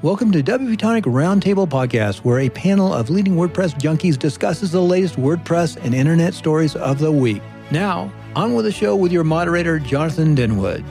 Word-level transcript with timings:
Welcome 0.00 0.30
to 0.30 0.44
WP 0.44 0.78
Tonic 0.78 1.06
Roundtable 1.06 1.68
Podcast, 1.68 2.18
where 2.18 2.38
a 2.38 2.48
panel 2.48 2.94
of 2.94 3.10
leading 3.10 3.34
WordPress 3.34 3.80
junkies 3.80 4.16
discusses 4.16 4.70
the 4.70 4.80
latest 4.80 5.16
WordPress 5.16 5.76
and 5.84 5.92
internet 5.92 6.34
stories 6.34 6.76
of 6.76 7.00
the 7.00 7.10
week. 7.10 7.42
Now, 7.72 8.12
on 8.36 8.54
with 8.54 8.66
the 8.66 8.70
show 8.70 8.94
with 8.94 9.10
your 9.10 9.24
moderator, 9.24 9.80
Jonathan 9.80 10.36
Denwood. 10.36 10.84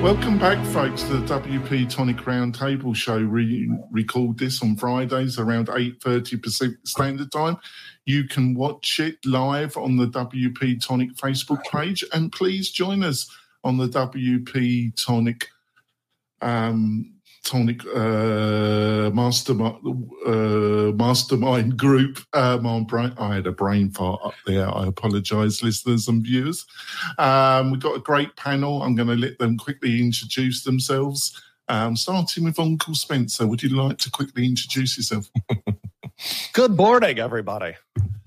Welcome 0.00 0.38
back, 0.38 0.64
folks, 0.68 1.02
to 1.02 1.18
the 1.18 1.26
WP 1.26 1.90
Tonic 1.90 2.16
Roundtable 2.16 2.96
Show. 2.96 3.22
We 3.22 3.70
record 3.90 4.38
this 4.38 4.62
on 4.62 4.74
Fridays 4.76 5.38
around 5.38 5.66
8.30 5.66 6.42
Pacific 6.42 6.78
Standard 6.84 7.30
Time. 7.30 7.58
You 8.06 8.24
can 8.24 8.54
watch 8.54 8.98
it 8.98 9.18
live 9.26 9.76
on 9.76 9.98
the 9.98 10.06
WP 10.06 10.82
Tonic 10.82 11.14
Facebook 11.16 11.62
page, 11.64 12.02
and 12.14 12.32
please 12.32 12.70
join 12.70 13.02
us 13.02 13.30
on 13.62 13.76
the 13.76 13.88
WP 13.88 14.94
Tonic 14.96 15.50
um, 16.40 17.12
Tonic 17.44 17.82
uh, 17.86 19.10
mastermind 19.14 19.78
uh, 20.26 20.92
mastermind 20.92 21.78
group. 21.78 22.18
Um, 22.34 22.84
brain, 22.84 23.14
I 23.18 23.36
had 23.36 23.46
a 23.46 23.52
brain 23.52 23.90
fart 23.90 24.20
up 24.22 24.34
there. 24.46 24.68
I 24.68 24.86
apologise, 24.86 25.62
listeners 25.62 26.08
and 26.08 26.22
viewers. 26.22 26.66
Um, 27.16 27.70
we've 27.70 27.80
got 27.80 27.96
a 27.96 28.00
great 28.00 28.36
panel. 28.36 28.82
I'm 28.82 28.94
going 28.94 29.08
to 29.08 29.14
let 29.14 29.38
them 29.38 29.56
quickly 29.56 30.00
introduce 30.00 30.64
themselves. 30.64 31.40
Um, 31.68 31.96
starting 31.96 32.44
with 32.44 32.58
Uncle 32.58 32.94
Spencer, 32.94 33.46
would 33.46 33.62
you 33.62 33.70
like 33.70 33.98
to 33.98 34.10
quickly 34.10 34.44
introduce 34.44 34.96
yourself? 34.96 35.30
Good 36.52 36.76
morning, 36.76 37.18
everybody. 37.18 37.76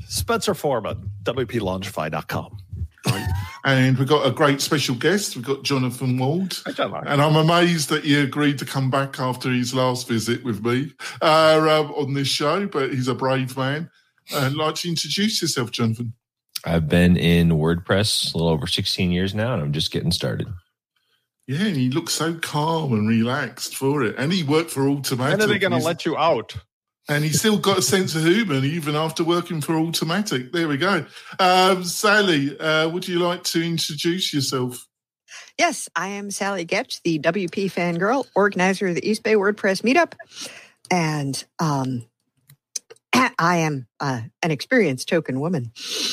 Spencer 0.08 0.54
Forman, 0.54 1.12
WPLaunchify.com. 1.24 2.58
Right. 3.64 3.74
And 3.74 3.98
we've 3.98 4.08
got 4.08 4.26
a 4.26 4.32
great 4.32 4.62
special 4.62 4.96
guest. 4.96 5.36
We've 5.36 5.46
got 5.46 5.64
Jonathan 5.64 6.18
Wold. 6.18 6.62
Hi, 6.66 6.72
John. 6.72 7.08
And 7.08 7.22
I'm 7.22 7.36
amazed 7.36 7.90
that 7.90 8.04
he 8.04 8.20
agreed 8.20 8.58
to 8.60 8.66
come 8.66 8.90
back 8.90 9.20
after 9.20 9.50
his 9.52 9.74
last 9.74 10.08
visit 10.08 10.44
with 10.44 10.66
me 10.66 10.94
uh, 11.22 11.60
um, 11.70 11.92
on 11.92 12.14
this 12.14 12.28
show, 12.28 12.68
but 12.68 12.94
he's 12.94 13.08
a 13.08 13.16
brave 13.16 13.56
man. 13.56 13.90
Uh, 14.34 14.40
I'd 14.40 14.54
like 14.54 14.76
to 14.76 14.90
introduce 14.90 15.42
yourself, 15.42 15.72
Jonathan. 15.72 16.14
I've 16.66 16.88
been 16.88 17.18
in 17.18 17.50
WordPress 17.50 18.34
a 18.34 18.38
little 18.38 18.52
over 18.52 18.68
16 18.68 19.12
years 19.12 19.34
now, 19.34 19.54
and 19.54 19.62
I'm 19.62 19.74
just 19.74 19.92
getting 19.92 20.12
started. 20.12 20.48
Yeah, 21.48 21.66
and 21.66 21.76
he 21.76 21.90
looks 21.90 22.14
so 22.14 22.36
calm 22.36 22.94
and 22.94 23.08
relaxed 23.10 23.76
for 23.76 24.04
it. 24.04 24.16
And 24.18 24.32
he 24.32 24.44
worked 24.44 24.70
for 24.70 24.82
Automattic. 24.82 25.18
When 25.18 25.42
are 25.42 25.48
they 25.48 25.60
going 25.60 25.72
to 25.72 25.80
let 25.80 26.06
you 26.06 26.18
out? 26.18 26.56
And 27.10 27.24
he's 27.24 27.40
still 27.40 27.58
got 27.58 27.80
a 27.80 27.82
sense 27.82 28.16
of 28.16 28.24
humour 28.24 28.64
even 28.64 28.96
after 28.96 29.24
working 29.24 29.60
for 29.60 29.74
Automattic. 29.74 30.52
There 30.52 30.68
we 30.68 30.78
go. 30.78 31.06
Um, 31.40 31.84
Sally, 31.84 32.58
uh, 32.60 32.90
would 32.90 33.08
you 33.08 33.20
like 33.20 33.44
to 33.46 33.62
introduce 33.62 34.34
yourself? 34.34 34.88
Yes, 35.58 35.90
I 35.96 36.10
am 36.10 36.32
Sallie 36.32 36.66
Goetsch, 36.66 37.02
the 37.04 37.20
WP 37.20 37.72
fangirl, 37.72 38.26
organizer 38.36 38.88
of 38.88 38.96
the 38.96 39.08
East 39.08 39.24
Bay 39.24 39.34
WordPress 39.34 39.82
meetup. 39.82 40.14
And 40.90 41.44
um, 41.60 42.06
I 43.14 43.58
am 43.58 43.88
uh, 44.00 44.22
an 44.42 44.52
experienced 44.52 45.10
token 45.10 45.40
woman. 45.40 45.72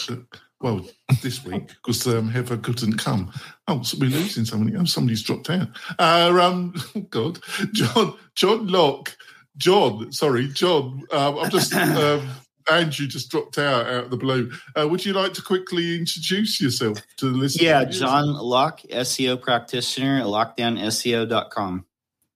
Uh, 0.09 0.17
well, 0.61 0.85
this 1.23 1.45
week, 1.45 1.69
because 1.69 2.07
um, 2.09 2.29
Heather 2.29 2.57
couldn't 2.57 2.99
come. 2.99 3.33
Oh, 3.69 3.83
so 3.83 3.97
we're 4.01 4.11
losing 4.11 4.45
somebody. 4.45 4.77
Oh, 4.77 4.85
somebody's 4.85 5.23
dropped 5.23 5.51
out. 5.51 5.69
Uh, 5.99 6.37
um, 6.43 6.75
oh, 6.97 7.01
God. 7.03 7.39
John, 7.73 8.17
John 8.35 8.67
Locke 8.67 9.17
John, 9.59 10.13
sorry, 10.13 10.49
John. 10.49 11.05
Um, 11.13 11.39
I'm 11.39 11.51
just 11.51 11.75
um, 11.75 12.29
Andrew 12.71 13.07
just 13.07 13.31
dropped 13.31 13.59
out 13.59 13.87
out 13.87 14.05
of 14.05 14.11
the 14.11 14.17
blue. 14.17 14.51
Uh, 14.79 14.89
would 14.89 15.05
you 15.05 15.13
like 15.13 15.35
to 15.35 15.43
quickly 15.43 15.99
introduce 15.99 16.61
yourself 16.61 16.99
to 17.19 17.31
the 17.31 17.37
listeners? 17.37 17.63
Yeah, 17.63 17.85
John 17.85 18.33
Locke, 18.33 18.81
SEO 18.91 19.41
practitioner 19.41 20.21
at 20.21 20.27
lockedownseo.com. 20.27 21.85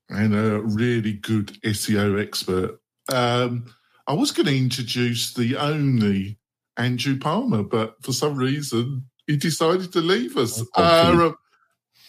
And 0.08 0.34
a 0.34 0.60
really 0.60 1.14
good 1.14 1.58
SEO 1.62 2.20
expert. 2.20 2.78
Um, 3.10 3.72
I 4.06 4.14
was 4.14 4.30
going 4.30 4.46
to 4.46 4.56
introduce 4.56 5.32
the 5.32 5.56
only 5.56 6.38
Andrew 6.76 7.18
Palmer, 7.18 7.62
but 7.62 7.96
for 8.02 8.12
some 8.12 8.36
reason 8.36 9.06
he 9.26 9.36
decided 9.36 9.92
to 9.92 10.00
leave 10.00 10.36
us. 10.36 10.62
Uh, 10.76 11.32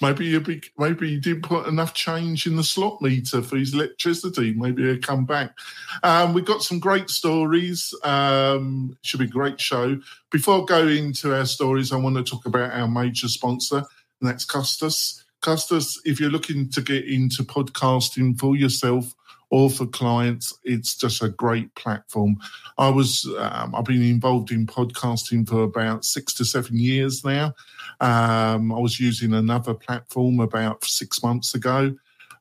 Maybe 0.03 0.37
be, 0.39 0.61
maybe 0.77 1.09
you 1.11 1.21
didn't 1.21 1.43
put 1.43 1.65
enough 1.65 1.93
change 1.93 2.45
in 2.45 2.57
the 2.57 2.63
slot 2.63 3.01
meter 3.01 3.41
for 3.41 3.55
his 3.55 3.73
electricity. 3.73 4.53
Maybe 4.53 4.83
he'll 4.83 4.99
come 4.99 5.23
back. 5.23 5.57
Um, 6.03 6.33
we've 6.33 6.43
got 6.43 6.61
some 6.61 6.79
great 6.79 7.09
stories. 7.09 7.93
Um, 8.03 8.97
should 9.01 9.21
be 9.21 9.27
a 9.27 9.29
great 9.29 9.61
show. 9.61 9.97
Before 10.29 10.65
going 10.65 11.05
into 11.05 11.33
our 11.33 11.45
stories, 11.45 11.93
I 11.93 11.95
want 11.95 12.17
to 12.17 12.23
talk 12.23 12.45
about 12.45 12.73
our 12.73 12.87
major 12.87 13.29
sponsor, 13.29 13.77
and 13.77 14.29
that's 14.29 14.45
Castos. 14.45 15.23
Castos, 15.41 15.97
if 16.03 16.19
you're 16.19 16.29
looking 16.29 16.69
to 16.71 16.81
get 16.81 17.05
into 17.05 17.43
podcasting 17.43 18.37
for 18.37 18.57
yourself 18.57 19.13
or 19.53 19.69
for 19.69 19.85
clients, 19.85 20.57
it's 20.63 20.95
just 20.95 21.21
a 21.21 21.29
great 21.29 21.75
platform. 21.75 22.35
I 22.79 22.89
was, 22.89 23.31
um, 23.37 23.75
I've 23.75 23.85
been 23.85 24.01
involved 24.01 24.49
in 24.49 24.65
podcasting 24.65 25.47
for 25.47 25.61
about 25.61 26.05
six 26.05 26.33
to 26.33 26.43
seven 26.43 26.79
years 26.79 27.23
now. 27.23 27.53
Um, 28.01 28.73
I 28.73 28.79
was 28.79 28.99
using 28.99 29.31
another 29.31 29.75
platform 29.75 30.39
about 30.39 30.83
six 30.83 31.21
months 31.21 31.53
ago. 31.53 31.93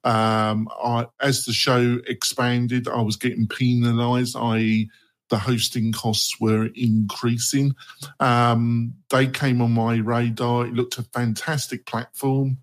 Um, 0.05 0.71
I, 0.83 1.07
as 1.21 1.45
the 1.45 1.53
show 1.53 1.99
expanded, 2.07 2.89
I 2.89 3.03
was 3.03 3.17
getting 3.17 3.47
penalised, 3.47 4.35
i.e., 4.35 4.89
the 5.29 5.37
hosting 5.37 5.93
costs 5.93 6.41
were 6.41 6.71
increasing. 6.75 7.75
Um, 8.21 8.95
they 9.11 9.27
came 9.27 9.61
on 9.61 9.73
my 9.73 9.97
radar. 9.97 10.65
It 10.65 10.73
looked 10.73 10.97
a 10.97 11.03
fantastic 11.03 11.85
platform, 11.85 12.57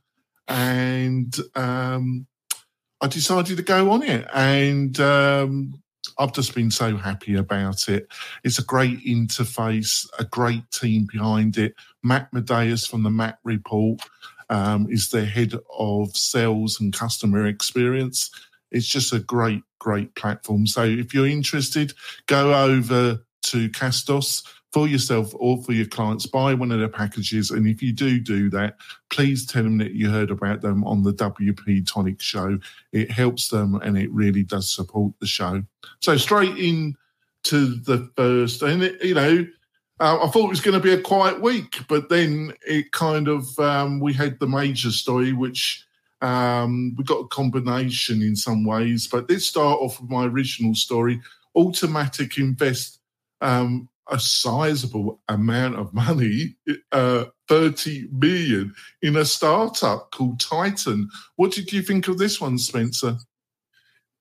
and 0.48 1.36
um, 1.54 2.26
I 3.02 3.08
decided 3.08 3.58
to 3.58 3.64
go 3.64 3.92
on 3.92 4.04
it. 4.04 4.28
And 4.34 5.00
um, 5.00 5.82
I've 6.18 6.34
just 6.34 6.54
been 6.54 6.72
so 6.72 6.98
happy 6.98 7.36
about 7.36 7.88
it. 7.88 8.08
It's 8.44 8.60
a 8.60 8.64
great 8.64 9.06
interface, 9.06 10.08
a 10.20 10.26
great 10.26 10.70
team 10.72 11.08
behind 11.12 11.58
it. 11.58 11.76
Matt 12.04 12.32
Medeiros 12.32 12.88
from 12.88 13.04
the 13.04 13.10
Matt 13.10 13.40
Report 13.44 14.02
um, 14.50 14.88
is 14.90 15.10
the 15.10 15.26
head 15.26 15.54
of 15.78 16.16
sales 16.16 16.80
and 16.80 16.94
customer 16.94 17.46
experience. 17.48 18.32
It's 18.72 18.88
just 18.88 19.14
a 19.14 19.20
great, 19.20 19.64
great 19.80 20.16
platform. 20.16 20.68
So 20.68 20.84
if 20.84 21.14
you're 21.14 21.28
interested, 21.28 21.94
go 22.28 22.54
over 22.54 23.24
to 23.44 23.70
Castos 23.70 24.44
for 24.72 24.88
yourself 24.88 25.34
or 25.36 25.62
for 25.64 25.74
your 25.74 25.88
clients. 25.88 26.26
Buy 26.26 26.54
one 26.54 26.72
of 26.72 26.80
their 26.80 26.90
packages. 26.90 27.52
And 27.52 27.68
if 27.68 27.82
you 27.82 27.92
do 27.92 28.20
do 28.20 28.50
that, 28.52 28.78
please 29.10 29.46
tell 29.46 29.64
them 29.64 29.78
that 29.80 29.94
you 29.94 30.10
heard 30.10 30.32
about 30.32 30.62
them 30.62 30.84
on 30.84 31.04
the 31.04 31.14
WP 31.14 31.92
Tonic 31.92 32.22
show. 32.22 32.60
It 32.92 33.10
helps 33.10 33.50
them 33.50 33.76
and 33.76 33.98
it 33.98 34.12
really 34.12 34.44
does 34.44 34.74
support 34.74 35.14
the 35.20 35.28
show. 35.28 35.64
So 36.02 36.18
straight 36.18 36.58
in 36.58 36.96
to 37.44 37.76
the 37.76 38.10
first, 38.16 38.62
and 38.62 38.84
it, 38.84 39.04
you 39.04 39.16
know, 39.16 39.48
uh, 40.00 40.24
I 40.24 40.30
thought 40.30 40.46
it 40.46 40.50
was 40.50 40.62
going 40.62 40.80
to 40.80 40.84
be 40.84 40.94
a 40.94 41.02
quiet 41.02 41.42
week, 41.42 41.80
but 41.88 42.10
then 42.10 42.54
it 42.66 42.92
kind 42.92 43.28
of 43.28 43.58
um, 43.60 44.00
we 44.00 44.14
had 44.14 44.40
the 44.40 44.48
major 44.48 44.92
story, 44.92 45.34
which 45.34 45.86
um, 46.22 46.96
we 46.98 47.04
got 47.04 47.20
a 47.20 47.28
combination 47.28 48.22
in 48.22 48.36
some 48.36 48.64
ways. 48.64 49.08
But 49.08 49.30
let's 49.30 49.46
start 49.46 49.80
off 49.80 50.00
with 50.00 50.10
my 50.10 50.26
original 50.26 50.76
story. 50.76 51.22
Automattic 51.56 52.38
Invest 52.38 53.00
um, 53.42 53.90
a 54.12 54.20
sizable 54.20 55.22
amount 55.28 55.76
of 55.76 55.94
money, 55.94 56.56
uh, 56.92 57.26
30 57.48 58.08
million, 58.12 58.74
in 59.02 59.16
a 59.16 59.26
startup 59.26 60.12
called 60.12 60.40
Titan. 60.40 61.10
What 61.36 61.52
did 61.52 61.72
you 61.72 61.82
think 61.82 62.08
of 62.08 62.18
this 62.18 62.40
one, 62.40 62.58
Spencer? 62.58 63.18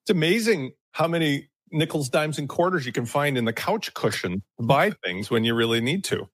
It's 0.03 0.10
amazing 0.10 0.72
how 0.93 1.09
many 1.09 1.49
nickels, 1.71 2.09
dimes, 2.09 2.38
and 2.38 2.49
quarters 2.49 2.87
you 2.87 2.93
can 2.93 3.06
find 3.06 3.37
in 3.37 3.44
the 3.44 3.53
couch 3.53 3.93
cushion 3.94 4.43
to 4.59 4.66
buy 4.66 4.91
things 5.04 5.31
when 5.31 5.44
you 5.44 5.54
really 5.54 5.81
need 5.81 6.05
to. 6.05 6.28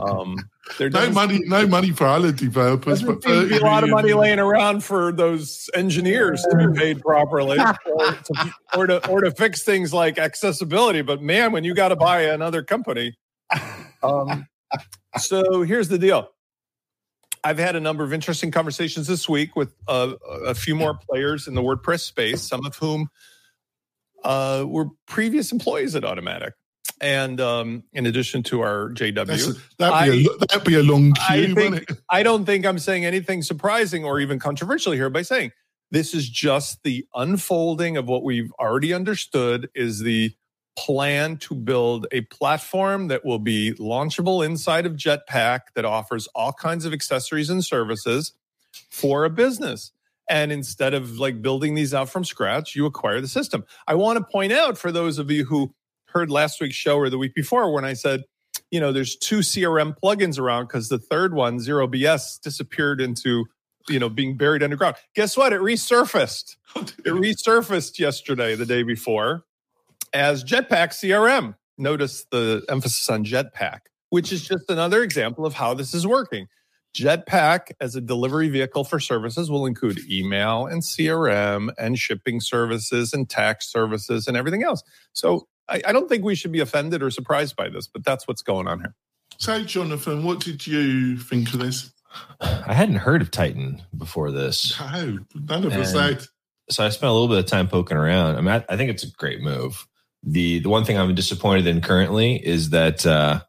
Um, 0.00 0.36
no 0.78 1.10
money, 1.10 1.40
no 1.44 1.66
money 1.66 1.90
for 1.90 2.06
holiday 2.06 2.48
purpose, 2.48 3.02
but 3.02 3.22
to 3.22 3.48
be 3.48 3.56
a 3.56 3.60
lot 3.60 3.82
of 3.82 3.90
money 3.90 4.12
laying 4.14 4.38
around 4.38 4.84
for 4.84 5.10
those 5.10 5.68
engineers 5.74 6.44
to 6.50 6.56
be 6.56 6.78
paid 6.78 7.00
properly, 7.00 7.58
or, 7.86 8.12
to, 8.12 8.54
or 8.76 8.86
to 8.86 9.08
or 9.08 9.20
to 9.22 9.30
fix 9.30 9.62
things 9.62 9.92
like 9.92 10.18
accessibility. 10.18 11.02
But 11.02 11.22
man, 11.22 11.52
when 11.52 11.64
you 11.64 11.74
got 11.74 11.88
to 11.88 11.96
buy 11.96 12.22
another 12.22 12.62
company, 12.62 13.16
um, 14.02 14.46
so 15.18 15.62
here's 15.62 15.88
the 15.88 15.98
deal. 15.98 16.28
I've 17.42 17.58
had 17.58 17.76
a 17.76 17.80
number 17.80 18.04
of 18.04 18.12
interesting 18.12 18.50
conversations 18.50 19.06
this 19.06 19.28
week 19.28 19.54
with 19.54 19.74
uh, 19.86 20.14
a 20.46 20.54
few 20.54 20.74
more 20.74 20.98
players 21.10 21.46
in 21.46 21.54
the 21.54 21.62
WordPress 21.62 22.00
space, 22.00 22.42
some 22.42 22.64
of 22.64 22.76
whom 22.76 23.08
uh, 24.24 24.64
were 24.66 24.86
previous 25.06 25.52
employees 25.52 25.94
at 25.94 26.04
Automattic. 26.04 26.52
And 27.00 27.40
um, 27.40 27.84
in 27.92 28.06
addition 28.06 28.42
to 28.44 28.60
our 28.62 28.90
JW, 28.90 29.58
that'd, 29.78 30.12
be 30.12 30.28
I, 30.28 30.34
a, 30.34 30.46
that'd 30.46 30.64
be 30.64 30.74
a 30.76 30.82
long 30.82 31.12
queue. 31.12 31.52
I, 31.52 31.54
think, 31.54 31.92
I 32.08 32.22
don't 32.22 32.44
think 32.44 32.64
I'm 32.64 32.78
saying 32.78 33.04
anything 33.04 33.42
surprising 33.42 34.04
or 34.04 34.20
even 34.20 34.38
controversial 34.38 34.92
here 34.92 35.10
by 35.10 35.22
saying 35.22 35.52
this 35.90 36.14
is 36.14 36.28
just 36.28 36.82
the 36.82 37.06
unfolding 37.14 37.96
of 37.96 38.06
what 38.06 38.22
we've 38.22 38.52
already 38.58 38.92
understood 38.92 39.68
is 39.74 40.00
the 40.00 40.34
plan 40.76 41.36
to 41.36 41.54
build 41.54 42.06
a 42.10 42.22
platform 42.22 43.08
that 43.08 43.24
will 43.24 43.38
be 43.38 43.72
launchable 43.74 44.44
inside 44.44 44.86
of 44.86 44.94
Jetpack 44.94 45.60
that 45.74 45.84
offers 45.84 46.26
all 46.34 46.52
kinds 46.52 46.84
of 46.84 46.92
accessories 46.92 47.50
and 47.50 47.64
services 47.64 48.32
for 48.90 49.24
a 49.24 49.30
business. 49.30 49.92
And 50.28 50.50
instead 50.50 50.94
of 50.94 51.18
like 51.18 51.42
building 51.42 51.74
these 51.74 51.94
out 51.94 52.08
from 52.08 52.24
scratch, 52.24 52.74
you 52.74 52.86
acquire 52.86 53.20
the 53.20 53.28
system. 53.28 53.64
I 53.86 53.94
want 53.94 54.18
to 54.18 54.24
point 54.24 54.52
out 54.52 54.78
for 54.78 54.90
those 54.90 55.18
of 55.18 55.30
you 55.30 55.44
who 55.44 55.74
heard 56.14 56.30
last 56.30 56.60
week's 56.60 56.76
show 56.76 56.96
or 56.96 57.10
the 57.10 57.18
week 57.18 57.34
before 57.34 57.72
when 57.72 57.84
I 57.84 57.92
said, 57.92 58.22
you 58.70 58.80
know, 58.80 58.92
there's 58.92 59.16
two 59.16 59.38
CRM 59.38 59.94
plugins 60.02 60.38
around 60.38 60.66
because 60.66 60.88
the 60.88 60.98
third 60.98 61.34
one, 61.34 61.58
Zero 61.58 61.86
BS, 61.86 62.40
disappeared 62.40 63.00
into, 63.00 63.46
you 63.88 63.98
know, 63.98 64.08
being 64.08 64.36
buried 64.36 64.62
underground. 64.62 64.96
Guess 65.14 65.36
what? 65.36 65.52
It 65.52 65.60
resurfaced. 65.60 66.56
Oh, 66.76 66.80
it 66.80 67.12
resurfaced 67.12 68.00
yesterday, 68.00 68.56
the 68.56 68.66
day 68.66 68.82
before, 68.82 69.44
as 70.12 70.42
Jetpack 70.42 70.88
CRM. 70.88 71.54
Notice 71.78 72.26
the 72.32 72.64
emphasis 72.68 73.08
on 73.08 73.24
Jetpack, 73.24 73.82
which 74.10 74.32
is 74.32 74.42
just 74.42 74.68
another 74.68 75.04
example 75.04 75.46
of 75.46 75.54
how 75.54 75.74
this 75.74 75.94
is 75.94 76.04
working. 76.04 76.48
Jetpack 76.92 77.70
as 77.80 77.94
a 77.94 78.00
delivery 78.00 78.48
vehicle 78.48 78.82
for 78.82 78.98
services 78.98 79.52
will 79.52 79.66
include 79.66 80.00
email 80.10 80.66
and 80.66 80.82
CRM 80.82 81.72
and 81.78 81.96
shipping 81.96 82.40
services 82.40 83.12
and 83.12 83.30
tax 83.30 83.70
services 83.70 84.26
and 84.26 84.36
everything 84.36 84.64
else. 84.64 84.82
So 85.12 85.46
I, 85.68 85.82
I, 85.86 85.92
don't 85.92 86.08
think 86.08 86.24
we 86.24 86.34
should 86.34 86.52
be 86.52 86.60
offended 86.60 87.02
or 87.02 87.10
surprised 87.10 87.56
by 87.56 87.68
this, 87.68 87.86
but 87.86 88.04
that's 88.04 88.28
what's 88.28 88.42
going 88.42 88.66
on 88.66 88.80
here. 88.80 88.94
So, 89.38 89.62
Jonathan, 89.64 90.24
what 90.24 90.40
did 90.40 90.66
you 90.66 91.16
think 91.16 91.52
of 91.52 91.60
this? 91.60 91.90
I 92.40 92.74
hadn't 92.74 92.96
heard 92.96 93.22
of 93.22 93.30
Titan 93.30 93.82
before 93.96 94.30
this. 94.30 94.78
No, 94.78 95.18
none 95.34 95.64
of 95.64 95.72
us 95.72 95.92
had. 95.92 96.22
So 96.70 96.84
I 96.84 96.88
spent 96.88 97.10
a 97.10 97.12
little 97.12 97.28
bit 97.28 97.38
of 97.38 97.46
time 97.46 97.68
poking 97.68 97.96
around. 97.96 98.36
I 98.36 98.40
mean, 98.40 98.48
I, 98.48 98.64
I, 98.72 98.76
think 98.76 98.90
it's 98.90 99.02
a 99.02 99.10
great 99.10 99.40
move. 99.40 99.86
The 100.22 100.60
the 100.60 100.68
one 100.68 100.84
thing 100.84 100.96
I'm 100.96 101.14
disappointed 101.14 101.66
in 101.66 101.80
currently 101.80 102.36
is 102.36 102.70
that 102.70 103.04
uh, 103.04 103.40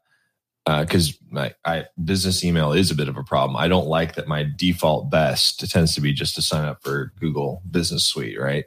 because 0.66 1.10
uh, 1.10 1.16
my 1.30 1.54
I, 1.64 1.84
business 2.02 2.44
email 2.44 2.72
is 2.72 2.90
a 2.90 2.94
bit 2.94 3.08
of 3.08 3.16
a 3.16 3.22
problem. 3.22 3.56
I 3.56 3.68
don't 3.68 3.86
like 3.86 4.16
that 4.16 4.26
my 4.26 4.46
default 4.56 5.10
best 5.10 5.70
tends 5.70 5.94
to 5.94 6.00
be 6.00 6.12
just 6.12 6.34
to 6.34 6.42
sign 6.42 6.64
up 6.64 6.82
for 6.82 7.12
Google 7.20 7.62
Business 7.70 8.04
Suite, 8.04 8.40
right? 8.40 8.64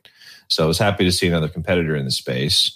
So 0.47 0.63
I 0.63 0.67
was 0.67 0.79
happy 0.79 1.03
to 1.03 1.11
see 1.11 1.27
another 1.27 1.49
competitor 1.49 1.95
in 1.95 2.05
the 2.05 2.11
space. 2.11 2.75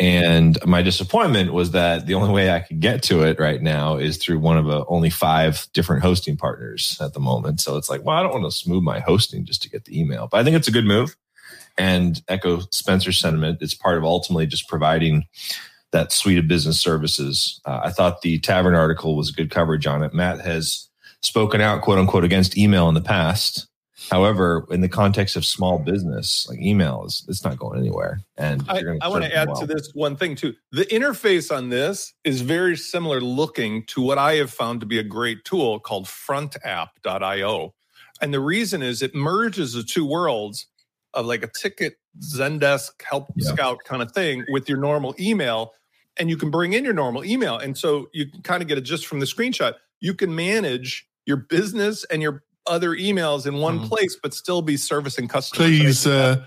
And 0.00 0.58
my 0.66 0.82
disappointment 0.82 1.52
was 1.52 1.70
that 1.70 2.06
the 2.06 2.14
only 2.14 2.32
way 2.32 2.50
I 2.50 2.60
could 2.60 2.80
get 2.80 3.02
to 3.04 3.22
it 3.22 3.38
right 3.38 3.62
now 3.62 3.96
is 3.96 4.16
through 4.16 4.40
one 4.40 4.56
of 4.56 4.66
only 4.88 5.08
five 5.08 5.68
different 5.72 6.02
hosting 6.02 6.36
partners 6.36 6.98
at 7.00 7.14
the 7.14 7.20
moment. 7.20 7.60
So 7.60 7.76
it's 7.76 7.88
like, 7.88 8.04
well, 8.04 8.16
I 8.16 8.22
don't 8.22 8.32
want 8.32 8.44
to 8.44 8.50
smooth 8.50 8.82
my 8.82 8.98
hosting 8.98 9.44
just 9.44 9.62
to 9.62 9.70
get 9.70 9.84
the 9.84 9.98
email, 9.98 10.28
but 10.30 10.38
I 10.38 10.44
think 10.44 10.56
it's 10.56 10.66
a 10.66 10.72
good 10.72 10.84
move. 10.84 11.16
And 11.78 12.20
echo 12.28 12.60
Spencer's 12.70 13.18
sentiment. 13.18 13.58
It's 13.60 13.74
part 13.74 13.96
of 13.96 14.04
ultimately 14.04 14.46
just 14.46 14.68
providing 14.68 15.26
that 15.92 16.12
suite 16.12 16.38
of 16.38 16.48
business 16.48 16.80
services. 16.80 17.60
Uh, 17.64 17.80
I 17.84 17.90
thought 17.90 18.22
the 18.22 18.40
Tavern 18.40 18.74
article 18.74 19.16
was 19.16 19.30
good 19.30 19.50
coverage 19.50 19.86
on 19.86 20.02
it. 20.02 20.12
Matt 20.12 20.40
has 20.40 20.88
spoken 21.20 21.60
out, 21.60 21.82
quote 21.82 21.98
unquote, 21.98 22.24
against 22.24 22.58
email 22.58 22.88
in 22.88 22.94
the 22.94 23.00
past. 23.00 23.68
However, 24.10 24.66
in 24.70 24.80
the 24.80 24.88
context 24.88 25.36
of 25.36 25.44
small 25.44 25.78
business, 25.78 26.46
like 26.48 26.60
email 26.60 27.04
is 27.06 27.24
it's 27.28 27.44
not 27.44 27.58
going 27.58 27.78
anywhere. 27.78 28.20
And 28.36 28.64
I, 28.68 28.82
I 29.00 29.08
want 29.08 29.24
to 29.24 29.34
add 29.34 29.48
well. 29.48 29.60
to 29.60 29.66
this 29.66 29.90
one 29.94 30.16
thing 30.16 30.36
too. 30.36 30.54
The 30.72 30.84
interface 30.86 31.54
on 31.54 31.70
this 31.70 32.12
is 32.24 32.40
very 32.40 32.76
similar 32.76 33.20
looking 33.20 33.84
to 33.86 34.02
what 34.02 34.18
I 34.18 34.34
have 34.34 34.50
found 34.50 34.80
to 34.80 34.86
be 34.86 34.98
a 34.98 35.02
great 35.02 35.44
tool 35.44 35.80
called 35.80 36.06
frontapp.io. 36.06 37.74
And 38.20 38.34
the 38.34 38.40
reason 38.40 38.82
is 38.82 39.02
it 39.02 39.14
merges 39.14 39.72
the 39.72 39.82
two 39.82 40.06
worlds 40.06 40.66
of 41.14 41.26
like 41.26 41.42
a 41.42 41.50
ticket 41.60 41.94
Zendesk 42.20 42.90
help 43.02 43.28
yeah. 43.36 43.52
scout 43.52 43.78
kind 43.84 44.02
of 44.02 44.12
thing 44.12 44.44
with 44.48 44.68
your 44.68 44.78
normal 44.78 45.14
email 45.18 45.72
and 46.16 46.30
you 46.30 46.36
can 46.36 46.50
bring 46.50 46.74
in 46.74 46.84
your 46.84 46.94
normal 46.94 47.24
email. 47.24 47.58
And 47.58 47.76
so 47.76 48.08
you 48.12 48.30
can 48.30 48.42
kind 48.42 48.62
of 48.62 48.68
get 48.68 48.78
it 48.78 48.82
just 48.82 49.06
from 49.06 49.20
the 49.20 49.26
screenshot. 49.26 49.74
You 50.00 50.14
can 50.14 50.34
manage 50.34 51.08
your 51.26 51.38
business 51.38 52.04
and 52.04 52.22
your 52.22 52.44
other 52.66 52.90
emails 52.90 53.46
in 53.46 53.56
one 53.56 53.80
mm. 53.80 53.88
place, 53.88 54.16
but 54.22 54.34
still 54.34 54.62
be 54.62 54.76
servicing 54.76 55.28
customers. 55.28 55.68
Please, 55.68 56.06
uh, 56.06 56.44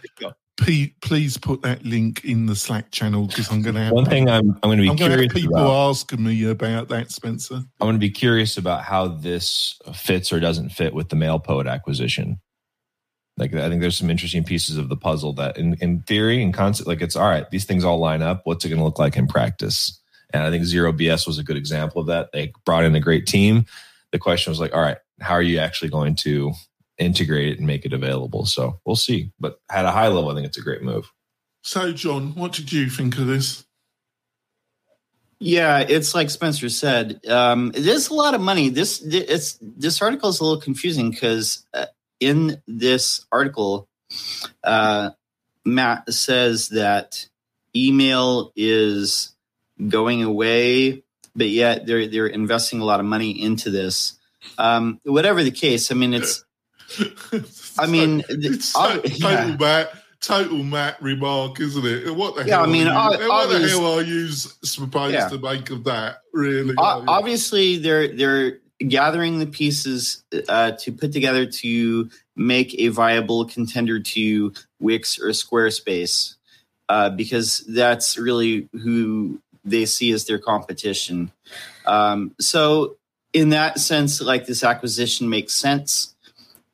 Pete, 0.57 0.99
please 1.01 1.37
put 1.37 1.61
that 1.61 1.85
link 1.85 2.25
in 2.25 2.47
the 2.47 2.55
Slack 2.55 2.89
channel 2.91 3.27
because 3.27 3.51
I'm 3.51 3.61
going 3.61 3.75
to 3.75 3.81
have 3.81 3.93
one 3.93 4.05
thing. 4.05 4.27
I'm 4.27 4.51
I'm 4.63 4.69
going 4.69 4.77
to 4.77 4.83
be 4.83 4.89
I'm 4.89 4.97
curious. 4.97 5.31
people 5.31 5.55
about, 5.55 5.89
asking 5.91 6.23
me 6.23 6.49
about 6.49 6.87
that, 6.89 7.11
Spencer. 7.11 7.55
I'm 7.55 7.65
going 7.79 7.93
to 7.93 7.99
be 7.99 8.09
curious 8.09 8.57
about 8.57 8.83
how 8.83 9.07
this 9.07 9.79
fits 9.93 10.33
or 10.33 10.39
doesn't 10.39 10.69
fit 10.69 10.95
with 10.95 11.09
the 11.09 11.15
MailPoet 11.15 11.69
acquisition. 11.69 12.39
Like 13.37 13.53
I 13.53 13.69
think 13.69 13.81
there's 13.81 13.97
some 13.97 14.09
interesting 14.09 14.43
pieces 14.43 14.77
of 14.77 14.89
the 14.89 14.97
puzzle 14.97 15.33
that, 15.33 15.57
in, 15.57 15.75
in 15.75 16.01
theory 16.01 16.41
and 16.41 16.53
concept, 16.53 16.87
like 16.87 17.01
it's 17.01 17.15
all 17.15 17.29
right. 17.29 17.49
These 17.51 17.65
things 17.65 17.83
all 17.83 17.99
line 17.99 18.23
up. 18.23 18.41
What's 18.45 18.65
it 18.65 18.69
going 18.69 18.79
to 18.79 18.85
look 18.85 18.97
like 18.97 19.15
in 19.15 19.27
practice? 19.27 20.01
And 20.33 20.43
I 20.43 20.49
think 20.49 20.65
Zero 20.65 20.91
BS 20.91 21.27
was 21.27 21.37
a 21.37 21.43
good 21.43 21.55
example 21.55 22.01
of 22.01 22.07
that. 22.07 22.31
They 22.33 22.51
brought 22.65 22.83
in 22.83 22.95
a 22.95 22.99
great 22.99 23.27
team. 23.27 23.65
The 24.11 24.19
question 24.19 24.49
was 24.49 24.59
like, 24.59 24.73
all 24.73 24.81
right, 24.81 24.97
how 25.19 25.33
are 25.33 25.41
you 25.41 25.59
actually 25.59 25.89
going 25.89 26.15
to 26.15 26.53
integrate 26.97 27.53
it 27.53 27.57
and 27.57 27.67
make 27.67 27.85
it 27.85 27.93
available? 27.93 28.45
So 28.45 28.79
we'll 28.85 28.95
see. 28.95 29.31
But 29.39 29.59
at 29.71 29.85
a 29.85 29.91
high 29.91 30.07
level, 30.07 30.29
I 30.29 30.35
think 30.35 30.47
it's 30.47 30.57
a 30.57 30.61
great 30.61 30.81
move. 30.81 31.11
So, 31.61 31.91
John, 31.91 32.33
what 32.35 32.53
did 32.53 32.71
you 32.71 32.89
think 32.89 33.17
of 33.17 33.27
this? 33.27 33.65
Yeah, 35.39 35.79
it's 35.79 36.15
like 36.15 36.29
Spencer 36.29 36.69
said. 36.69 37.25
Um, 37.27 37.71
it 37.75 37.85
is 37.85 38.09
a 38.09 38.13
lot 38.13 38.33
of 38.33 38.41
money. 38.41 38.69
This 38.69 39.03
it's 39.03 39.59
this 39.61 40.01
article 40.01 40.29
is 40.29 40.39
a 40.39 40.43
little 40.43 40.61
confusing 40.61 41.11
because 41.11 41.65
uh, 41.73 41.85
in 42.19 42.61
this 42.67 43.25
article, 43.31 43.87
uh, 44.63 45.11
Matt 45.63 46.11
says 46.11 46.69
that 46.69 47.27
email 47.75 48.51
is 48.55 49.35
going 49.87 50.23
away, 50.23 51.03
but 51.35 51.49
yet 51.49 51.85
they're 51.85 52.07
they're 52.07 52.27
investing 52.27 52.81
a 52.81 52.85
lot 52.85 52.99
of 52.99 53.05
money 53.05 53.31
into 53.39 53.69
this. 53.69 54.16
Um, 54.57 54.99
whatever 55.03 55.43
the 55.43 55.51
case, 55.51 55.91
I 55.91 55.95
mean, 55.95 56.13
it's. 56.13 56.43
I 57.79 57.85
mean, 57.85 58.23
it's 58.29 58.71
so, 58.73 59.01
total 59.01 59.09
yeah. 59.11 59.57
Matt, 59.59 59.91
total 60.21 60.63
Matt 60.63 61.01
remark, 61.01 61.59
isn't 61.59 61.85
it? 61.85 62.15
What 62.15 62.35
the 62.35 62.45
yeah, 62.45 62.55
hell? 62.55 62.63
I 62.63 62.67
mean, 62.67 62.87
you, 62.87 62.93
what 62.93 63.49
the 63.49 63.67
hell 63.67 63.99
are 63.99 64.01
you 64.01 64.29
supposed 64.29 65.13
yeah. 65.13 65.27
to 65.27 65.37
make 65.37 65.69
of 65.69 65.83
that? 65.83 66.21
Really? 66.33 66.75
obviously, 66.77 67.77
they're 67.77 68.07
they're 68.07 68.59
gathering 68.79 69.39
the 69.39 69.47
pieces 69.47 70.23
uh, 70.47 70.71
to 70.71 70.91
put 70.91 71.11
together 71.11 71.45
to 71.45 72.09
make 72.35 72.75
a 72.79 72.89
viable 72.89 73.45
contender 73.45 73.99
to 73.99 74.53
Wix 74.79 75.19
or 75.19 75.29
Squarespace, 75.29 76.35
uh, 76.89 77.09
because 77.09 77.59
that's 77.67 78.17
really 78.17 78.69
who 78.71 79.41
they 79.65 79.85
see 79.85 80.11
as 80.11 80.25
their 80.25 80.39
competition. 80.39 81.31
Um, 81.85 82.35
so, 82.39 82.97
in 83.37 83.49
that 83.49 83.79
sense, 83.79 84.19
like 84.19 84.47
this 84.47 84.63
acquisition 84.63 85.29
makes 85.29 85.53
sense. 85.53 86.15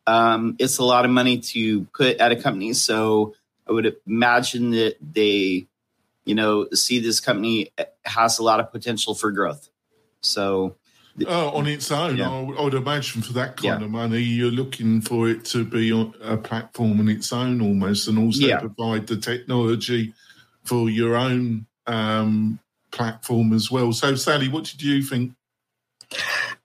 Um, 0.07 0.56
it's 0.60 0.77
a 0.77 0.83
lot 0.83 1.04
of 1.04 1.12
money 1.12 1.39
to 1.39 1.83
put 1.95 2.18
at 2.18 2.31
a 2.31 2.38
company, 2.38 2.72
so 2.72 3.36
I 3.67 3.74
would 3.74 3.96
imagine 4.08 4.72
that 4.72 4.96
they, 5.01 5.67
you 6.24 6.36
know, 6.36 6.70
see 6.74 7.00
this 7.00 7.20
company 7.20 7.72
has 8.05 8.39
a 8.39 8.43
lot 8.43 8.62
of 8.62 8.72
potential 8.72 9.13
for 9.13 9.32
growth. 9.32 9.70
So 10.22 10.75
Oh, 11.27 11.50
on 11.50 11.67
its 11.67 11.91
own, 11.91 12.17
yeah. 12.17 12.29
I, 12.32 12.41
would, 12.41 12.58
I, 12.58 12.62
would, 12.63 12.74
imagine 12.74 13.22
for 13.22 13.34
that 13.34 13.58
kind 13.58 13.82
yeah. 13.82 13.86
of 13.86 13.91
money, 13.91 14.20
you're 14.20 14.50
looking 14.50 15.00
for 15.00 15.29
it 15.29 15.46
to 15.46 15.63
be 15.63 15.91
a 16.24 16.38
platform 16.38 17.00
on 17.00 17.08
its 17.08 17.32
own 17.32 17.62
almost, 17.62 18.08
and 18.08 18.17
also 18.17 18.48
yeah. 18.48 18.60
provide 18.60 19.05
the 19.05 19.17
technology 19.17 20.13
for 20.63 20.89
your 20.89 21.15
own 21.15 21.67
um, 21.86 22.58
platform 22.89 23.53
as 23.53 23.70
well. 23.70 23.93
So, 23.93 24.15
Sally, 24.15 24.48
what 24.48 24.63
did 24.63 24.82
you 24.82 25.03
think? 25.03 25.34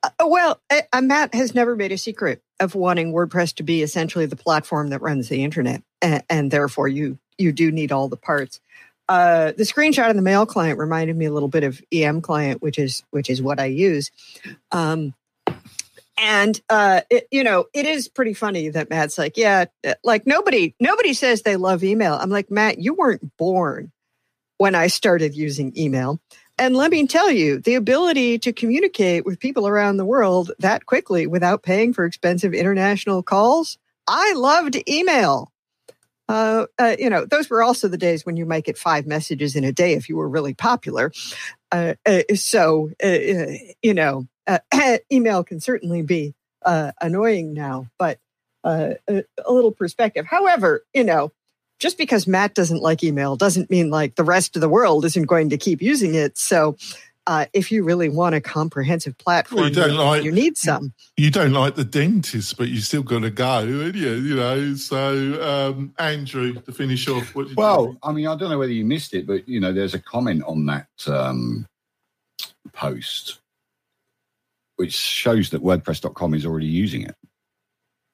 Uh, 0.02 0.10
well, 0.26 0.60
uh, 0.70 1.00
Matt 1.00 1.34
has 1.34 1.54
never 1.54 1.74
made 1.74 1.92
a 1.92 1.98
secret 1.98 2.42
of 2.60 2.74
wanting 2.74 3.12
WordPress 3.12 3.54
to 3.56 3.62
be 3.62 3.82
essentially 3.82 4.26
the 4.26 4.36
platform 4.36 4.88
that 4.90 5.02
runs 5.02 5.28
the 5.28 5.42
internet, 5.42 5.82
and, 6.00 6.22
and 6.30 6.50
therefore 6.50 6.88
you 6.88 7.18
you 7.36 7.52
do 7.52 7.70
need 7.70 7.92
all 7.92 8.08
the 8.08 8.16
parts 8.16 8.60
uh, 9.08 9.52
the 9.52 9.64
screenshot 9.64 10.10
of 10.10 10.16
the 10.16 10.22
mail 10.22 10.44
client 10.44 10.78
reminded 10.78 11.16
me 11.16 11.24
a 11.24 11.32
little 11.32 11.48
bit 11.48 11.64
of 11.64 11.82
EM 11.90 12.20
client, 12.20 12.60
which 12.60 12.78
is 12.78 13.02
which 13.10 13.30
is 13.30 13.40
what 13.40 13.58
I 13.58 13.66
use. 13.66 14.10
Um, 14.70 15.14
and 16.18 16.60
uh, 16.68 17.02
it, 17.08 17.26
you 17.30 17.44
know, 17.44 17.66
it 17.72 17.86
is 17.86 18.08
pretty 18.08 18.34
funny 18.34 18.68
that 18.70 18.90
Matt's 18.90 19.16
like, 19.16 19.36
yeah, 19.36 19.66
uh, 19.86 19.94
like 20.04 20.26
nobody 20.26 20.74
nobody 20.78 21.14
says 21.14 21.42
they 21.42 21.56
love 21.56 21.82
email. 21.82 22.14
I'm 22.14 22.30
like, 22.30 22.50
Matt, 22.50 22.78
you 22.78 22.94
weren't 22.94 23.36
born 23.38 23.92
when 24.58 24.74
I 24.74 24.88
started 24.88 25.34
using 25.34 25.72
email. 25.78 26.20
And 26.58 26.76
let 26.76 26.90
me 26.90 27.06
tell 27.06 27.30
you, 27.30 27.60
the 27.60 27.76
ability 27.76 28.38
to 28.40 28.52
communicate 28.52 29.24
with 29.24 29.38
people 29.38 29.68
around 29.68 29.96
the 29.96 30.04
world 30.04 30.50
that 30.58 30.86
quickly 30.86 31.26
without 31.26 31.62
paying 31.62 31.92
for 31.92 32.04
expensive 32.04 32.52
international 32.52 33.22
calls, 33.22 33.78
I 34.08 34.32
loved 34.34 34.76
email. 34.88 35.52
Uh, 36.28 36.66
uh, 36.78 36.96
you 36.98 37.08
know, 37.08 37.24
those 37.24 37.48
were 37.48 37.62
also 37.62 37.86
the 37.88 37.96
days 37.96 38.26
when 38.26 38.36
you 38.36 38.44
might 38.44 38.64
get 38.64 38.76
five 38.76 39.06
messages 39.06 39.54
in 39.54 39.64
a 39.64 39.72
day 39.72 39.94
if 39.94 40.08
you 40.08 40.16
were 40.16 40.28
really 40.28 40.52
popular. 40.52 41.12
Uh, 41.70 41.94
uh 42.04 42.22
so, 42.34 42.90
uh, 43.02 43.46
you 43.82 43.94
know, 43.94 44.26
email 45.12 45.44
can 45.44 45.60
certainly 45.60 46.02
be 46.02 46.34
annoying 46.64 47.54
now, 47.54 47.86
but 47.98 48.18
a 48.64 48.96
little 49.48 49.72
perspective. 49.72 50.26
However, 50.26 50.84
you 50.92 51.04
know, 51.04 51.32
just 51.78 51.98
because 51.98 52.26
Matt 52.26 52.54
doesn't 52.54 52.82
like 52.82 53.04
email 53.04 53.36
doesn't 53.36 53.70
mean 53.70 53.90
like 53.90 54.16
the 54.16 54.24
rest 54.24 54.56
of 54.56 54.60
the 54.60 54.68
world 54.68 55.04
isn't 55.04 55.26
going 55.26 55.50
to 55.50 55.58
keep 55.58 55.80
using 55.80 56.14
it. 56.14 56.38
So, 56.38 56.76
uh, 57.26 57.44
if 57.52 57.70
you 57.70 57.84
really 57.84 58.08
want 58.08 58.34
a 58.34 58.40
comprehensive 58.40 59.16
platform, 59.18 59.60
Well, 59.60 59.68
you 59.68 59.74
don't 59.74 59.94
like- 59.96 60.24
you 60.24 60.32
need 60.32 60.56
some. 60.56 60.94
You 61.18 61.30
don't 61.30 61.52
like 61.52 61.74
the 61.74 61.84
dentist, 61.84 62.56
but 62.56 62.68
you 62.68 62.80
still 62.80 63.02
got 63.02 63.20
to 63.20 63.30
go, 63.30 63.58
and 63.58 63.94
you, 63.94 64.12
you 64.14 64.36
know. 64.36 64.74
So, 64.76 65.42
um, 65.42 65.92
Andrew, 65.98 66.54
to 66.54 66.72
finish 66.72 67.06
off, 67.06 67.34
what 67.34 67.48
did 67.48 67.56
Well, 67.56 67.90
you 67.90 67.98
I 68.02 68.12
mean, 68.12 68.26
I 68.26 68.34
don't 68.34 68.48
know 68.48 68.58
whether 68.58 68.72
you 68.72 68.86
missed 68.86 69.12
it, 69.12 69.26
but 69.26 69.46
you 69.46 69.60
know, 69.60 69.72
there's 69.74 69.92
a 69.94 69.98
comment 69.98 70.42
on 70.44 70.64
that 70.66 70.88
um, 71.06 71.66
post 72.72 73.40
which 74.76 74.94
shows 74.94 75.50
that 75.50 75.60
WordPress.com 75.60 76.34
is 76.34 76.46
already 76.46 76.66
using 76.66 77.02
it, 77.02 77.16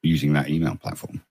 using 0.02 0.32
that 0.32 0.48
email 0.48 0.74
platform. 0.76 1.22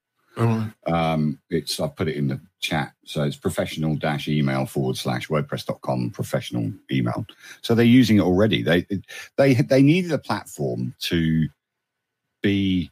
Um, 0.88 1.40
it's 1.50 1.80
I 1.80 1.88
put 1.88 2.08
it 2.08 2.16
in 2.16 2.28
the 2.28 2.42
chat, 2.60 2.94
so 3.06 3.24
it's 3.24 3.36
professional 3.36 3.96
dash 3.96 4.28
email 4.28 4.66
forward 4.66 4.98
slash 4.98 5.28
WordPress.com 5.28 6.12
professional 6.12 6.72
email. 6.92 7.26
So 7.62 7.76
they're 7.76 7.86
using 7.86 8.18
it 8.18 8.22
already. 8.22 8.64
They 8.64 8.86
they 9.38 9.54
they 9.54 9.82
needed 9.82 10.12
a 10.12 10.18
platform 10.18 10.96
to 11.02 11.48
be 12.42 12.90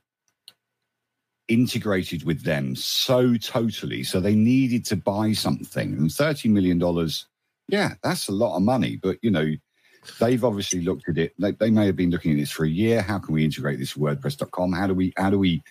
integrated 1.48 2.24
with 2.24 2.44
them 2.44 2.76
so 2.76 3.36
totally. 3.36 4.04
So 4.04 4.20
they 4.20 4.36
needed 4.36 4.86
to 4.86 4.96
buy 4.96 5.34
something, 5.34 5.94
and 5.94 6.12
thirty 6.12 6.50
million 6.50 6.78
dollars. 6.78 7.28
Yeah, 7.68 7.94
that's 8.04 8.28
a 8.28 8.34
lot 8.34 8.56
of 8.56 8.64
money, 8.64 9.00
but 9.02 9.18
you 9.22 9.32
know. 9.32 9.54
They've 10.20 10.44
obviously 10.44 10.82
looked 10.82 11.08
at 11.10 11.20
it. 11.20 11.32
They, 11.38 11.52
they 11.52 11.70
may 11.70 11.86
have 11.86 11.96
been 11.96 12.10
looking 12.10 12.32
at 12.32 12.40
this 12.40 12.50
for 12.50 12.66
a 12.66 12.68
year. 12.70 13.04
How 13.04 13.20
can 13.20 13.36
we 13.36 13.46
integrate 13.46 13.78
this 13.78 13.94
WordPress.com? 13.94 14.74
How 14.74 14.88
do 14.88 14.96
we 14.96 15.14
how 15.16 15.30
do 15.30 15.38
we 15.38 15.62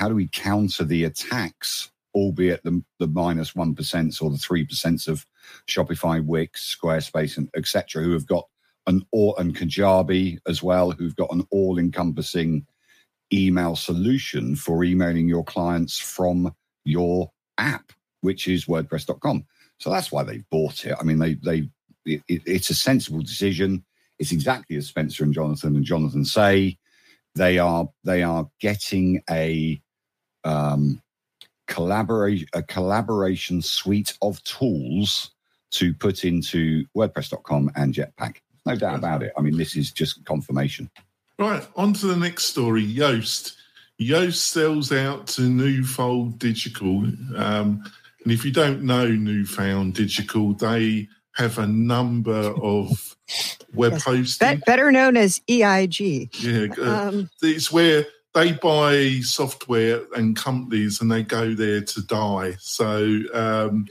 how 0.00 0.08
do 0.08 0.14
we 0.14 0.28
counter 0.28 0.82
the 0.82 1.04
attacks, 1.04 1.90
albeit 2.14 2.64
the, 2.64 2.82
the 2.98 3.06
minus 3.06 3.54
1 3.54 3.68
or 3.68 3.74
the 3.74 4.38
3% 4.38 5.08
of 5.08 5.26
Shopify, 5.68 6.24
Wix, 6.24 6.74
Squarespace, 6.74 7.36
and 7.36 7.50
etc., 7.54 8.02
who 8.02 8.12
have 8.12 8.26
got 8.26 8.46
an 8.86 9.04
all 9.12 9.36
and 9.36 9.54
Kajabi 9.54 10.38
as 10.48 10.62
well, 10.62 10.90
who've 10.90 11.14
got 11.16 11.30
an 11.30 11.46
all 11.50 11.78
encompassing 11.78 12.66
email 13.30 13.76
solution 13.76 14.56
for 14.56 14.82
emailing 14.84 15.28
your 15.28 15.44
clients 15.44 15.98
from 15.98 16.50
your 16.86 17.30
app, 17.58 17.92
which 18.22 18.48
is 18.48 18.64
WordPress.com. 18.64 19.44
So 19.76 19.90
that's 19.90 20.10
why 20.10 20.22
they've 20.22 20.48
bought 20.48 20.86
it. 20.86 20.96
I 20.98 21.04
mean, 21.04 21.18
they, 21.18 21.34
they, 21.34 21.68
it, 22.06 22.22
it, 22.26 22.42
it's 22.46 22.70
a 22.70 22.74
sensible 22.74 23.20
decision. 23.20 23.84
It's 24.18 24.32
exactly 24.32 24.76
as 24.76 24.86
Spencer 24.86 25.24
and 25.24 25.34
Jonathan 25.34 25.76
and 25.76 25.84
Jonathan 25.84 26.24
say 26.24 26.78
they 27.34 27.58
are 27.58 27.88
they 28.02 28.22
are 28.22 28.48
getting 28.60 29.22
a 29.30 29.80
um, 30.44 31.00
collaborate 31.66 32.48
a 32.54 32.62
collaboration 32.62 33.62
suite 33.62 34.16
of 34.22 34.42
tools 34.44 35.30
to 35.72 35.94
put 35.94 36.24
into 36.24 36.84
WordPress.com 36.96 37.70
and 37.76 37.94
Jetpack. 37.94 38.36
No 38.66 38.74
doubt 38.76 38.96
about 38.98 39.22
it. 39.22 39.32
I 39.38 39.40
mean, 39.40 39.56
this 39.56 39.76
is 39.76 39.92
just 39.92 40.24
confirmation. 40.24 40.90
Right, 41.38 41.66
on 41.76 41.92
to 41.94 42.06
the 42.06 42.16
next 42.16 42.44
story. 42.46 42.84
Yoast. 42.86 43.54
Yoast 44.00 44.34
sells 44.34 44.92
out 44.92 45.26
to 45.28 45.42
Newfold 45.42 46.38
Digital. 46.38 47.04
Um, 47.36 47.82
and 48.24 48.32
if 48.32 48.44
you 48.44 48.50
don't 48.50 48.82
know 48.82 49.06
Newfold 49.08 49.94
Digital, 49.94 50.54
they 50.54 51.08
have 51.36 51.58
a 51.58 51.66
number 51.66 52.32
of 52.62 53.16
web 53.72 53.92
Yes. 53.92 54.04
hosting. 54.04 54.56
Be- 54.56 54.62
better 54.66 54.90
known 54.90 55.16
as 55.16 55.40
EIG. 55.48 56.28
yeah, 56.40 56.66
uh, 56.78 57.08
Um, 57.08 57.30
it's 57.40 57.70
where 57.72 58.04
they 58.34 58.52
buy 58.52 59.20
software 59.22 60.02
and 60.14 60.36
companies 60.36 61.00
and 61.00 61.10
they 61.10 61.22
go 61.22 61.54
there 61.54 61.80
to 61.80 62.02
die. 62.06 62.54
So, 62.58 63.20
um, 63.34 63.86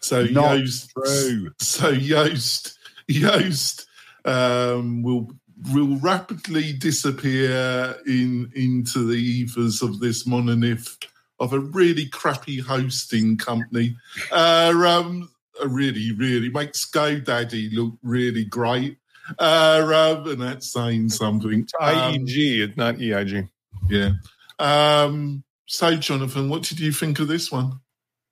so 0.00 0.26
Yoast, 0.26 0.90
true. 0.92 1.52
so 1.58 1.92
Yoast, 1.92 2.76
Yoast 3.08 3.86
um, 4.24 5.02
will 5.02 5.30
will 5.72 5.96
rapidly 5.98 6.72
disappear 6.72 7.94
in 8.06 8.50
into 8.54 9.06
the 9.06 9.16
ethers 9.16 9.82
of 9.82 10.00
this 10.00 10.26
monolith 10.26 10.98
of 11.40 11.52
a 11.52 11.60
really 11.60 12.06
crappy 12.08 12.60
hosting 12.60 13.36
company. 13.36 13.96
Uh, 14.30 14.72
um, 14.86 15.28
really, 15.66 16.12
really 16.12 16.48
makes 16.48 16.84
GoDaddy 16.90 17.72
look 17.72 17.94
really 18.02 18.44
great. 18.44 18.98
Uh, 19.38 20.16
um, 20.18 20.28
and 20.30 20.42
that's 20.42 20.70
saying 20.72 21.08
something. 21.08 21.60
It's 21.60 21.72
Um, 21.80 22.14
IEG, 22.14 22.60
it's 22.60 22.76
not 22.76 23.00
E 23.00 23.12
EIG. 23.12 23.48
Yeah. 23.88 24.10
Um, 24.58 25.44
so, 25.66 25.96
Jonathan, 25.96 26.48
what 26.48 26.62
did 26.62 26.80
you 26.80 26.92
think 26.92 27.18
of 27.18 27.28
this 27.28 27.50
one? 27.50 27.80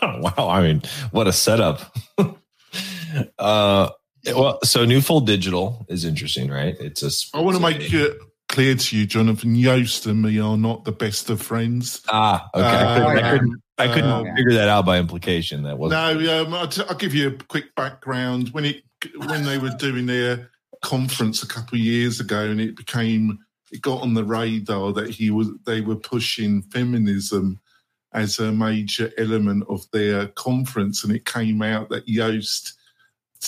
wow, 0.02 0.49
I 0.49 0.62
mean, 0.62 0.83
what 1.11 1.26
a 1.26 1.33
setup. 1.33 1.97
uh 3.38 3.90
well, 4.35 4.59
so 4.64 4.85
Newfold 4.85 5.26
Digital 5.26 5.85
is 5.88 6.04
interesting, 6.04 6.50
right? 6.50 6.75
It's 6.80 7.02
a 7.02 7.37
I 7.37 7.40
want 7.42 7.56
to 7.56 7.62
make 7.62 7.92
it 7.92 8.16
clear 8.49 8.75
to 8.75 8.97
you, 8.97 9.06
Jonathan. 9.06 9.54
Yoast 9.54 10.06
and 10.06 10.23
me 10.23 10.40
are 10.40 10.56
not 10.56 10.85
the 10.85 10.92
best 10.92 11.28
of 11.28 11.42
friends. 11.42 12.00
Ah, 12.09 12.49
okay. 12.54 12.64
I 12.64 12.94
couldn't, 13.00 13.16
I 13.16 13.30
couldn't, 13.30 13.62
I 13.78 13.88
couldn't 13.88 14.11
Um, 14.11 14.37
figure 14.37 14.54
that 14.54 14.68
out 14.68 14.87
by 14.87 14.99
implication. 14.99 15.64
That 15.64 15.76
wasn't 15.78 16.25
No, 16.25 16.42
um, 16.42 16.54
I'll, 16.54 16.68
t- 16.68 16.83
I'll 16.88 16.97
give 16.97 17.14
you 17.14 17.28
a 17.28 17.33
quick 17.33 17.75
background. 17.75 18.49
When 18.50 18.64
it 18.64 18.83
when 19.26 19.44
they 19.44 19.59
were 19.59 19.71
doing 19.78 20.06
their 20.06 20.50
conference 20.83 21.42
a 21.42 21.47
couple 21.47 21.76
of 21.76 21.85
years 21.85 22.21
ago, 22.21 22.44
and 22.44 22.61
it 22.61 22.76
became 22.76 23.38
it 23.75 23.83
got 23.83 24.02
on 24.02 24.14
the 24.14 24.25
radar 24.25 24.93
that 24.93 25.11
he 25.11 25.31
was 25.31 25.49
they 25.66 25.81
were 25.81 25.97
pushing 25.97 26.62
feminism 26.62 27.61
as 28.12 28.38
a 28.38 28.52
major 28.52 29.11
element 29.19 29.64
of 29.69 29.90
their 29.90 30.28
conference, 30.28 31.02
and 31.02 31.12
it 31.14 31.26
came 31.26 31.61
out 31.61 31.90
that 31.90 32.07
Yoast. 32.07 32.75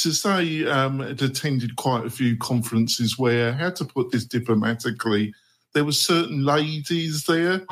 To 0.01 0.13
say 0.13 0.67
um, 0.67 0.99
had 0.99 1.23
attended 1.23 1.77
quite 1.77 2.05
a 2.05 2.11
few 2.11 2.37
conferences 2.37 3.19
where, 3.19 3.55
how 3.55 3.71
to 3.71 3.85
put 3.87 4.11
this 4.11 4.27
diplomatically, 4.27 5.33
there 5.73 5.87
were 5.87 5.93
certain 5.93 6.45
ladies 6.45 7.25
there 7.25 7.63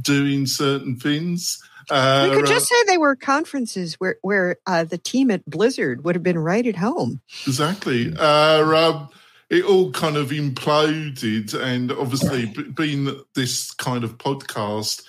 doing 0.00 0.46
certain 0.46 0.96
things. 0.96 1.62
Uh, 1.90 2.28
you 2.30 2.38
could 2.38 2.46
just 2.46 2.66
say 2.66 2.76
they 2.86 2.96
were 2.96 3.14
conferences 3.14 3.96
where 3.96 4.16
where 4.22 4.56
uh, 4.66 4.84
the 4.84 4.96
team 4.96 5.30
at 5.30 5.44
Blizzard 5.44 6.04
would 6.04 6.14
have 6.14 6.22
been 6.22 6.38
right 6.38 6.66
at 6.66 6.76
home. 6.76 7.20
Exactly. 7.46 8.14
Uh, 8.16 8.62
um, 8.62 9.08
it 9.48 9.64
all 9.64 9.92
kind 9.92 10.16
of 10.16 10.30
imploded, 10.30 11.54
and 11.54 11.92
obviously, 11.92 12.46
being 12.74 13.20
this 13.34 13.72
kind 13.72 14.02
of 14.02 14.18
podcast, 14.18 15.02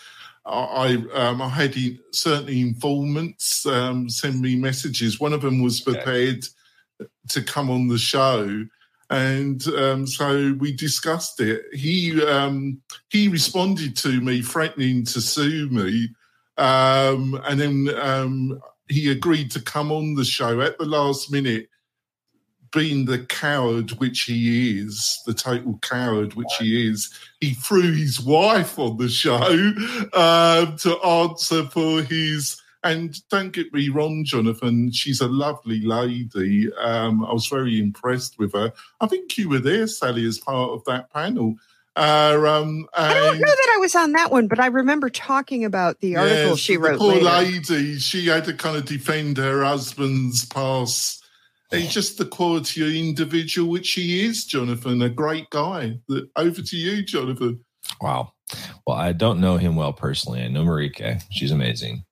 I 0.46 1.04
um, 1.14 1.42
I 1.42 1.50
had 1.50 1.76
in- 1.76 2.00
certainly 2.12 2.62
informants 2.62 3.66
um, 3.66 4.10
send 4.10 4.40
me 4.40 4.56
messages. 4.56 5.20
One 5.20 5.34
of 5.34 5.42
them 5.42 5.62
was 5.62 5.82
prepared 5.82 6.46
to 7.30 7.42
come 7.42 7.70
on 7.70 7.88
the 7.88 7.98
show, 7.98 8.66
and 9.10 9.68
um, 9.70 10.06
so 10.06 10.56
we 10.60 10.72
discussed 10.72 11.40
it. 11.42 11.64
He 11.74 12.24
um, 12.24 12.82
he 13.10 13.28
responded 13.28 13.98
to 13.98 14.22
me 14.22 14.42
threatening 14.42 15.04
to 15.06 15.20
sue 15.20 15.68
me, 15.70 16.10
um, 16.58 17.42
and 17.46 17.60
then 17.60 17.90
um, 18.00 18.62
he 18.88 19.10
agreed 19.10 19.50
to 19.52 19.62
come 19.62 19.92
on 19.92 20.14
the 20.14 20.26
show 20.26 20.62
at 20.62 20.78
the 20.78 20.86
last 20.86 21.32
minute 21.32 21.70
being 22.72 23.06
the 23.06 23.20
coward 23.20 23.92
which 24.00 24.22
he 24.22 24.80
is, 24.80 25.22
the 25.26 25.34
total 25.34 25.80
coward 25.82 26.34
which 26.34 26.52
he 26.60 26.90
is, 26.90 27.14
he 27.40 27.54
threw 27.54 27.94
his 27.94 28.20
wife 28.20 28.78
on 28.80 28.98
the 28.98 29.10
show 29.10 29.36
um, 30.14 30.78
to 30.78 30.98
answer 31.04 31.66
for 31.66 32.02
his. 32.02 32.62
And 32.84 33.18
don't 33.30 33.52
get 33.52 33.74
me 33.74 33.90
wrong, 33.90 34.24
Jonathan, 34.24 34.92
she's 34.92 35.20
a 35.20 35.28
lovely 35.28 35.82
lady. 35.82 36.72
Um, 36.74 37.26
I 37.26 37.34
was 37.34 37.48
very 37.48 37.80
impressed 37.80 38.38
with 38.40 38.54
her. 38.54 38.72
I 39.02 39.08
think 39.08 39.38
you 39.38 39.50
were 39.50 39.60
there, 39.60 39.88
Sally, 39.88 40.26
as 40.26 40.38
part 40.38 40.72
of 40.72 40.84
that 40.86 41.12
panel. 41.12 41.56
Uh, 41.98 42.40
um, 42.48 42.88
I 42.94 43.12
don't 43.12 43.40
know 43.40 43.48
that 43.48 43.74
I 43.76 43.78
was 43.80 43.96
on 43.96 44.12
that 44.12 44.32
one, 44.32 44.48
but 44.48 44.60
I 44.60 44.68
remember 44.68 45.10
talking 45.10 45.66
about 45.66 46.00
the 46.00 46.16
article 46.16 46.50
Yes, 46.50 46.60
she 46.60 46.76
the 46.76 46.82
wrote 46.82 47.00
Poor 47.00 47.16
later. 47.16 47.74
lady, 47.74 47.98
she 47.98 48.28
had 48.28 48.46
to 48.46 48.54
kind 48.54 48.78
of 48.78 48.86
defend 48.86 49.38
her 49.38 49.64
husband's 49.64 50.46
past. 50.46 51.26
He's 51.72 51.94
just 51.94 52.18
the 52.18 52.26
quality 52.26 52.82
of 52.82 52.94
individual 52.96 53.70
which 53.70 53.92
he 53.92 54.24
is, 54.26 54.46
Jonathan. 54.46 55.02
A 55.02 55.10
great 55.10 55.50
guy. 55.50 56.00
Over 56.36 56.62
to 56.62 56.78
you, 56.78 57.04
Jonathan. 57.04 57.60
wow. 58.02 58.32
Well, 58.86 58.96
I 58.96 59.12
don't 59.12 59.42
know 59.42 59.58
him 59.58 59.76
well 59.76 59.92
personally. 59.92 60.42
I 60.42 60.48
know 60.48 60.64
Marieke. 60.64 61.22
She's 61.32 61.52
amazing. 61.52 62.06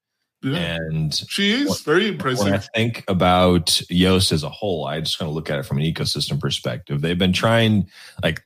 Yeah, 0.44 0.76
And 0.76 1.14
she 1.30 1.54
is 1.54 1.80
very 1.82 2.08
impressive. 2.10 2.44
when 2.44 2.54
I 2.54 2.58
think 2.58 3.04
about 3.08 3.68
Yoast 3.90 4.32
as 4.34 4.44
a 4.44 4.50
whole, 4.50 4.86
I 4.86 5.00
just 5.00 5.18
kind 5.18 5.30
of 5.30 5.34
look 5.34 5.50
at 5.50 5.58
it 5.58 5.66
from 5.66 5.78
an 5.78 5.84
ecosystem 5.86 6.40
perspective. 6.40 7.02
They've 7.02 7.18
been 7.18 7.34
trying, 7.34 7.90
like, 8.22 8.42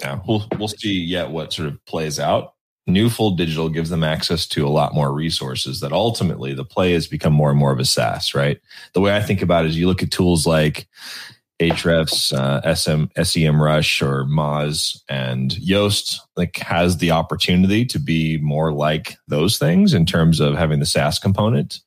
yeah, 0.00 0.20
we'll 0.26 0.46
we'll 0.58 0.68
see 0.68 0.98
yet 1.00 1.30
what 1.30 1.52
sort 1.52 1.68
of 1.68 1.84
plays 1.84 2.18
out. 2.18 2.53
Newfold 2.86 3.38
Digital 3.38 3.68
gives 3.68 3.90
them 3.90 4.04
access 4.04 4.46
to 4.48 4.66
a 4.66 4.68
lot 4.68 4.94
more 4.94 5.12
resources. 5.12 5.80
That 5.80 5.92
ultimately 5.92 6.52
the 6.54 6.64
play 6.64 6.92
has 6.92 7.06
become 7.06 7.32
more 7.32 7.50
and 7.50 7.58
more 7.58 7.72
of 7.72 7.80
a 7.80 7.84
SaaS, 7.84 8.34
right? 8.34 8.60
The 8.92 9.00
way 9.00 9.16
I 9.16 9.22
think 9.22 9.42
about 9.42 9.64
it 9.64 9.68
is, 9.68 9.78
you 9.78 9.86
look 9.86 10.02
at 10.02 10.10
tools 10.10 10.46
like 10.46 10.86
Ahrefs, 11.60 12.32
uh, 12.32 12.74
SM, 12.74 13.04
SEM 13.22 13.62
Rush, 13.62 14.02
or 14.02 14.24
Moz, 14.24 15.00
and 15.08 15.52
Yoast 15.52 16.16
like 16.36 16.56
has 16.58 16.98
the 16.98 17.12
opportunity 17.12 17.84
to 17.86 17.98
be 17.98 18.38
more 18.38 18.72
like 18.72 19.16
those 19.28 19.56
things 19.56 19.94
in 19.94 20.04
terms 20.04 20.40
of 20.40 20.56
having 20.56 20.80
the 20.80 20.86
SaaS 20.86 21.18
component 21.18 21.80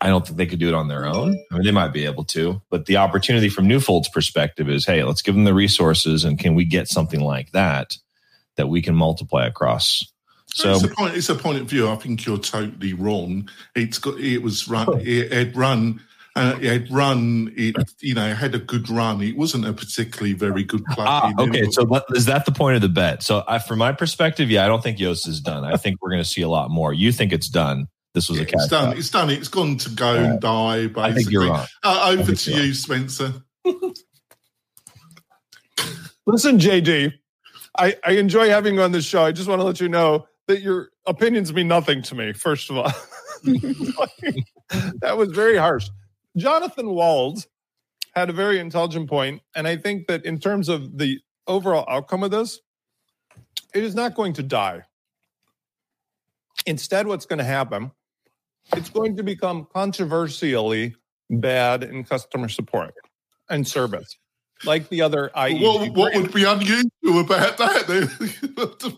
I 0.00 0.08
don't 0.08 0.24
think 0.24 0.38
they 0.38 0.46
could 0.46 0.60
do 0.60 0.68
it 0.68 0.74
on 0.74 0.88
their 0.88 1.06
own. 1.06 1.44
I 1.50 1.54
mean, 1.54 1.64
they 1.64 1.72
might 1.72 1.92
be 1.92 2.04
able 2.04 2.24
to, 2.26 2.62
but 2.70 2.86
the 2.86 2.96
opportunity 2.98 3.48
from 3.48 3.66
Newfold's 3.66 4.08
perspective 4.08 4.68
is, 4.68 4.86
hey, 4.86 5.02
let's 5.02 5.22
give 5.22 5.34
them 5.34 5.44
the 5.44 5.54
resources, 5.54 6.24
and 6.24 6.38
can 6.38 6.54
we 6.54 6.64
get 6.64 6.88
something 6.88 7.20
like 7.20 7.50
that 7.52 7.96
that 8.56 8.68
we 8.68 8.80
can 8.80 8.94
multiply 8.94 9.46
across? 9.46 10.04
So 10.54 10.72
it's 10.72 10.82
a 10.84 10.88
point. 10.88 11.14
It's 11.16 11.28
a 11.28 11.34
point 11.34 11.58
of 11.60 11.66
view. 11.68 11.88
I 11.88 11.96
think 11.96 12.24
you're 12.26 12.38
totally 12.38 12.92
wrong. 12.94 13.48
It's 13.74 13.98
got. 13.98 14.18
It 14.18 14.38
was 14.42 14.66
run. 14.68 14.88
It 15.00 15.32
had 15.32 15.56
run. 15.56 16.00
Uh, 16.34 16.56
it 16.60 16.68
had 16.70 16.90
run. 16.90 17.52
It 17.56 17.76
you 18.00 18.14
know 18.14 18.34
had 18.34 18.54
a 18.54 18.58
good 18.58 18.88
run. 18.88 19.20
It 19.22 19.36
wasn't 19.36 19.66
a 19.66 19.72
particularly 19.72 20.32
very 20.32 20.64
good 20.64 20.82
Ah, 20.98 21.32
plugin. 21.36 21.48
okay, 21.48 21.70
so 21.70 21.82
let- 21.84 22.04
is 22.14 22.26
that 22.26 22.44
the 22.46 22.52
point 22.52 22.76
of 22.76 22.82
the 22.82 22.88
bet? 22.88 23.22
So, 23.22 23.44
I, 23.46 23.58
from 23.58 23.78
my 23.78 23.92
perspective, 23.92 24.50
yeah, 24.50 24.64
I 24.64 24.68
don't 24.68 24.82
think 24.82 24.98
Yoast 24.98 25.28
is 25.28 25.40
done. 25.40 25.64
I 25.64 25.76
think 25.76 26.00
we're 26.00 26.10
going 26.10 26.22
to 26.22 26.28
see 26.28 26.42
a 26.42 26.48
lot 26.48 26.70
more. 26.70 26.92
You 26.92 27.12
think 27.12 27.32
it's 27.32 27.48
done? 27.48 27.88
This 28.14 28.28
was 28.28 28.38
a 28.38 28.42
it's 28.42 28.52
catch. 28.52 28.70
done. 28.70 28.96
It's 28.96 29.10
done. 29.10 29.30
It's 29.30 29.48
gone 29.48 29.76
to 29.78 29.90
go 29.90 30.14
and 30.16 30.40
die. 30.40 30.86
Basically, 30.86 31.02
I 31.02 31.12
think 31.12 31.30
you're 31.30 31.46
wrong. 31.48 31.66
Uh, 31.84 32.06
over 32.12 32.24
think 32.24 32.38
to 32.40 32.50
you're 32.52 32.64
you, 32.64 32.74
Spencer. 32.74 33.32
Listen, 36.26 36.58
JD, 36.58 37.12
I, 37.78 37.96
I 38.04 38.12
enjoy 38.12 38.48
having 38.48 38.74
you 38.74 38.82
on 38.82 38.92
this 38.92 39.04
show. 39.04 39.24
I 39.24 39.32
just 39.32 39.48
want 39.48 39.60
to 39.60 39.64
let 39.64 39.80
you 39.80 39.88
know 39.88 40.26
that 40.48 40.60
your 40.60 40.88
opinions 41.06 41.52
mean 41.52 41.68
nothing 41.68 42.02
to 42.02 42.14
me, 42.14 42.32
first 42.32 42.70
of 42.70 42.78
all. 42.78 42.92
that 45.00 45.16
was 45.16 45.30
very 45.30 45.56
harsh. 45.56 45.88
Jonathan 46.36 46.90
Wold 46.90 47.46
had 48.14 48.30
a 48.30 48.32
very 48.32 48.58
intelligent 48.58 49.08
point, 49.08 49.42
and 49.54 49.68
I 49.68 49.76
think 49.76 50.08
that 50.08 50.24
in 50.24 50.38
terms 50.38 50.68
of 50.68 50.98
the 50.98 51.20
overall 51.46 51.84
outcome 51.88 52.24
of 52.24 52.30
this, 52.30 52.60
it 53.74 53.84
is 53.84 53.94
not 53.94 54.14
going 54.14 54.32
to 54.34 54.42
die. 54.42 54.82
Instead, 56.66 57.06
what's 57.06 57.26
going 57.26 57.38
to 57.38 57.44
happen, 57.44 57.92
it's 58.74 58.90
going 58.90 59.16
to 59.16 59.22
become 59.22 59.66
controversially 59.72 60.94
bad 61.30 61.84
in 61.84 62.04
customer 62.04 62.48
support 62.48 62.94
and 63.48 63.66
service, 63.66 64.16
like 64.64 64.88
the 64.88 65.02
other 65.02 65.30
IE. 65.36 65.60
What, 65.62 65.90
what 65.96 66.14
would 66.14 66.32
be 66.32 66.44
unusual 66.44 67.20
about 67.20 67.56
that? 67.58 67.86
They, 67.86 68.00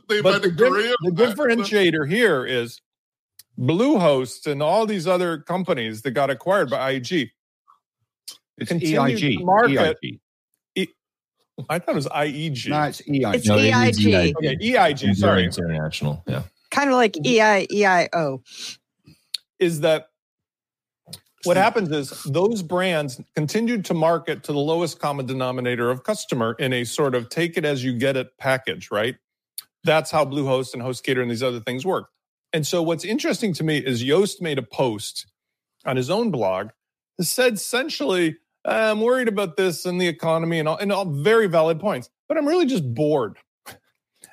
they've 0.09 0.23
but 0.23 0.43
the, 0.43 0.49
a 0.49 0.51
dif- 0.51 0.97
the 1.03 1.13
differentiator 1.13 2.09
here 2.09 2.45
is 2.47 2.81
Bluehost 3.59 4.47
and 4.51 4.63
all 4.63 4.87
these 4.87 5.07
other 5.07 5.39
companies 5.39 6.03
that 6.03 6.13
got 6.13 6.31
acquired 6.31 6.71
by 6.71 6.93
IG. 6.93 7.31
It's 8.59 8.69
Continue 8.69 9.01
EIG. 9.01 9.39
to 9.39 9.45
market- 9.45 9.99
EIG. 10.03 10.21
I 11.69 11.79
thought 11.79 11.93
it 11.93 11.95
was 11.95 12.07
IEG. 12.07 12.69
No, 12.69 12.83
it's 12.85 13.03
E 13.07 13.23
EIG. 13.23 13.35
It's 13.35 13.47
No, 13.47 13.59
it 13.59 13.91
is 13.91 14.07
EIG. 14.07 14.35
okay, 14.37 14.57
EIG. 14.63 15.15
Sorry, 15.15 15.45
It's 15.45 15.59
international. 15.59 16.23
Yeah. 16.27 16.45
Kind 16.71 16.89
of 16.89 16.97
like 16.97 17.17
E 17.27 17.39
EI, 17.41 17.67
EIO. 17.71 18.41
is 19.59 19.81
that 19.81 20.07
what 21.45 21.57
happens 21.57 21.91
is 21.91 22.23
those 22.25 22.63
brands 22.63 23.21
continued 23.35 23.85
to 23.87 23.95
market 23.95 24.45
to 24.45 24.53
the 24.53 24.59
lowest 24.59 25.01
common 25.01 25.27
denominator 25.27 25.91
of 25.91 26.05
customer 26.05 26.55
in 26.59 26.73
a 26.73 26.85
sort 26.85 27.15
of 27.15 27.29
take 27.29 27.57
it 27.57 27.65
as 27.65 27.83
you 27.83 27.97
get 27.97 28.17
it 28.17 28.37
package, 28.39 28.91
right? 28.91 29.17
That's 29.85 30.11
how 30.11 30.25
Bluehost 30.25 30.75
and 30.75 30.83
HostGator 30.83 31.23
and 31.23 31.31
these 31.31 31.43
other 31.43 31.61
things 31.61 31.87
work. 31.87 32.11
And 32.53 32.67
so 32.67 32.83
what's 32.83 33.05
interesting 33.05 33.55
to 33.55 33.65
me 33.65 33.79
is 33.79 34.03
Yoast 34.03 34.41
made 34.41 34.59
a 34.59 34.63
post 34.63 35.27
on 35.87 35.97
his 35.97 36.11
own 36.11 36.31
blog 36.31 36.71
that 37.17 37.25
said 37.25 37.55
essentially, 37.55 38.37
uh, 38.67 38.91
I'm 38.91 39.01
worried 39.01 39.29
about 39.29 39.57
this 39.57 39.87
and 39.87 40.01
the 40.01 40.09
economy 40.09 40.59
and 40.59 40.69
all, 40.69 40.77
and 40.77 40.93
all 40.93 41.07
very 41.07 41.47
valid 41.47 41.81
points, 41.81 42.11
but 42.29 42.37
I'm 42.37 42.47
really 42.47 42.67
just 42.67 42.95
bored. 42.95 43.39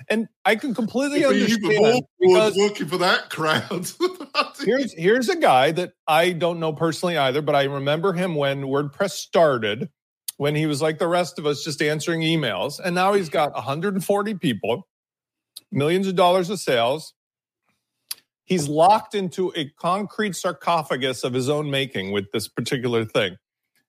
And 0.10 0.28
I 0.46 0.56
can 0.56 0.76
completely 0.76 1.26
understand 1.26 1.62
bored 1.62 2.04
because 2.20 2.56
working 2.56 2.88
for 2.88 2.98
that 2.98 3.30
crowd. 3.30 3.90
here's 4.60 4.94
here's 4.94 5.30
a 5.30 5.36
guy 5.36 5.72
that 5.72 5.94
I 6.08 6.32
don't 6.32 6.60
know 6.60 6.74
personally 6.74 7.18
either, 7.18 7.42
but 7.42 7.56
I 7.56 7.64
remember 7.64 8.14
him 8.14 8.36
when 8.36 8.64
WordPress 8.64 9.12
started, 9.12 9.90
when 10.38 10.56
he 10.56 10.66
was 10.66 10.82
like 10.82 11.00
the 11.00 11.08
rest 11.08 11.40
of 11.40 11.46
us, 11.46 11.64
just 11.64 11.82
answering 11.82 12.22
emails, 12.22 12.80
and 12.84 12.96
now 12.96 13.14
he's 13.14 13.30
got 13.30 13.54
140 13.54 14.34
people, 14.36 14.88
millions 15.72 16.08
of 16.08 16.16
dollars 16.16 16.50
of 16.50 16.60
sales. 16.60 17.14
He's 18.44 18.70
locked 18.70 19.14
into 19.14 19.52
a 19.58 19.70
concrete 19.72 20.34
sarcophagus 20.36 21.26
of 21.26 21.34
his 21.34 21.50
own 21.50 21.70
making 21.70 22.12
with 22.14 22.32
this 22.32 22.48
particular 22.48 23.04
thing. 23.04 23.36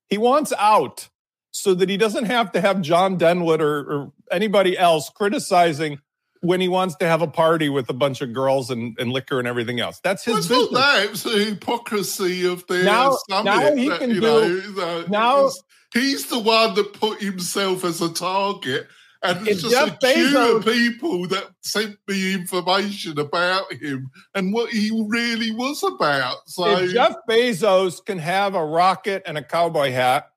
He 0.08 0.18
wants 0.18 0.52
out 0.58 1.08
so 1.52 1.74
that 1.74 1.88
he 1.88 1.96
doesn't 1.96 2.24
have 2.24 2.52
to 2.52 2.60
have 2.60 2.80
John 2.80 3.18
Denwood 3.18 3.60
or, 3.60 3.78
or 3.78 4.12
anybody 4.32 4.76
else 4.76 5.10
criticizing 5.10 6.00
when 6.40 6.60
he 6.60 6.68
wants 6.68 6.94
to 6.96 7.06
have 7.06 7.22
a 7.22 7.26
party 7.26 7.68
with 7.68 7.88
a 7.90 7.92
bunch 7.92 8.20
of 8.20 8.32
girls 8.32 8.70
and, 8.70 8.96
and 8.98 9.12
liquor 9.12 9.38
and 9.38 9.48
everything 9.48 9.80
else. 9.80 10.00
That's 10.02 10.24
his 10.24 10.38
it's 10.38 10.48
business. 10.48 10.70
that. 10.72 11.06
It's 11.10 11.22
the 11.24 11.30
hypocrisy 11.44 12.46
of 12.46 12.66
their 12.66 12.84
Now- 12.84 13.16
summit. 13.28 13.44
now 13.44 13.74
he 13.74 13.88
that, 13.88 14.00
can 14.00 14.10
you 14.10 14.20
do- 14.20 14.72
know, 14.76 15.04
now- 15.08 15.50
he's 15.94 16.26
the 16.26 16.38
one 16.38 16.74
that 16.74 16.92
put 16.94 17.20
himself 17.20 17.84
as 17.84 18.00
a 18.00 18.08
target. 18.12 18.86
And 19.20 19.48
it's 19.48 19.62
just 19.62 19.74
Jeff 19.74 19.96
a 20.00 20.12
queue 20.14 20.56
of 20.58 20.64
people 20.64 21.26
that 21.26 21.48
sent 21.62 21.96
me 22.06 22.34
information 22.34 23.18
about 23.18 23.72
him 23.72 24.12
and 24.32 24.52
what 24.54 24.70
he 24.70 24.92
really 25.08 25.50
was 25.50 25.82
about. 25.82 26.36
So 26.46 26.68
if 26.78 26.92
Jeff 26.92 27.14
Bezos 27.28 28.04
can 28.04 28.18
have 28.20 28.54
a 28.54 28.64
rocket 28.64 29.24
and 29.26 29.36
a 29.36 29.42
cowboy 29.42 29.90
hat 29.90 30.28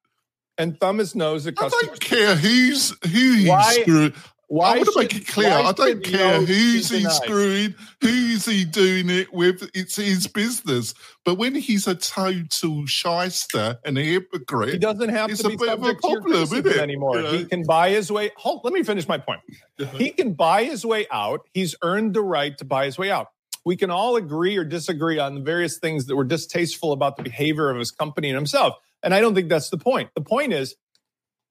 and 0.58 0.80
thumb 0.80 0.98
his 0.98 1.14
nose 1.14 1.46
at 1.46 1.56
customers. 1.58 1.84
I 1.84 1.86
don't 1.90 2.00
care 2.00 2.36
who's 2.36 2.90
who 3.04 3.10
he's 3.34 3.48
Why- 3.50 3.78
screwing. 3.82 4.14
Why 4.52 4.74
I 4.74 4.78
want 4.80 4.90
to 4.92 5.00
make 5.00 5.16
it 5.16 5.28
clear. 5.28 5.50
I 5.50 5.72
don't 5.72 6.04
care 6.04 6.42
who's 6.42 6.90
he 6.90 7.06
screwing, 7.06 7.74
who's 8.02 8.46
he 8.46 8.66
doing 8.66 9.10
it 9.10 9.34
with. 9.34 9.70
It's 9.74 9.96
his 9.96 10.28
business. 10.28 10.94
But 11.24 11.36
when 11.36 11.56
he's 11.56 11.88
a 11.88 11.96
total 11.96 12.86
shyster 12.86 13.80
and 13.86 13.98
a 13.98 14.04
hypocrite, 14.04 14.74
He 14.74 14.78
doesn't 14.78 15.08
have 15.08 15.30
It's 15.30 15.42
to 15.42 15.48
a 15.48 15.50
be 15.52 15.56
bit 15.56 15.70
of 15.70 15.82
a 15.82 15.86
subject 15.86 16.02
to 16.04 16.10
your 16.10 16.22
problem, 16.22 16.44
isn't 16.44 16.68
it? 16.68 16.78
anymore. 16.78 17.16
You 17.16 17.24
know? 17.24 17.32
He 17.32 17.46
can 17.46 17.64
buy 17.64 17.92
his 17.92 18.12
way. 18.12 18.32
Hold, 18.36 18.66
let 18.66 18.74
me 18.74 18.84
finish 18.84 19.08
my 19.08 19.18
point. 19.18 19.40
Uh-huh. 19.80 19.98
He 19.98 20.10
can 20.10 20.34
buy 20.34 20.66
his 20.66 20.86
way 20.86 21.08
out. 21.12 21.42
He's 21.54 21.74
earned 21.82 22.14
the 22.14 22.22
right 22.22 22.58
to 22.58 22.66
buy 22.66 22.86
his 22.86 22.98
way 22.98 23.10
out. 23.10 23.28
We 23.64 23.78
can 23.78 23.90
all 23.90 24.18
agree 24.18 24.58
or 24.58 24.66
disagree 24.66 25.18
on 25.18 25.36
the 25.36 25.42
various 25.42 25.78
things 25.78 26.08
that 26.08 26.18
were 26.18 26.26
distasteful 26.26 26.92
about 26.92 27.16
the 27.16 27.24
behavior 27.24 27.70
of 27.70 27.78
his 27.78 27.92
company 27.92 28.28
and 28.28 28.36
himself. 28.36 28.76
And 29.02 29.14
I 29.14 29.22
don't 29.22 29.34
think 29.34 29.48
that's 29.48 29.70
the 29.70 29.78
point. 29.78 30.10
The 30.14 30.22
point 30.22 30.52
is, 30.52 30.76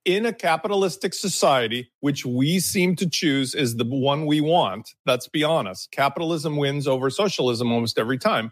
in 0.05 0.25
a 0.25 0.33
capitalistic 0.33 1.13
society, 1.13 1.91
which 1.99 2.25
we 2.25 2.59
seem 2.59 2.95
to 2.95 3.09
choose 3.09 3.53
is 3.53 3.75
the 3.75 3.85
one 3.85 4.25
we 4.25 4.41
want, 4.41 4.89
let's 5.05 5.27
be 5.27 5.43
honest, 5.43 5.91
capitalism 5.91 6.57
wins 6.57 6.87
over 6.87 7.09
socialism 7.09 7.71
almost 7.71 7.99
every 7.99 8.17
time. 8.17 8.51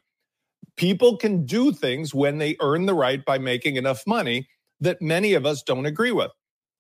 People 0.78 1.18
can 1.18 1.46
do 1.46 1.72
things 1.72 2.14
when 2.14 2.38
they 2.38 2.56
earn 2.62 2.86
the 2.86 2.94
right 2.94 3.24
by 3.26 3.38
making 3.38 3.76
enough 3.76 4.04
money 4.06 4.48
that 4.80 5.02
many 5.02 5.34
of 5.34 5.46
us 5.46 5.64
don't 5.64 5.86
agree 5.86 6.12
with. 6.12 6.32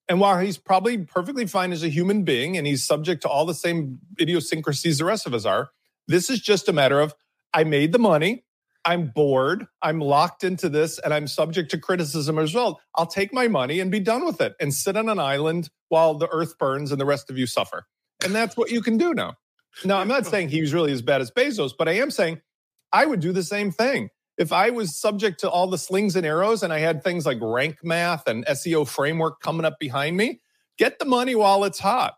And 0.07 0.19
while 0.19 0.39
he's 0.39 0.57
probably 0.57 0.97
perfectly 0.97 1.45
fine 1.45 1.71
as 1.71 1.83
a 1.83 1.89
human 1.89 2.23
being 2.23 2.57
and 2.57 2.65
he's 2.65 2.85
subject 2.85 3.21
to 3.23 3.29
all 3.29 3.45
the 3.45 3.53
same 3.53 3.99
idiosyncrasies 4.19 4.97
the 4.97 5.05
rest 5.05 5.27
of 5.27 5.33
us 5.33 5.45
are, 5.45 5.69
this 6.07 6.29
is 6.29 6.39
just 6.39 6.67
a 6.67 6.73
matter 6.73 6.99
of 6.99 7.13
I 7.53 7.63
made 7.63 7.91
the 7.91 7.99
money, 7.99 8.43
I'm 8.85 9.07
bored, 9.07 9.65
I'm 9.81 9.99
locked 9.99 10.43
into 10.43 10.69
this, 10.69 10.99
and 10.99 11.13
I'm 11.13 11.27
subject 11.27 11.71
to 11.71 11.77
criticism 11.77 12.39
as 12.39 12.53
well. 12.53 12.79
I'll 12.95 13.05
take 13.05 13.33
my 13.33 13.47
money 13.47 13.79
and 13.79 13.91
be 13.91 13.99
done 13.99 14.25
with 14.25 14.41
it 14.41 14.55
and 14.59 14.73
sit 14.73 14.95
on 14.95 15.09
an 15.09 15.19
island 15.19 15.69
while 15.89 16.15
the 16.15 16.29
earth 16.29 16.57
burns 16.57 16.91
and 16.91 16.99
the 16.99 17.05
rest 17.05 17.29
of 17.29 17.37
you 17.37 17.45
suffer. 17.45 17.85
And 18.23 18.33
that's 18.33 18.55
what 18.55 18.71
you 18.71 18.81
can 18.81 18.97
do 18.97 19.13
now. 19.13 19.35
Now, 19.85 19.99
I'm 19.99 20.07
not 20.07 20.25
saying 20.25 20.49
he's 20.49 20.73
really 20.73 20.91
as 20.91 21.01
bad 21.01 21.21
as 21.21 21.31
Bezos, 21.31 21.71
but 21.77 21.87
I 21.87 21.93
am 21.93 22.11
saying 22.11 22.41
I 22.91 23.05
would 23.05 23.19
do 23.19 23.31
the 23.31 23.43
same 23.43 23.71
thing. 23.71 24.09
If 24.37 24.53
I 24.53 24.69
was 24.69 24.97
subject 24.97 25.41
to 25.41 25.49
all 25.49 25.67
the 25.67 25.77
slings 25.77 26.15
and 26.15 26.25
arrows 26.25 26.63
and 26.63 26.71
I 26.71 26.79
had 26.79 27.03
things 27.03 27.25
like 27.25 27.37
rank 27.41 27.77
math 27.83 28.27
and 28.27 28.45
SEO 28.45 28.87
framework 28.87 29.41
coming 29.41 29.65
up 29.65 29.77
behind 29.79 30.15
me, 30.15 30.41
get 30.77 30.97
the 30.97 31.05
money 31.05 31.35
while 31.35 31.65
it's 31.65 31.79
hot. 31.79 32.15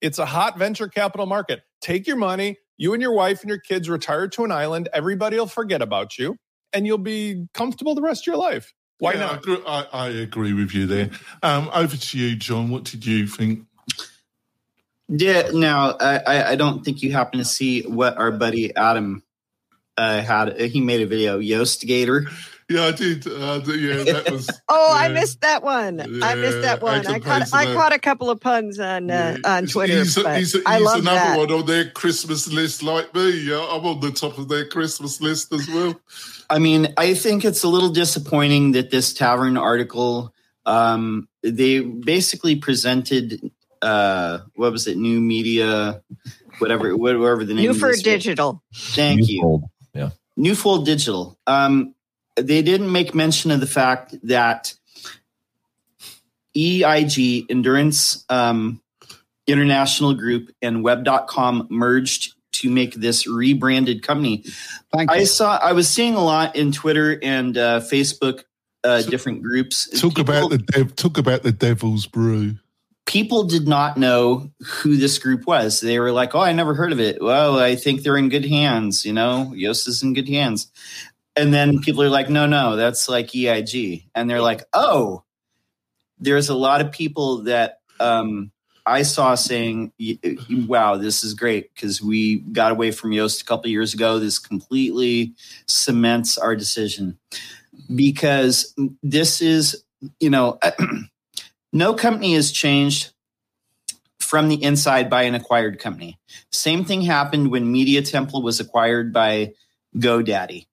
It's 0.00 0.18
a 0.18 0.26
hot 0.26 0.58
venture 0.58 0.88
capital 0.88 1.24
market. 1.24 1.62
Take 1.80 2.06
your 2.06 2.16
money, 2.16 2.58
you 2.76 2.92
and 2.92 3.02
your 3.02 3.12
wife 3.12 3.40
and 3.42 3.48
your 3.48 3.58
kids 3.58 3.88
retire 3.88 4.28
to 4.28 4.44
an 4.44 4.52
island, 4.52 4.88
everybody 4.92 5.36
will 5.38 5.46
forget 5.46 5.82
about 5.82 6.18
you, 6.18 6.36
and 6.72 6.86
you'll 6.86 6.98
be 6.98 7.46
comfortable 7.54 7.94
the 7.94 8.02
rest 8.02 8.22
of 8.22 8.26
your 8.28 8.36
life. 8.36 8.74
Why 8.98 9.14
Yeah, 9.14 9.38
not? 9.46 9.48
I, 9.66 9.86
I 9.92 10.08
agree 10.08 10.52
with 10.52 10.72
you 10.74 10.86
there. 10.86 11.10
Um, 11.42 11.70
over 11.74 11.96
to 11.96 12.18
you, 12.18 12.36
John. 12.36 12.70
What 12.70 12.84
did 12.84 13.04
you 13.04 13.26
think? 13.26 13.66
Yeah, 15.08 15.50
now 15.52 15.96
I, 16.00 16.18
I- 16.18 16.50
I 16.52 16.56
don't 16.56 16.84
think 16.84 17.02
you 17.02 17.12
happen 17.12 17.38
to 17.38 17.44
see 17.44 17.82
what 17.82 18.16
our 18.16 18.30
buddy 18.32 18.74
Adam 18.74 19.22
uh, 19.96 20.22
had. 20.22 20.58
He 20.60 20.80
made 20.80 21.02
a 21.02 21.06
video, 21.06 21.38
Yoast 21.38 21.86
Gator. 21.86 22.26
Yeah, 22.68 22.84
I 22.86 22.92
did. 22.92 23.26
Uh, 23.26 23.60
yeah, 23.66 24.04
that 24.12 24.28
was. 24.32 24.48
Oh, 24.68 24.92
I 24.96 25.08
missed 25.08 25.42
that 25.42 25.62
one. 25.62 26.00
I 26.00 26.34
missed 26.34 26.62
that 26.62 26.80
one. 26.82 27.06
I 27.06 27.16
Adam 27.16 27.20
caught 27.22 27.52
I 27.52 27.74
caught 27.74 27.92
a 27.92 27.98
couple 27.98 28.30
of 28.30 28.40
puns 28.40 28.78
on 28.80 29.10
uh, 29.10 29.36
Yeah, 29.42 29.50
on 29.56 29.62
he's- 29.64 29.72
Twitter. 29.72 29.98
He's, 29.98 30.14
but 30.14 30.38
he's, 30.38 30.56
I 30.64 30.76
he's 30.78 30.84
love 30.86 31.00
another 31.00 31.16
that. 31.18 31.38
one 31.38 31.52
on 31.52 31.66
their 31.66 31.90
Christmas 31.90 32.50
list, 32.50 32.82
like 32.82 33.14
me. 33.14 33.30
Yeah, 33.48 33.66
I'm 33.70 33.84
on 33.84 34.00
the 34.00 34.10
top 34.12 34.38
of 34.38 34.48
their 34.48 34.66
Christmas 34.66 35.20
list 35.20 35.52
as 35.52 35.68
well. 35.68 36.00
I 36.50 36.58
mean, 36.58 36.92
I 36.96 37.14
think 37.14 37.44
it's 37.44 37.64
a 37.64 37.68
little 37.68 37.90
disappointing 37.90 38.72
that 38.72 38.90
this 38.90 39.12
tavern 39.14 39.56
article, 39.56 40.34
um, 40.66 41.28
they 41.42 41.80
basically 41.80 42.56
presented, 42.56 43.50
uh, 43.82 44.38
what 44.54 44.72
was 44.72 44.86
it, 44.86 44.96
new 44.96 45.20
media, 45.20 46.02
whatever, 46.58 46.96
whatever 46.96 47.44
the 47.44 47.54
name. 47.54 47.68
of 47.70 47.76
Newford. 47.76 48.02
Digital. 48.02 48.62
Thank 48.74 49.28
you. 49.28 49.36
Newfold. 49.42 49.64
Yeah. 49.94 50.10
Newfold 50.36 50.86
Digital. 50.86 51.38
Um, 51.46 51.93
they 52.36 52.62
didn't 52.62 52.90
make 52.90 53.14
mention 53.14 53.50
of 53.50 53.60
the 53.60 53.66
fact 53.66 54.14
that 54.24 54.74
EIG, 56.56 57.46
Endurance 57.50 58.24
um, 58.28 58.80
International 59.46 60.14
Group, 60.14 60.50
and 60.62 60.82
Web.com 60.84 61.66
merged 61.70 62.34
to 62.52 62.70
make 62.70 62.94
this 62.94 63.26
rebranded 63.26 64.02
company. 64.02 64.44
Thank 64.92 65.10
I 65.10 65.18
you. 65.20 65.26
saw, 65.26 65.58
I 65.58 65.72
was 65.72 65.88
seeing 65.88 66.14
a 66.14 66.22
lot 66.22 66.54
in 66.54 66.70
Twitter 66.70 67.18
and 67.22 67.58
uh, 67.58 67.80
Facebook, 67.80 68.44
uh, 68.84 69.02
So- 69.02 69.10
different 69.10 69.42
groups. 69.42 69.88
Talk 70.00 70.14
People- 70.14 70.22
about 70.22 70.50
the 70.50 70.58
dev, 70.58 70.94
talk 70.96 71.18
about 71.18 71.42
the 71.42 71.52
devil's 71.52 72.06
brew. 72.06 72.56
people 73.06 73.44
did 73.44 73.66
not 73.68 73.96
know 73.98 74.50
who 74.62 74.96
this 74.96 75.18
group 75.18 75.46
was. 75.46 75.80
They 75.80 75.98
were 75.98 76.12
like, 76.12 76.34
"Oh, 76.34 76.40
I 76.40 76.52
never 76.52 76.74
heard 76.74 76.92
of 76.92 77.00
it." 77.00 77.20
Well, 77.20 77.58
I 77.58 77.74
think 77.76 78.02
they're 78.02 78.16
in 78.16 78.28
good 78.30 78.46
hands. 78.46 79.04
You 79.04 79.12
know, 79.12 79.52
Yoast 79.54 79.88
is 79.88 80.02
in 80.02 80.14
good 80.14 80.28
hands. 80.28 80.70
And 81.36 81.52
then 81.52 81.80
people 81.80 82.02
are 82.02 82.08
like, 82.08 82.30
"No, 82.30 82.46
no, 82.46 82.76
that's 82.76 83.08
like 83.08 83.34
EIG," 83.34 84.04
and 84.14 84.28
they're 84.28 84.42
like, 84.42 84.62
"Oh." 84.72 85.22
There's 86.18 86.48
a 86.48 86.54
lot 86.54 86.80
of 86.80 86.92
people 86.92 87.42
that 87.42 87.80
um, 88.00 88.52
I 88.86 89.02
saw 89.02 89.34
saying, 89.34 89.92
"Wow, 90.68 90.96
this 90.96 91.24
is 91.24 91.34
great 91.34 91.74
because 91.74 92.00
we 92.00 92.36
got 92.38 92.70
away 92.70 92.92
from 92.92 93.10
Yoast 93.10 93.42
a 93.42 93.44
couple 93.44 93.68
years 93.68 93.94
ago. 93.94 94.18
This 94.18 94.38
completely 94.38 95.34
cements 95.66 96.38
our 96.38 96.54
decision 96.54 97.18
because 97.94 98.74
this 99.02 99.40
is, 99.42 99.84
you 100.20 100.30
know." 100.30 100.58
no 101.74 101.92
company 101.92 102.34
has 102.34 102.52
changed 102.52 103.12
from 104.20 104.48
the 104.48 104.62
inside 104.62 105.10
by 105.10 105.24
an 105.24 105.34
acquired 105.34 105.78
company. 105.78 106.18
Same 106.50 106.84
thing 106.84 107.02
happened 107.02 107.50
when 107.50 107.70
Media 107.70 108.00
Temple 108.00 108.42
was 108.42 108.60
acquired 108.60 109.12
by 109.12 109.52
GoDaddy. 109.96 110.66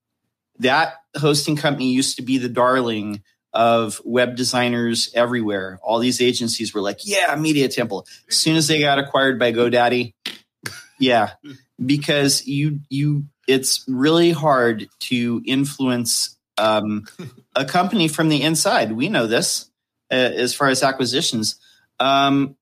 That 0.61 0.95
hosting 1.15 1.55
company 1.55 1.91
used 1.91 2.15
to 2.17 2.21
be 2.21 2.37
the 2.37 2.49
darling 2.49 3.21
of 3.53 4.01
web 4.05 4.35
designers 4.35 5.11
everywhere. 5.13 5.79
All 5.83 5.99
these 5.99 6.21
agencies 6.21 6.73
were 6.73 6.81
like, 6.81 6.99
yeah, 7.03 7.35
Media 7.35 7.67
Temple. 7.67 8.07
As 8.29 8.37
soon 8.37 8.55
as 8.55 8.67
they 8.67 8.79
got 8.79 8.99
acquired 8.99 9.37
by 9.37 9.51
GoDaddy, 9.51 10.13
yeah, 10.99 11.31
because 11.83 12.47
you 12.47 12.79
you 12.89 13.25
it's 13.47 13.83
really 13.87 14.31
hard 14.31 14.87
to 14.99 15.41
influence 15.45 16.37
um, 16.57 17.07
a 17.55 17.65
company 17.65 18.07
from 18.07 18.29
the 18.29 18.41
inside. 18.41 18.91
We 18.91 19.09
know 19.09 19.27
this 19.27 19.69
uh, 20.11 20.15
as 20.15 20.53
far 20.53 20.69
as 20.69 20.83
acquisitions. 20.83 21.55
Um, 21.99 22.55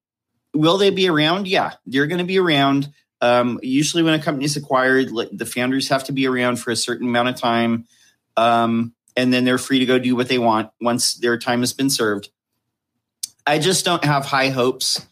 will 0.53 0.77
they 0.77 0.89
be 0.89 1.09
around? 1.09 1.47
Yeah, 1.47 1.73
they're 1.85 2.07
going 2.07 2.19
to 2.19 2.25
be 2.25 2.39
around. 2.39 2.91
Um, 3.21 3.59
usually, 3.61 4.03
when 4.03 4.13
a 4.13 4.21
company 4.21 4.45
is 4.45 4.55
acquired, 4.55 5.09
the 5.31 5.45
founders 5.45 5.89
have 5.89 6.05
to 6.05 6.11
be 6.11 6.27
around 6.27 6.57
for 6.57 6.71
a 6.71 6.75
certain 6.75 7.07
amount 7.07 7.29
of 7.29 7.35
time, 7.35 7.85
um, 8.37 8.93
and 9.15 9.33
then 9.33 9.43
they're 9.43 9.57
free 9.57 9.79
to 9.79 9.85
go 9.85 9.99
do 9.99 10.15
what 10.15 10.29
they 10.29 10.39
want 10.39 10.71
once 10.79 11.15
their 11.15 11.37
time 11.37 11.59
has 11.59 11.73
been 11.73 11.89
served. 11.89 12.29
I 13.45 13.59
just 13.59 13.83
don't 13.83 14.03
have 14.05 14.25
high 14.25 14.49
hopes 14.49 15.05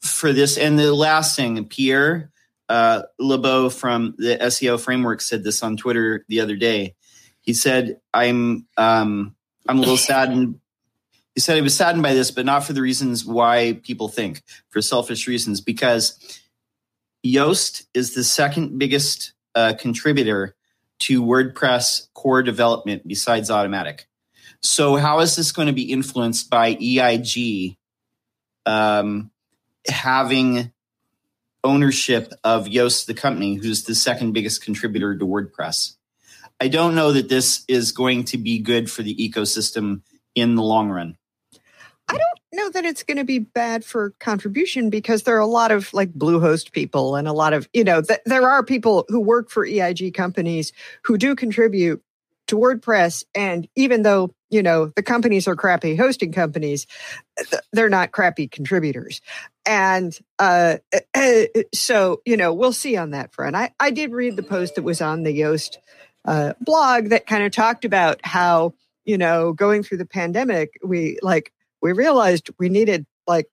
for 0.00 0.32
this. 0.32 0.58
And 0.58 0.78
the 0.78 0.92
last 0.92 1.36
thing, 1.36 1.64
Pierre 1.66 2.30
uh, 2.68 3.02
LeBeau 3.18 3.70
from 3.70 4.14
the 4.18 4.36
SEO 4.36 4.80
framework 4.80 5.20
said 5.20 5.42
this 5.42 5.62
on 5.62 5.76
Twitter 5.76 6.24
the 6.28 6.40
other 6.40 6.56
day. 6.56 6.94
He 7.40 7.54
said, 7.54 8.00
"I'm 8.12 8.66
um, 8.76 9.34
I'm 9.66 9.78
a 9.78 9.80
little 9.80 9.96
saddened." 9.96 10.60
He 11.34 11.40
said 11.40 11.56
he 11.56 11.62
was 11.62 11.76
saddened 11.76 12.02
by 12.02 12.14
this, 12.14 12.30
but 12.30 12.44
not 12.44 12.64
for 12.64 12.72
the 12.72 12.82
reasons 12.82 13.24
why 13.24 13.80
people 13.84 14.08
think, 14.08 14.42
for 14.70 14.82
selfish 14.82 15.28
reasons, 15.28 15.60
because 15.60 16.18
Yoast 17.24 17.86
is 17.94 18.14
the 18.14 18.24
second 18.24 18.78
biggest 18.78 19.32
uh, 19.54 19.74
contributor 19.78 20.54
to 21.00 21.22
WordPress 21.22 22.08
core 22.14 22.42
development 22.42 23.06
besides 23.06 23.50
Automattic. 23.50 24.02
So, 24.60 24.96
how 24.96 25.20
is 25.20 25.36
this 25.36 25.52
going 25.52 25.66
to 25.66 25.72
be 25.72 25.92
influenced 25.92 26.50
by 26.50 26.76
EIG 26.80 27.76
um, 28.66 29.30
having 29.86 30.72
ownership 31.62 32.32
of 32.44 32.66
Yoast, 32.66 33.06
the 33.06 33.14
company, 33.14 33.54
who's 33.54 33.84
the 33.84 33.94
second 33.94 34.32
biggest 34.32 34.64
contributor 34.64 35.16
to 35.16 35.24
WordPress? 35.24 35.94
I 36.60 36.68
don't 36.68 36.96
know 36.96 37.12
that 37.12 37.28
this 37.28 37.64
is 37.68 37.92
going 37.92 38.24
to 38.24 38.38
be 38.38 38.58
good 38.58 38.90
for 38.90 39.02
the 39.02 39.14
ecosystem 39.14 40.02
in 40.34 40.56
the 40.56 40.62
long 40.62 40.88
run. 40.88 41.16
Know 42.52 42.70
that 42.70 42.84
it's 42.84 43.02
going 43.02 43.18
to 43.18 43.24
be 43.24 43.38
bad 43.38 43.84
for 43.84 44.10
contribution 44.18 44.90
because 44.90 45.22
there 45.22 45.36
are 45.36 45.40
a 45.40 45.46
lot 45.46 45.70
of 45.70 45.92
like 45.92 46.12
Bluehost 46.12 46.72
people 46.72 47.16
and 47.16 47.28
a 47.28 47.32
lot 47.32 47.52
of, 47.52 47.68
you 47.72 47.84
know, 47.84 48.00
th- 48.00 48.20
there 48.24 48.48
are 48.48 48.62
people 48.62 49.04
who 49.08 49.20
work 49.20 49.50
for 49.50 49.66
EIG 49.66 50.14
companies 50.14 50.72
who 51.04 51.18
do 51.18 51.34
contribute 51.34 52.02
to 52.46 52.56
WordPress. 52.56 53.24
And 53.34 53.68
even 53.76 54.02
though, 54.02 54.34
you 54.50 54.62
know, 54.62 54.86
the 54.86 55.02
companies 55.02 55.46
are 55.46 55.56
crappy 55.56 55.94
hosting 55.94 56.32
companies, 56.32 56.86
th- 57.38 57.62
they're 57.72 57.90
not 57.90 58.12
crappy 58.12 58.48
contributors. 58.48 59.20
And 59.66 60.18
uh, 60.38 60.78
so, 61.74 62.22
you 62.24 62.36
know, 62.36 62.54
we'll 62.54 62.72
see 62.72 62.96
on 62.96 63.10
that 63.10 63.34
front. 63.34 63.54
I, 63.54 63.72
I 63.78 63.90
did 63.90 64.12
read 64.12 64.36
the 64.36 64.42
post 64.42 64.76
that 64.76 64.82
was 64.82 65.00
on 65.02 65.22
the 65.22 65.38
Yoast 65.38 65.76
uh, 66.24 66.54
blog 66.60 67.10
that 67.10 67.26
kind 67.26 67.44
of 67.44 67.52
talked 67.52 67.84
about 67.84 68.20
how, 68.24 68.74
you 69.04 69.18
know, 69.18 69.52
going 69.52 69.82
through 69.82 69.98
the 69.98 70.06
pandemic, 70.06 70.78
we 70.82 71.18
like, 71.22 71.52
we 71.82 71.92
realized 71.92 72.50
we 72.58 72.68
needed 72.68 73.06
like 73.26 73.46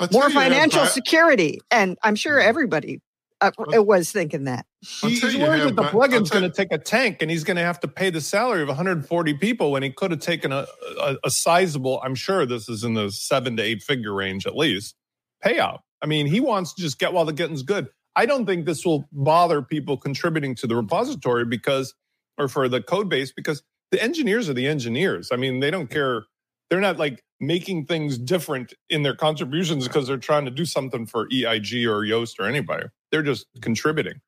I'll 0.00 0.08
more 0.10 0.30
financial 0.30 0.82
bad- 0.82 0.92
security. 0.92 1.60
And 1.70 1.98
I'm 2.02 2.16
sure 2.16 2.40
everybody 2.40 3.00
uh, 3.40 3.50
was 3.82 4.10
thinking 4.10 4.44
that. 4.44 4.66
He's 4.80 5.22
worried 5.22 5.60
how 5.60 5.66
that 5.66 5.76
the 5.76 5.82
plugin's 5.82 6.30
going 6.30 6.44
to 6.44 6.50
take 6.50 6.72
a 6.72 6.78
tank 6.78 7.18
and 7.22 7.30
he's 7.30 7.44
going 7.44 7.56
to 7.56 7.62
have 7.62 7.80
to 7.80 7.88
pay 7.88 8.10
the 8.10 8.20
salary 8.20 8.62
of 8.62 8.68
140 8.68 9.34
people 9.34 9.72
when 9.72 9.82
he 9.82 9.90
could 9.90 10.10
have 10.10 10.20
taken 10.20 10.52
a, 10.52 10.66
a, 11.00 11.16
a 11.24 11.30
sizable, 11.30 12.00
I'm 12.02 12.14
sure 12.14 12.46
this 12.46 12.68
is 12.68 12.84
in 12.84 12.94
the 12.94 13.10
seven 13.10 13.56
to 13.56 13.62
eight 13.62 13.82
figure 13.82 14.14
range 14.14 14.46
at 14.46 14.56
least, 14.56 14.96
payout. 15.44 15.80
I 16.00 16.06
mean, 16.06 16.26
he 16.26 16.40
wants 16.40 16.72
to 16.74 16.82
just 16.82 16.98
get 16.98 17.12
while 17.12 17.24
the 17.24 17.32
getting's 17.32 17.62
good. 17.62 17.88
I 18.14 18.26
don't 18.26 18.44
think 18.44 18.66
this 18.66 18.84
will 18.84 19.08
bother 19.12 19.62
people 19.62 19.96
contributing 19.96 20.54
to 20.56 20.66
the 20.66 20.76
repository 20.76 21.44
because, 21.44 21.94
or 22.38 22.48
for 22.48 22.68
the 22.68 22.82
code 22.82 23.08
base, 23.08 23.32
because 23.32 23.62
the 23.90 24.02
engineers 24.02 24.48
are 24.48 24.54
the 24.54 24.66
engineers. 24.66 25.30
I 25.32 25.36
mean, 25.36 25.60
they 25.60 25.70
don't 25.70 25.88
care. 25.88 26.24
They're 26.70 26.80
not 26.80 26.98
like 26.98 27.22
making 27.42 27.84
things 27.84 28.16
different 28.16 28.72
in 28.88 29.02
their 29.02 29.16
contributions 29.16 29.86
because 29.86 30.06
they're 30.06 30.16
trying 30.16 30.44
to 30.44 30.50
do 30.50 30.64
something 30.64 31.04
for 31.06 31.26
EIG 31.32 31.84
or 31.86 32.02
Yoast 32.02 32.38
or 32.38 32.46
anybody. 32.46 32.86
They're 33.10 33.22
just 33.24 33.46
contributing. 33.60 34.20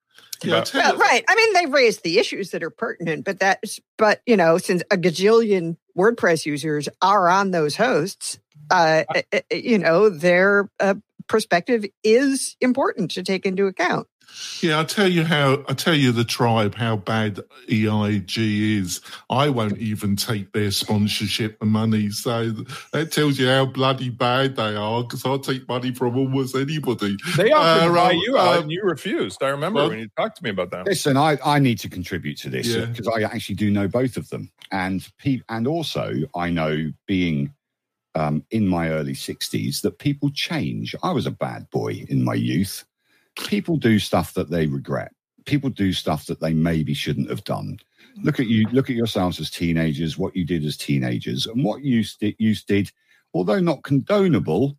Yeah, 0.43 0.57
I'll 0.57 0.61
But- 0.61 0.67
tell 0.67 0.81
Well, 0.81 0.99
right. 0.99 1.25
I 1.29 1.35
mean, 1.37 1.53
they've 1.55 1.73
raised 1.73 2.03
the 2.03 2.19
issues 2.19 2.51
that 2.51 2.63
are 2.63 2.71
pertinent, 2.71 3.25
but 3.25 3.39
that's, 3.39 3.79
but, 3.97 4.21
you 4.27 4.37
know, 4.37 4.59
since 4.59 4.83
a 4.91 4.97
gajillion 4.97 5.77
WordPress 5.97 6.45
users 6.45 6.89
are 7.01 7.29
on 7.29 7.53
those 7.53 7.77
hosts, 7.77 8.41
uh, 8.71 9.05
eh, 9.15 9.23
eh, 9.33 9.41
you 9.53 9.79
know, 9.79 10.09
their 10.09 10.69
uh, 10.81 10.95
perspective 11.29 11.85
is 12.03 12.57
important 12.61 13.13
to 13.13 13.23
take 13.23 13.47
into 13.47 13.67
account. 13.67 14.09
Yeah, 14.61 14.79
I'll 14.79 14.85
tell 14.87 15.09
you 15.09 15.25
how. 15.25 15.65
I'll 15.69 15.75
tell 15.75 15.95
you 15.95 16.11
the 16.13 16.25
tribe 16.25 16.75
how 16.75 16.97
bad 16.97 17.41
EIG 17.71 18.37
is. 18.37 19.01
I 19.31 19.49
won't 19.49 19.79
even 19.79 20.17
take 20.17 20.53
their 20.53 20.71
sponsorship 20.71 21.57
and 21.61 21.71
money. 21.71 22.11
So 22.11 22.51
that 22.93 23.13
tells 23.13 23.39
you 23.39 23.49
how 23.49 23.67
bloody 23.67 24.11
bad 24.11 24.57
they 24.57 24.75
are. 24.75 25.03
Because 25.03 25.25
I'll 25.25 25.39
take 25.39 25.69
money 25.69 25.93
from 25.93 26.17
almost 26.17 26.55
anybody. 26.57 27.17
They 27.37 27.53
offered 27.53 27.83
Uh, 27.83 27.87
to 27.87 27.93
buy 27.93 28.11
Rob, 28.13 28.15
you 28.23 28.39
out 28.39 28.57
uh, 28.57 28.61
and 28.63 28.71
you 28.71 28.83
refused. 28.83 29.43
I 29.43 29.49
remember 29.49 29.81
well- 29.81 29.91
when 29.91 29.99
you 30.01 30.09
talked 30.17 30.37
to 30.39 30.45
me 30.45 30.51
about 30.51 30.71
that. 30.73 30.87
Listen, 30.87 31.17
I, 31.17 31.39
I 31.45 31.59
need 31.59 31.79
to 31.81 31.89
contribute 31.89 32.39
to 32.39 32.51
this 32.51 32.67
Yeah. 32.69 32.87
because 32.87 33.09
I 33.09 33.23
actually 33.23 33.57
do 33.57 33.71
know 33.71 33.89
both 33.89 34.17
of 34.17 34.29
them, 34.31 34.51
and 34.73 35.07
pe- 35.19 35.43
and 35.49 35.67
also 35.67 36.15
I 36.35 36.51
know 36.51 36.93
being 37.07 37.53
um, 38.17 38.45
in 38.51 38.67
my 38.69 38.91
early 38.91 39.15
sixties 39.15 39.81
that 39.83 39.99
people 39.99 40.31
change. 40.31 40.95
I 41.03 41.11
was 41.13 41.27
a 41.27 41.31
bad 41.33 41.69
boy 41.71 42.05
in 42.09 42.23
my 42.25 42.35
youth. 42.35 42.85
People 43.37 43.77
do 43.77 43.99
stuff 43.99 44.35
that 44.35 44.51
they 44.51 44.67
regret. 44.67 45.13
People 45.45 45.71
do 45.71 45.93
stuff 45.93 46.27
that 46.27 46.41
they 46.41 46.55
maybe 46.55 46.95
shouldn't 46.95 47.29
have 47.31 47.45
done. 47.45 47.79
Look 48.23 48.39
at 48.39 48.47
you. 48.47 48.67
Look 48.73 48.91
at 48.91 48.97
yourselves 48.97 49.41
as 49.41 49.51
teenagers. 49.51 50.17
What 50.17 50.37
you 50.37 50.45
did 50.45 50.65
as 50.65 50.77
teenagers, 50.77 51.47
and 51.47 51.65
what 51.65 51.83
you 51.83 52.05
st- 52.05 52.37
you 52.39 52.55
did, 52.67 52.91
although 53.35 53.59
not 53.59 53.83
condonable, 53.83 54.77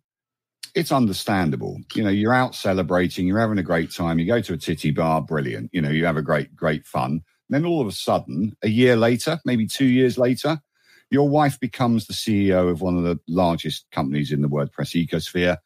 it's 0.74 0.92
understandable. 0.92 1.80
You 1.94 2.04
know, 2.04 2.10
you're 2.10 2.34
out 2.34 2.54
celebrating, 2.54 3.26
you're 3.26 3.40
having 3.40 3.58
a 3.58 3.62
great 3.62 3.90
time, 3.90 4.18
you 4.18 4.26
go 4.26 4.40
to 4.42 4.52
a 4.52 4.58
titty 4.58 4.90
bar, 4.90 5.22
brilliant. 5.22 5.70
You 5.72 5.80
know, 5.80 5.90
you 5.90 6.04
have 6.04 6.18
a 6.18 6.22
great, 6.22 6.54
great 6.54 6.86
fun. 6.86 7.22
Then 7.48 7.64
all 7.64 7.80
of 7.80 7.86
a 7.86 7.92
sudden, 7.92 8.56
a 8.62 8.68
year 8.68 8.96
later, 8.96 9.40
maybe 9.44 9.66
two 9.66 9.86
years 9.86 10.18
later, 10.18 10.60
your 11.10 11.28
wife 11.28 11.58
becomes 11.60 12.06
the 12.06 12.12
CEO 12.12 12.70
of 12.70 12.82
one 12.82 12.96
of 12.98 13.04
the 13.04 13.18
largest 13.28 13.86
companies 13.92 14.32
in 14.32 14.42
the 14.42 14.48
WordPress 14.48 15.08
ecosphere. 15.08 15.56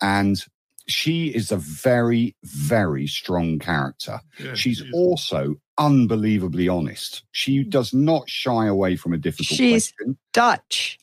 And 0.00 0.42
she 0.86 1.28
is 1.28 1.52
a 1.52 1.56
very, 1.56 2.34
very 2.44 3.06
strong 3.06 3.58
character. 3.58 4.20
Yeah, 4.38 4.54
She's 4.54 4.78
she 4.78 4.90
also 4.92 5.56
unbelievably 5.78 6.68
honest. 6.68 7.24
She 7.32 7.62
hmm. 7.62 7.70
does 7.70 7.92
not 7.92 8.28
shy 8.28 8.66
away 8.66 8.96
from 8.96 9.12
a 9.12 9.18
difficult 9.18 9.56
She's- 9.56 9.92
question 9.92 10.18
Dutch. 10.32 10.98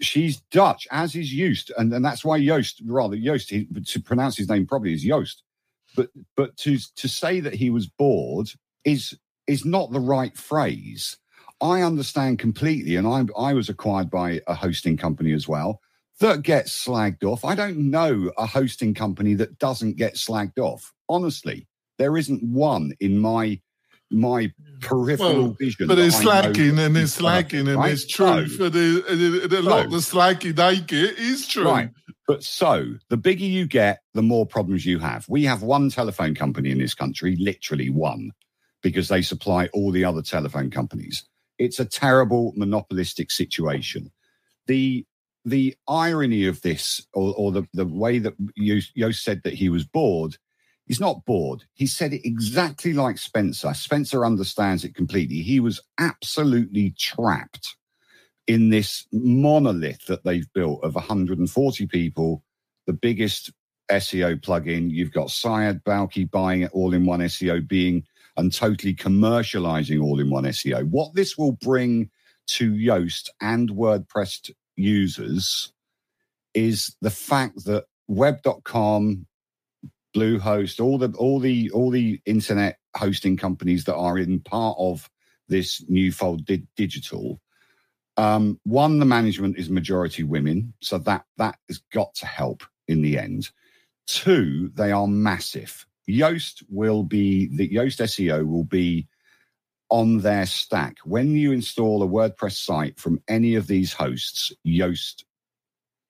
she's 0.00 0.40
Dutch, 0.50 0.86
as 0.90 1.14
is 1.14 1.28
Joost, 1.28 1.72
and, 1.76 1.92
and 1.92 2.04
that's 2.04 2.24
why 2.24 2.40
Joost, 2.44 2.82
rather 2.86 3.16
Joost, 3.16 3.50
he, 3.50 3.66
to 3.86 4.00
pronounce 4.00 4.36
his 4.36 4.48
name 4.48 4.66
properly 4.66 4.94
is 4.94 5.02
Joost. 5.02 5.42
But 5.94 6.10
but 6.36 6.56
to 6.58 6.78
to 6.96 7.08
say 7.08 7.40
that 7.40 7.54
he 7.54 7.70
was 7.70 7.86
bored 7.86 8.48
is 8.84 9.16
is 9.46 9.64
not 9.64 9.92
the 9.92 10.00
right 10.00 10.36
phrase. 10.36 11.16
I 11.62 11.80
understand 11.80 12.38
completely, 12.38 12.96
and 12.96 13.06
I 13.06 13.24
I 13.38 13.54
was 13.54 13.70
acquired 13.70 14.10
by 14.10 14.42
a 14.46 14.54
hosting 14.54 14.98
company 14.98 15.32
as 15.32 15.48
well 15.48 15.80
that 16.20 16.42
gets 16.42 16.86
slagged 16.86 17.24
off. 17.24 17.44
I 17.44 17.54
don't 17.54 17.90
know 17.90 18.30
a 18.38 18.46
hosting 18.46 18.94
company 18.94 19.34
that 19.34 19.58
doesn't 19.58 19.96
get 19.96 20.14
slagged 20.14 20.58
off. 20.58 20.92
Honestly, 21.08 21.66
there 21.98 22.16
isn't 22.16 22.42
one 22.42 22.92
in 23.00 23.18
my 23.18 23.60
my 24.10 24.52
peripheral 24.80 25.34
Well, 25.34 25.56
vision. 25.58 25.88
But 25.88 25.98
it's 25.98 26.16
slacking 26.16 26.78
and 26.78 26.96
it's 26.96 27.12
slacking 27.14 27.66
and 27.66 27.76
right? 27.76 27.92
it's 27.92 28.06
true. 28.06 28.46
So- 28.46 28.66
And, 28.66 28.74
it, 28.76 29.44
it, 29.44 29.52
a 29.52 29.62
lot 29.62 29.90
the 29.90 30.00
slacking 30.00 30.54
they 30.54 30.78
get 30.78 31.18
is 31.18 31.46
true. 31.48 31.64
Right. 31.64 31.90
But 32.26 32.42
so 32.44 32.94
the 33.08 33.16
bigger 33.16 33.44
you 33.44 33.66
get, 33.66 34.00
the 34.14 34.22
more 34.22 34.46
problems 34.46 34.86
you 34.86 34.98
have. 35.00 35.26
We 35.28 35.44
have 35.44 35.62
one 35.62 35.90
telephone 35.90 36.34
company 36.34 36.70
in 36.70 36.78
this 36.78 36.94
country, 36.94 37.36
literally 37.36 37.90
one, 37.90 38.32
because 38.82 39.08
they 39.08 39.22
supply 39.22 39.68
all 39.72 39.90
the 39.90 40.04
other 40.04 40.22
telephone 40.22 40.70
companies. 40.70 41.24
It's 41.58 41.80
a 41.80 41.84
terrible 41.84 42.52
monopolistic 42.56 43.30
situation. 43.30 44.10
The 44.66 45.06
the 45.46 45.76
irony 45.86 46.46
of 46.46 46.60
this, 46.62 47.06
or, 47.14 47.32
or 47.36 47.52
the, 47.52 47.66
the 47.72 47.86
way 47.86 48.18
that 48.18 48.34
Yoast 48.58 49.22
said 49.22 49.42
that 49.44 49.54
he 49.54 49.68
was 49.68 49.84
bored, 49.84 50.36
he's 50.86 51.00
not 51.00 51.24
bored. 51.24 51.62
He 51.72 51.86
said 51.86 52.12
it 52.12 52.26
exactly 52.26 52.92
like 52.92 53.16
Spencer. 53.16 53.72
Spencer 53.72 54.26
understands 54.26 54.84
it 54.84 54.96
completely. 54.96 55.36
He 55.36 55.60
was 55.60 55.80
absolutely 55.98 56.94
trapped 56.98 57.76
in 58.48 58.70
this 58.70 59.06
monolith 59.12 60.04
that 60.06 60.24
they've 60.24 60.52
built 60.52 60.82
of 60.82 60.96
140 60.96 61.86
people, 61.86 62.42
the 62.86 62.92
biggest 62.92 63.52
SEO 63.88 64.40
plugin. 64.40 64.90
You've 64.90 65.12
got 65.12 65.30
Syed 65.30 65.84
Balkhi 65.84 66.28
buying 66.28 66.62
it 66.62 66.72
all 66.72 66.92
in 66.92 67.06
one 67.06 67.20
SEO, 67.20 67.66
being 67.66 68.04
and 68.36 68.52
totally 68.52 68.94
commercializing 68.94 70.02
all 70.02 70.18
in 70.18 70.28
one 70.28 70.44
SEO. 70.44 70.88
What 70.90 71.14
this 71.14 71.38
will 71.38 71.52
bring 71.52 72.10
to 72.48 72.72
Yoast 72.72 73.28
and 73.40 73.70
WordPress 73.70 74.50
users 74.76 75.72
is 76.54 76.96
the 77.00 77.10
fact 77.10 77.64
that 77.64 77.84
web.com, 78.08 79.26
Bluehost, 80.14 80.82
all 80.82 80.98
the 80.98 81.12
all 81.18 81.38
the 81.40 81.70
all 81.70 81.90
the 81.90 82.20
internet 82.24 82.78
hosting 82.96 83.36
companies 83.36 83.84
that 83.84 83.96
are 83.96 84.18
in 84.18 84.40
part 84.40 84.76
of 84.78 85.10
this 85.48 85.84
new 85.88 86.10
fold 86.10 86.44
di- 86.46 86.66
digital 86.76 87.40
um, 88.16 88.58
one, 88.64 88.98
the 88.98 89.04
management 89.04 89.58
is 89.58 89.68
majority 89.68 90.22
women, 90.22 90.72
so 90.80 90.98
that 90.98 91.24
that 91.36 91.58
has 91.68 91.78
got 91.92 92.14
to 92.16 92.26
help 92.26 92.62
in 92.88 93.02
the 93.02 93.18
end. 93.18 93.50
Two, 94.06 94.70
they 94.74 94.92
are 94.92 95.06
massive. 95.06 95.86
Yoast 96.08 96.62
will 96.70 97.02
be 97.02 97.48
the 97.48 97.68
Yoast 97.68 98.00
SEO 98.00 98.46
will 98.46 98.64
be 98.64 99.06
on 99.88 100.18
their 100.18 100.46
stack 100.46 100.96
when 101.04 101.36
you 101.36 101.52
install 101.52 102.02
a 102.02 102.06
WordPress 102.06 102.56
site 102.64 102.98
from 102.98 103.20
any 103.28 103.54
of 103.54 103.66
these 103.66 103.92
hosts. 103.92 104.52
Yoast 104.66 105.24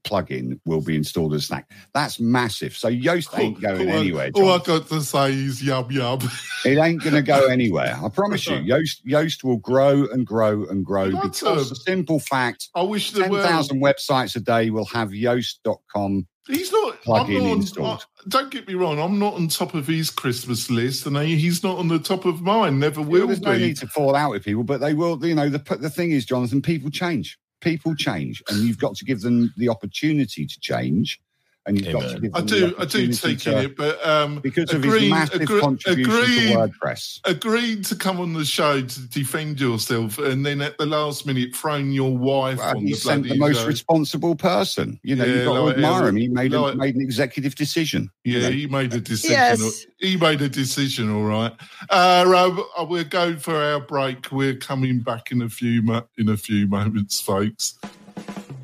plugin 0.07 0.59
will 0.64 0.81
be 0.81 0.97
installed 0.97 1.35
as 1.35 1.45
stack. 1.47 1.69
That's 1.92 2.19
massive. 2.21 2.77
So 2.77 2.88
Yoast 2.90 3.37
ain't 3.38 3.61
going 3.61 3.88
anywhere. 3.90 4.31
All 4.35 4.51
I 4.53 4.59
John. 4.59 4.79
got 4.79 4.88
to 4.88 5.01
say 5.03 5.33
is 5.35 5.61
yub 5.62 5.90
yub. 5.90 6.23
It 6.64 6.79
ain't 6.79 7.03
going 7.03 7.14
to 7.14 7.23
go 7.23 7.47
anywhere. 7.51 7.99
I 8.03 8.09
promise 8.09 8.47
you. 8.47 8.57
Yoast 8.57 9.05
Yoast 9.07 9.45
will 9.45 9.57
grow 9.59 10.07
and 10.12 10.27
grow 10.27 10.64
and 10.66 10.85
grow 10.85 11.11
Well, 11.11 11.23
because 11.29 11.66
a- 11.66 11.69
the 11.71 11.77
simple 11.77 12.21
fact 12.21 12.69
I 12.75 12.83
wish 12.83 13.11
there 13.11 13.29
were. 13.29 13.42
10,000 13.42 13.81
websites 13.83 14.37
a 14.37 14.40
day 14.40 14.71
will 14.71 14.87
have 14.87 15.11
yoast.com. 15.11 16.27
He's 16.49 16.71
not. 16.71 17.03
plug-in 17.03 17.38
I'm 17.38 17.42
not 17.49 17.53
installed. 17.57 18.07
Don't 18.29 18.53
get 18.53 18.69
me 18.69 18.75
wrong. 18.75 19.01
I'm 19.01 19.19
not 19.19 19.35
on 19.35 19.49
top 19.49 19.75
of 19.75 19.88
his 19.88 20.11
Christmas 20.11 20.71
list, 20.71 21.05
and 21.07 21.16
he- 21.19 21.37
he's 21.37 21.64
not 21.64 21.77
on 21.79 21.88
the 21.88 21.99
top 21.99 22.25
of 22.25 22.40
mine. 22.40 22.79
Never 22.79 23.03
will 23.03 23.23
be 23.23 23.35
There's 23.35 23.40
no 23.40 23.57
need 23.59 23.77
to 23.79 23.88
fall 23.88 24.14
out 24.14 24.31
with 24.31 24.45
people, 24.45 24.62
but 24.62 24.81
they 24.81 24.95
will, 24.95 25.25
you 25.27 25.35
know, 25.35 25.49
the, 25.49 25.59
the 25.81 25.90
thing 25.90 26.12
is, 26.12 26.25
Jonathan, 26.25 26.62
people 26.62 26.88
change. 26.90 27.37
People 27.61 27.95
change, 27.95 28.42
and 28.49 28.59
you've 28.59 28.79
got 28.79 28.97
to 28.97 29.05
give 29.05 29.23
them 29.23 29.53
the 29.57 29.69
opportunity 29.69 30.47
to 30.47 30.61
change. 30.61 31.21
And 31.68 31.81
you've 31.81 31.92
got 31.92 32.02
to 32.02 32.09
Amen. 32.11 32.20
give 32.20 32.35
I 32.37 32.40
do. 32.42 32.61
the 32.70 32.81
I 32.81 32.85
do 32.85 33.12
take 33.12 33.40
to- 33.40 33.59
it, 33.64 33.76
but 33.76 34.07
um, 34.07 34.38
because 34.38 34.72
of 34.72 34.85
agreed- 34.85 35.00
his 35.02 35.11
massive 35.11 35.40
agree- 35.40 35.61
contribution 35.61 36.12
agreed- 36.12 36.52
to 36.52 36.57
WordPress. 36.87 37.20
agreed 37.24 37.85
to 37.87 37.96
come 37.96 38.20
on 38.20 38.35
the 38.35 38.44
show 38.44 38.81
to 38.83 39.00
defend 39.09 39.61
yourself, 39.61 40.16
and 40.18 40.46
then 40.46 40.61
at 40.62 40.79
the 40.79 40.87
last 40.87 41.26
minute, 41.26 41.57
thrown 41.57 41.90
your 41.90 42.16
wife 42.16 42.59
Well, 42.59 42.76
on 42.76 42.85
he 42.87 42.92
the 42.92 42.96
sent 42.98 43.24
bloody 43.24 43.37
the 43.40 43.44
most 43.44 43.61
show. 43.62 43.66
responsible 43.66 44.37
person. 44.37 45.00
You 45.02 45.16
know, 45.16 45.24
Yeah, 45.24 45.35
you've 45.35 45.44
got 45.46 45.52
like, 45.61 45.74
to 45.74 45.76
admire 45.85 46.02
yeah, 46.05 46.09
him. 46.11 46.16
He 46.16 46.29
made, 46.29 46.52
like- 46.52 46.74
a, 46.74 46.76
made 46.76 46.94
an 46.94 47.00
executive 47.00 47.57
decision. 47.57 48.11
you 48.22 48.38
Yeah, 48.38 48.48
know. 48.48 48.50
he 48.55 48.66
made 48.68 48.94
a 48.94 49.00
decision. 49.00 49.33
Yes. 49.33 49.87
He 49.98 50.16
made 50.16 50.42
a 50.42 50.48
decision. 50.48 51.11
All 51.12 51.24
right. 51.24 51.52
Uh, 51.90 52.24
Rob, 52.29 52.61
uh, 52.79 52.85
we're 52.88 53.02
going 53.02 53.38
for 53.38 53.57
our 53.57 53.81
break. 53.81 54.31
We're 54.31 54.55
coming 54.55 55.00
back 55.00 55.33
in 55.33 55.42
a 55.42 55.48
few 55.48 55.83
mo- 55.83 56.07
in 56.16 56.29
a 56.29 56.37
few 56.37 56.68
moments, 56.68 57.20
folks. 57.20 57.74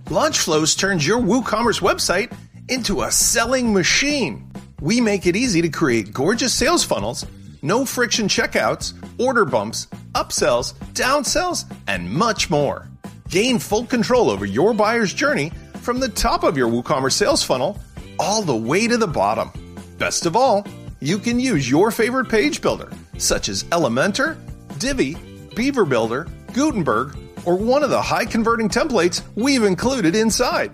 Launchflows 0.07 0.79
turns 0.79 1.05
your 1.05 1.19
WooCommerce 1.21 1.81
website 1.81 2.33
into 2.69 3.03
a 3.03 3.11
selling 3.11 3.73
machine. 3.73 4.51
We 4.81 5.01
make 5.01 5.27
it 5.27 5.37
easy 5.37 5.63
to 5.63 5.69
create 5.69 6.13
gorgeous 6.13 6.53
sales 6.53 6.85
funnels, 6.85 7.27
no 7.63 7.85
friction 7.85 8.29
checkouts, 8.29 8.95
order 9.19 9.45
bumps, 9.45 9.87
upsells, 10.15 10.75
downsells, 10.95 11.65
and 11.87 12.11
much 12.11 12.51
more. 12.51 12.89
Gain 13.29 13.59
full 13.59 13.87
control 13.87 14.31
over 14.31 14.45
your 14.45 14.75
buyer's 14.75 15.15
journey 15.15 15.51
from 15.81 16.01
the 16.01 16.09
top 16.09 16.45
of 16.45 16.57
your 16.57 16.69
WooCommerce 16.69 17.13
sales 17.13 17.43
funnel 17.43 17.79
all 18.19 18.43
the 18.43 18.55
way 18.55 18.87
to 18.87 18.97
the 18.97 19.07
bottom. 19.07 19.51
Best 19.99 20.27
of 20.27 20.37
all, 20.37 20.67
you 21.01 21.19
can 21.19 21.41
use 21.41 21.69
your 21.69 21.91
favorite 21.91 22.29
page 22.29 22.61
builder, 22.61 22.91
such 23.19 23.49
as 23.49 23.65
Elementor, 23.65 24.37
Divi, 24.79 25.17
Beaver 25.57 25.85
Builder, 25.85 26.29
Gutenberg, 26.53 27.17
or 27.45 27.57
one 27.57 27.83
of 27.83 27.91
the 27.91 28.01
high 28.01 28.25
converting 28.25 28.69
templates 28.69 29.23
we've 29.35 29.65
included 29.65 30.15
inside. 30.15 30.73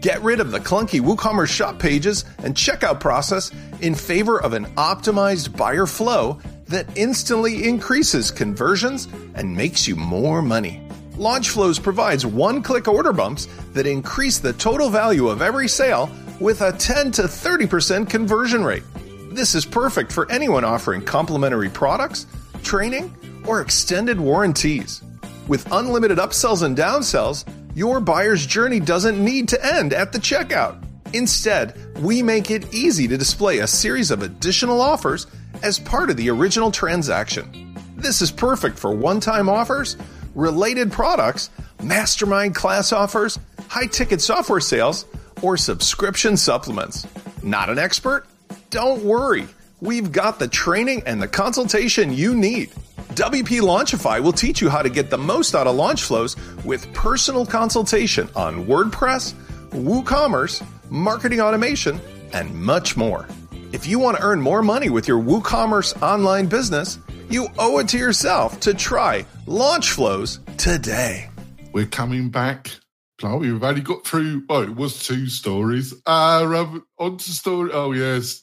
Get 0.00 0.22
rid 0.22 0.40
of 0.40 0.50
the 0.50 0.60
clunky 0.60 1.00
WooCommerce 1.00 1.48
shop 1.48 1.78
pages 1.78 2.24
and 2.38 2.54
checkout 2.54 3.00
process 3.00 3.50
in 3.80 3.94
favor 3.94 4.40
of 4.40 4.52
an 4.52 4.66
optimized 4.76 5.56
buyer 5.56 5.86
flow 5.86 6.38
that 6.66 6.86
instantly 6.96 7.66
increases 7.68 8.30
conversions 8.30 9.08
and 9.34 9.56
makes 9.56 9.88
you 9.88 9.96
more 9.96 10.42
money. 10.42 10.86
Launchflows 11.12 11.82
provides 11.82 12.26
one 12.26 12.62
click 12.62 12.88
order 12.88 13.12
bumps 13.12 13.46
that 13.72 13.86
increase 13.86 14.38
the 14.38 14.52
total 14.52 14.90
value 14.90 15.28
of 15.28 15.40
every 15.40 15.68
sale 15.68 16.10
with 16.40 16.60
a 16.60 16.72
10 16.72 17.10
to 17.12 17.22
30% 17.22 18.08
conversion 18.10 18.62
rate. 18.62 18.82
This 19.30 19.54
is 19.54 19.64
perfect 19.64 20.12
for 20.12 20.30
anyone 20.30 20.64
offering 20.64 21.02
complimentary 21.02 21.70
products, 21.70 22.26
training, 22.62 23.14
or 23.46 23.60
extended 23.60 24.20
warranties. 24.20 25.02
With 25.48 25.70
unlimited 25.72 26.18
upsells 26.18 26.62
and 26.62 26.76
downsells, 26.76 27.44
your 27.76 28.00
buyer's 28.00 28.46
journey 28.46 28.80
doesn't 28.80 29.22
need 29.22 29.48
to 29.48 29.62
end 29.62 29.92
at 29.92 30.10
the 30.10 30.18
checkout. 30.18 30.82
Instead, 31.12 31.76
we 31.98 32.22
make 32.22 32.50
it 32.50 32.72
easy 32.72 33.06
to 33.06 33.18
display 33.18 33.58
a 33.58 33.66
series 33.66 34.10
of 34.10 34.22
additional 34.22 34.80
offers 34.80 35.26
as 35.62 35.78
part 35.78 36.08
of 36.08 36.16
the 36.16 36.30
original 36.30 36.70
transaction. 36.70 37.76
This 37.94 38.22
is 38.22 38.30
perfect 38.30 38.78
for 38.78 38.92
one 38.92 39.20
time 39.20 39.50
offers, 39.50 39.98
related 40.34 40.90
products, 40.90 41.50
mastermind 41.82 42.54
class 42.54 42.94
offers, 42.94 43.38
high 43.68 43.88
ticket 43.88 44.22
software 44.22 44.60
sales, 44.60 45.04
or 45.42 45.58
subscription 45.58 46.38
supplements. 46.38 47.06
Not 47.42 47.68
an 47.68 47.78
expert? 47.78 48.26
Don't 48.70 49.04
worry. 49.04 49.46
We've 49.80 50.10
got 50.10 50.38
the 50.38 50.48
training 50.48 51.02
and 51.04 51.20
the 51.20 51.28
consultation 51.28 52.12
you 52.12 52.34
need. 52.34 52.70
WP 53.14 53.60
Launchify 53.60 54.22
will 54.22 54.32
teach 54.32 54.62
you 54.62 54.70
how 54.70 54.80
to 54.80 54.88
get 54.88 55.10
the 55.10 55.18
most 55.18 55.54
out 55.54 55.66
of 55.66 55.76
launch 55.76 56.02
flows 56.02 56.34
with 56.64 56.90
personal 56.94 57.44
consultation 57.44 58.28
on 58.34 58.64
WordPress, 58.66 59.34
WooCommerce, 59.70 60.66
marketing 60.90 61.40
automation, 61.40 62.00
and 62.32 62.54
much 62.54 62.96
more. 62.96 63.28
If 63.72 63.86
you 63.86 63.98
want 63.98 64.16
to 64.16 64.22
earn 64.22 64.40
more 64.40 64.62
money 64.62 64.88
with 64.88 65.06
your 65.06 65.22
WooCommerce 65.22 66.02
online 66.02 66.46
business, 66.46 66.98
you 67.28 67.48
owe 67.58 67.78
it 67.78 67.88
to 67.88 67.98
yourself 67.98 68.60
to 68.60 68.72
try 68.72 69.26
Launch 69.46 69.90
Flows 69.90 70.40
today. 70.56 71.28
We're 71.74 71.84
coming 71.86 72.30
back. 72.30 72.70
Blimey, 73.18 73.52
we've 73.52 73.62
only 73.62 73.80
got 73.82 74.06
through. 74.06 74.44
Oh, 74.48 74.62
it 74.62 74.74
was 74.74 75.06
two 75.06 75.26
stories. 75.28 75.92
Uh, 76.06 76.44
Rob, 76.46 76.80
on 76.98 77.18
to 77.18 77.30
story. 77.30 77.70
Oh 77.72 77.92
yes, 77.92 78.42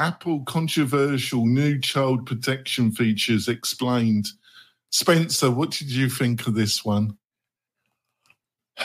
Apple 0.00 0.40
controversial 0.44 1.44
new 1.44 1.78
child 1.78 2.24
protection 2.24 2.90
features 2.90 3.48
explained. 3.48 4.28
Spencer, 4.90 5.50
what 5.50 5.72
did 5.72 5.90
you 5.90 6.08
think 6.08 6.46
of 6.46 6.54
this 6.54 6.82
one? 6.82 7.18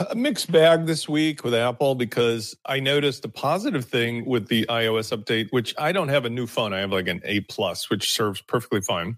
A 0.10 0.14
mixed 0.14 0.52
bag 0.52 0.86
this 0.86 1.08
week 1.08 1.46
with 1.46 1.54
Apple 1.54 1.96
because 1.96 2.54
I 2.66 2.82
noticed 2.82 3.24
a 3.24 3.30
positive 3.30 3.86
thing 3.86 4.26
with 4.26 4.50
the 4.50 4.66
iOS 4.66 5.18
update, 5.18 5.48
which 5.52 5.74
I 5.78 5.94
don't 5.94 6.10
have 6.10 6.26
a 6.26 6.30
new 6.30 6.48
phone. 6.48 6.74
I 6.74 6.80
have 6.80 6.92
like 6.92 7.08
an 7.08 7.22
A 7.24 7.40
plus, 7.40 7.90
which 7.90 8.12
serves 8.12 8.42
perfectly 8.42 8.82
fine. 8.82 9.18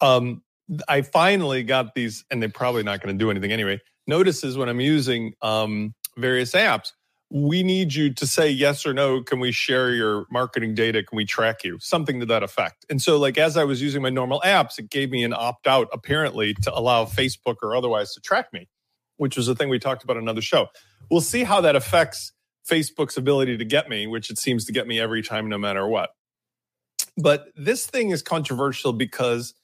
Um, 0.00 0.42
I 0.88 1.02
finally 1.02 1.62
got 1.62 1.94
these, 1.94 2.24
and 2.28 2.42
they're 2.42 2.48
probably 2.48 2.82
not 2.82 3.00
going 3.00 3.16
to 3.16 3.24
do 3.24 3.30
anything 3.30 3.52
anyway. 3.52 3.80
Notices 4.08 4.58
when 4.58 4.68
I'm 4.68 4.80
using 4.80 5.34
um, 5.42 5.94
various 6.16 6.54
apps, 6.54 6.90
we 7.30 7.62
need 7.62 7.92
you 7.92 8.12
to 8.14 8.26
say 8.26 8.48
yes 8.48 8.86
or 8.86 8.94
no. 8.94 9.22
Can 9.22 9.40
we 9.40 9.50
share 9.50 9.90
your 9.90 10.26
marketing 10.30 10.74
data? 10.74 11.02
Can 11.02 11.16
we 11.16 11.24
track 11.24 11.64
you? 11.64 11.78
Something 11.80 12.20
to 12.20 12.26
that 12.26 12.42
effect. 12.42 12.86
And 12.88 13.02
so, 13.02 13.18
like, 13.18 13.36
as 13.36 13.56
I 13.56 13.64
was 13.64 13.82
using 13.82 14.00
my 14.00 14.10
normal 14.10 14.40
apps, 14.44 14.78
it 14.78 14.90
gave 14.90 15.10
me 15.10 15.24
an 15.24 15.32
opt 15.32 15.66
out, 15.66 15.88
apparently, 15.92 16.54
to 16.62 16.72
allow 16.72 17.04
Facebook 17.04 17.56
or 17.62 17.74
otherwise 17.74 18.14
to 18.14 18.20
track 18.20 18.52
me, 18.52 18.68
which 19.16 19.36
was 19.36 19.48
a 19.48 19.54
thing 19.54 19.68
we 19.68 19.78
talked 19.78 20.04
about 20.04 20.16
another 20.16 20.40
show. 20.40 20.68
We'll 21.10 21.20
see 21.20 21.42
how 21.42 21.60
that 21.62 21.74
affects 21.74 22.32
Facebook's 22.68 23.16
ability 23.16 23.56
to 23.56 23.64
get 23.64 23.88
me, 23.88 24.06
which 24.06 24.30
it 24.30 24.38
seems 24.38 24.64
to 24.66 24.72
get 24.72 24.86
me 24.86 25.00
every 25.00 25.22
time, 25.22 25.48
no 25.48 25.58
matter 25.58 25.86
what. 25.86 26.10
But 27.16 27.48
this 27.56 27.86
thing 27.86 28.10
is 28.10 28.22
controversial 28.22 28.92
because 28.92 29.54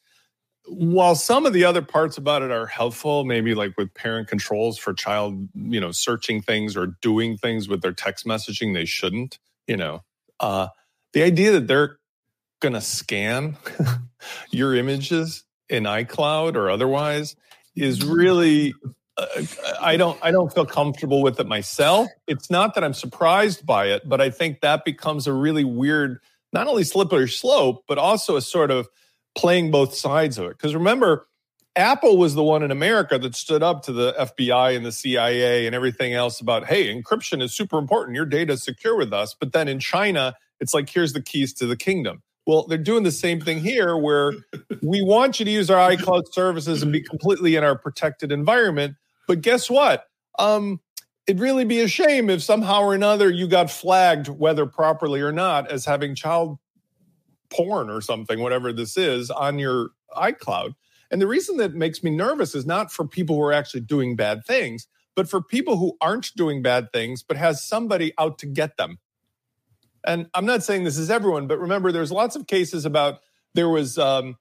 while 0.66 1.14
some 1.14 1.46
of 1.46 1.53
the 1.53 1.64
other 1.64 1.83
parts 1.83 2.16
about 2.16 2.42
it 2.42 2.51
are 2.51 2.66
helpful, 2.66 3.25
maybe 3.25 3.55
like 3.55 3.77
with 3.77 3.92
parent 3.94 4.29
controls 4.29 4.79
for 4.79 4.94
child, 4.94 5.48
you 5.55 5.81
know, 5.81 5.90
searching 5.90 6.40
things 6.40 6.77
or 6.77 6.87
doing 7.01 7.37
things 7.37 7.68
with 7.68 7.83
their 7.83 7.92
text 7.92 8.27
messaging 8.27 8.75
they 8.75 8.85
shouldn't, 8.85 9.38
you 9.66 9.77
know, 9.77 10.03
uh, 10.40 10.68
the 11.12 11.22
idea 11.22 11.53
that 11.53 11.66
they're 11.66 11.98
going 12.61 12.75
to 12.75 12.81
scan 12.81 13.57
your 14.51 14.75
images 14.75 15.44
in 15.68 15.85
iCloud 15.85 16.55
or 16.55 16.70
otherwise 16.70 17.35
is 17.75 18.05
really 18.05 18.75
uh, 19.16 19.27
I 19.81 19.96
don't 19.96 20.18
I 20.22 20.31
don't 20.31 20.53
feel 20.53 20.66
comfortable 20.66 21.22
with 21.22 21.38
it 21.40 21.46
myself. 21.46 22.09
It's 22.27 22.51
not 22.51 22.75
that 22.75 22.85
I'm 22.85 22.94
surprised 22.94 23.66
by 23.66 23.87
it, 23.87 24.09
but 24.09 24.20
I 24.20 24.31
think 24.31 24.61
that 24.61 24.85
becomes 24.85 25.27
a 25.27 25.33
really 25.33 25.64
weird 25.64 26.18
not 26.53 26.66
only 26.66 26.85
slippery 26.85 27.29
slope, 27.29 27.85
but 27.88 27.98
also 27.98 28.37
a 28.37 28.42
sort 28.42 28.70
of 28.70 28.88
playing 29.35 29.71
both 29.71 29.95
sides 29.95 30.38
of 30.38 30.47
it. 30.47 30.59
Because 30.59 30.75
remember, 30.75 31.27
Apple 31.75 32.18
was 32.18 32.35
the 32.35 32.42
one 32.42 32.62
in 32.62 32.71
America 32.71 33.18
that 33.18 33.35
stood 33.35 33.62
up 33.62 33.83
to 33.85 33.92
the 33.92 34.12
FBI 34.18 34.77
and 34.77 34.85
the 34.85 34.92
CIA 34.92 35.66
and 35.66 35.75
everything 35.75 36.12
else 36.12 36.40
about, 36.40 36.66
hey, 36.66 36.95
encryption 36.95 37.42
is 37.42 37.55
super 37.55 37.79
important. 37.79 38.14
Your 38.14 38.27
data 38.27 38.55
is 38.55 38.62
secure 38.62 38.97
with 38.97 39.12
us. 39.12 39.35
But 39.38 39.53
then 39.53 39.68
in 39.68 39.81
China, 39.81 40.35
it's 40.61 40.75
like, 40.75 40.88
here's 40.88 41.14
the 41.14 41.23
keys 41.23 41.53
to 41.55 41.66
the 41.66 41.77
kingdom. 41.77 42.23
Well, 42.47 42.66
they're 42.66 42.77
doing 42.77 43.05
the 43.05 43.12
same 43.12 43.40
thing 43.40 43.59
here 43.59 43.97
where 43.97 44.33
we 44.83 45.03
want 45.03 45.38
you 45.38 45.47
to 45.47 45.51
use 45.51 45.71
our 45.71 45.90
iCloud 45.90 46.33
services 46.33 46.83
and 46.83 46.92
be 46.92 47.01
completely 47.01 47.57
in 47.57 47.64
our 47.64 47.79
protected 47.79 48.33
environment. 48.33 48.97
But 49.27 49.40
guess 49.40 49.71
what? 49.71 50.07
Um, 50.38 50.81
it'd 51.27 51.40
really 51.40 51.64
be 51.64 51.81
a 51.81 51.88
shame 51.88 52.29
if 52.29 52.42
somehow 52.42 52.83
or 52.83 52.95
another 52.95 53.31
you 53.31 53.47
got 53.47 53.71
flagged, 53.71 54.29
whether 54.29 54.66
properly 54.66 55.21
or 55.21 55.33
not, 55.33 55.71
as 55.71 55.85
having 55.85 56.14
child 56.14 56.59
porn 57.53 57.91
or 57.91 58.01
something, 58.01 58.41
whatever 58.41 58.73
this 58.73 58.97
is, 58.97 59.31
on 59.31 59.59
your 59.59 59.91
iCloud. 60.17 60.75
And 61.11 61.21
the 61.21 61.27
reason 61.27 61.59
that 61.59 61.75
makes 61.75 62.03
me 62.03 62.11
nervous 62.11 62.55
is 62.55 62.65
not 62.65 62.91
for 62.91 63.07
people 63.07 63.37
who 63.37 63.43
are 63.43 63.53
actually 63.53 63.81
doing 63.81 64.17
bad 64.17 64.45
things, 64.47 64.87
but 65.15 65.29
for 65.29 65.43
people 65.43 65.77
who 65.77 65.97
aren't 66.01 66.35
doing 66.37 66.62
bad 66.62 66.91
things, 66.93 67.23
but 67.23 67.37
has 67.37 67.62
somebody 67.62 68.12
out 68.19 68.38
to 68.38 68.47
get 68.47 68.77
them. 68.79 68.99
And 70.07 70.29
I'm 70.35 70.47
not 70.47 70.62
saying 70.62 70.85
this 70.85 70.99
is 70.99 71.11
everyone, 71.11 71.47
but 71.47 71.61
remember, 71.61 71.93
there's 71.93 72.11
lots 72.11 72.35
of 72.35 72.47
cases 72.47 72.85
about 72.85 73.21
there 73.55 73.69
was 73.69 73.99
um, 73.99 74.37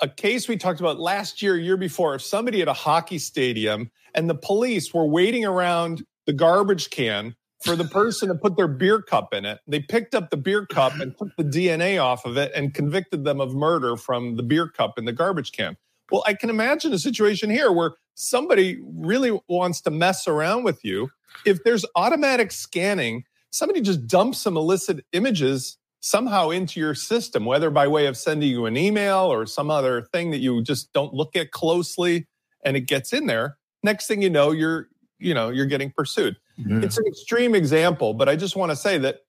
a 0.00 0.08
case 0.08 0.48
we 0.48 0.56
talked 0.56 0.80
about 0.80 0.98
last 0.98 1.40
year, 1.40 1.56
year 1.56 1.76
before, 1.76 2.14
of 2.14 2.22
somebody 2.22 2.60
at 2.60 2.68
a 2.68 2.72
hockey 2.72 3.18
stadium 3.18 3.90
and 4.14 4.28
the 4.28 4.34
police 4.34 4.92
were 4.92 5.06
waiting 5.06 5.44
around 5.44 6.04
the 6.26 6.32
garbage 6.32 6.90
can 6.90 7.36
for 7.62 7.76
the 7.76 7.84
person 7.84 8.28
to 8.28 8.34
put 8.34 8.56
their 8.56 8.68
beer 8.68 9.00
cup 9.00 9.32
in 9.32 9.44
it. 9.44 9.60
They 9.66 9.80
picked 9.80 10.14
up 10.14 10.30
the 10.30 10.36
beer 10.36 10.66
cup 10.66 10.94
and 11.00 11.16
took 11.16 11.34
the 11.36 11.44
DNA 11.44 12.02
off 12.02 12.24
of 12.24 12.36
it 12.36 12.52
and 12.54 12.74
convicted 12.74 13.24
them 13.24 13.40
of 13.40 13.54
murder 13.54 13.96
from 13.96 14.36
the 14.36 14.42
beer 14.42 14.68
cup 14.68 14.98
in 14.98 15.04
the 15.04 15.12
garbage 15.12 15.52
can. 15.52 15.76
Well, 16.10 16.22
I 16.26 16.34
can 16.34 16.50
imagine 16.50 16.92
a 16.92 16.98
situation 16.98 17.50
here 17.50 17.72
where 17.72 17.94
somebody 18.14 18.80
really 18.82 19.38
wants 19.48 19.80
to 19.82 19.90
mess 19.90 20.28
around 20.28 20.64
with 20.64 20.84
you. 20.84 21.10
If 21.44 21.64
there's 21.64 21.84
automatic 21.96 22.52
scanning, 22.52 23.24
somebody 23.50 23.80
just 23.80 24.06
dumps 24.06 24.38
some 24.38 24.56
illicit 24.56 25.04
images 25.12 25.78
somehow 26.00 26.50
into 26.50 26.78
your 26.78 26.94
system, 26.94 27.44
whether 27.44 27.70
by 27.70 27.88
way 27.88 28.06
of 28.06 28.16
sending 28.16 28.48
you 28.48 28.66
an 28.66 28.76
email 28.76 29.32
or 29.32 29.46
some 29.46 29.70
other 29.70 30.02
thing 30.02 30.30
that 30.30 30.38
you 30.38 30.62
just 30.62 30.92
don't 30.92 31.12
look 31.12 31.34
at 31.34 31.50
closely 31.50 32.26
and 32.64 32.76
it 32.76 32.82
gets 32.82 33.12
in 33.12 33.26
there. 33.26 33.56
Next 33.82 34.06
thing 34.06 34.22
you 34.22 34.30
know, 34.30 34.52
you're 34.52 34.88
you 35.18 35.34
know 35.34 35.50
you're 35.50 35.66
getting 35.66 35.90
pursued. 35.90 36.36
Yeah. 36.56 36.80
It's 36.82 36.98
an 36.98 37.06
extreme 37.06 37.54
example, 37.54 38.14
but 38.14 38.28
I 38.28 38.36
just 38.36 38.56
want 38.56 38.70
to 38.70 38.76
say 38.76 38.98
that 38.98 39.20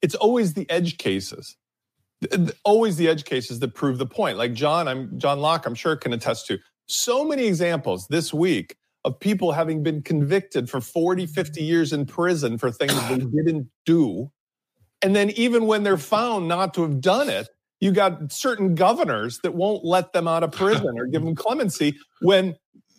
it's 0.00 0.14
always 0.16 0.54
the 0.54 0.68
edge 0.68 0.98
cases, 0.98 1.56
always 2.64 2.96
the 2.96 3.08
edge 3.08 3.24
cases 3.24 3.60
that 3.60 3.74
prove 3.74 3.98
the 3.98 4.06
point. 4.06 4.36
Like 4.36 4.52
John, 4.52 4.88
I'm 4.88 5.18
John 5.18 5.40
Locke, 5.40 5.66
I'm 5.66 5.74
sure 5.74 5.96
can 5.96 6.12
attest 6.12 6.46
to 6.48 6.58
so 6.86 7.24
many 7.24 7.46
examples 7.46 8.08
this 8.08 8.34
week 8.34 8.76
of 9.04 9.18
people 9.18 9.52
having 9.52 9.82
been 9.82 10.02
convicted 10.02 10.70
for 10.70 10.80
40, 10.80 11.26
50 11.26 11.62
years 11.62 11.92
in 11.92 12.06
prison 12.06 12.58
for 12.58 12.70
things 12.70 12.94
they 13.08 13.16
didn't 13.44 13.68
do. 13.84 14.30
And 15.02 15.16
then 15.16 15.30
even 15.30 15.66
when 15.66 15.82
they're 15.82 15.98
found 15.98 16.46
not 16.46 16.74
to 16.74 16.82
have 16.82 17.00
done 17.00 17.28
it, 17.28 17.48
you 17.80 17.90
got 17.90 18.30
certain 18.30 18.76
governors 18.76 19.40
that 19.42 19.54
won't 19.54 19.84
let 19.84 20.12
them 20.12 20.28
out 20.28 20.44
of 20.44 20.52
prison 20.52 20.96
or 20.96 21.06
give 21.06 21.24
them 21.24 21.34
clemency 21.34 21.96
when 22.20 22.54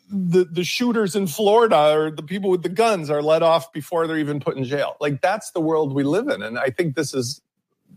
the 0.10 0.46
the 0.46 0.64
shooters 0.64 1.16
in 1.16 1.28
Florida 1.28 1.98
or 1.98 2.12
the 2.12 2.24
people 2.24 2.50
with 2.50 2.64
the 2.64 2.70
guns 2.70 3.10
are 3.10 3.22
let 3.22 3.44
off 3.44 3.72
before 3.74 4.08
they're 4.08 4.20
even 4.20 4.40
put 4.40 4.58
in 4.58 4.64
jail. 4.64 4.96
Like 5.00 5.22
that's 5.22 5.52
the 5.52 5.62
world 5.62 5.94
we 5.94 6.04
live 6.04 6.28
in, 6.28 6.42
and 6.42 6.60
I 6.60 6.70
think 6.70 6.96
this 6.96 7.14
is 7.14 7.42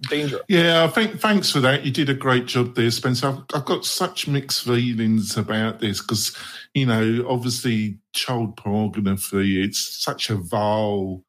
dangerous. 0.03 0.43
Yeah, 0.49 0.85
I 0.85 0.89
think 0.89 1.21
thanks 1.21 1.51
for 1.51 1.61
that. 1.61 1.85
You 1.85 1.91
did 1.91 2.09
a 2.09 2.15
great 2.15 2.47
job 2.47 2.75
there, 2.75 2.91
Spencer. 2.91 3.29
I've, 3.29 3.43
I've 3.55 3.65
got 3.65 3.85
such 3.85 4.29
mixed 4.29 4.65
feelings 4.65 5.37
about 5.37 5.81
this 5.81 6.01
because 6.01 6.37
you 6.75 6.87
know, 6.87 7.27
obviously, 7.29 7.99
child 8.13 8.57
pornography. 8.57 9.63
It's 9.63 10.03
such 10.03 10.31
a 10.31 10.37
vile. 10.37 11.23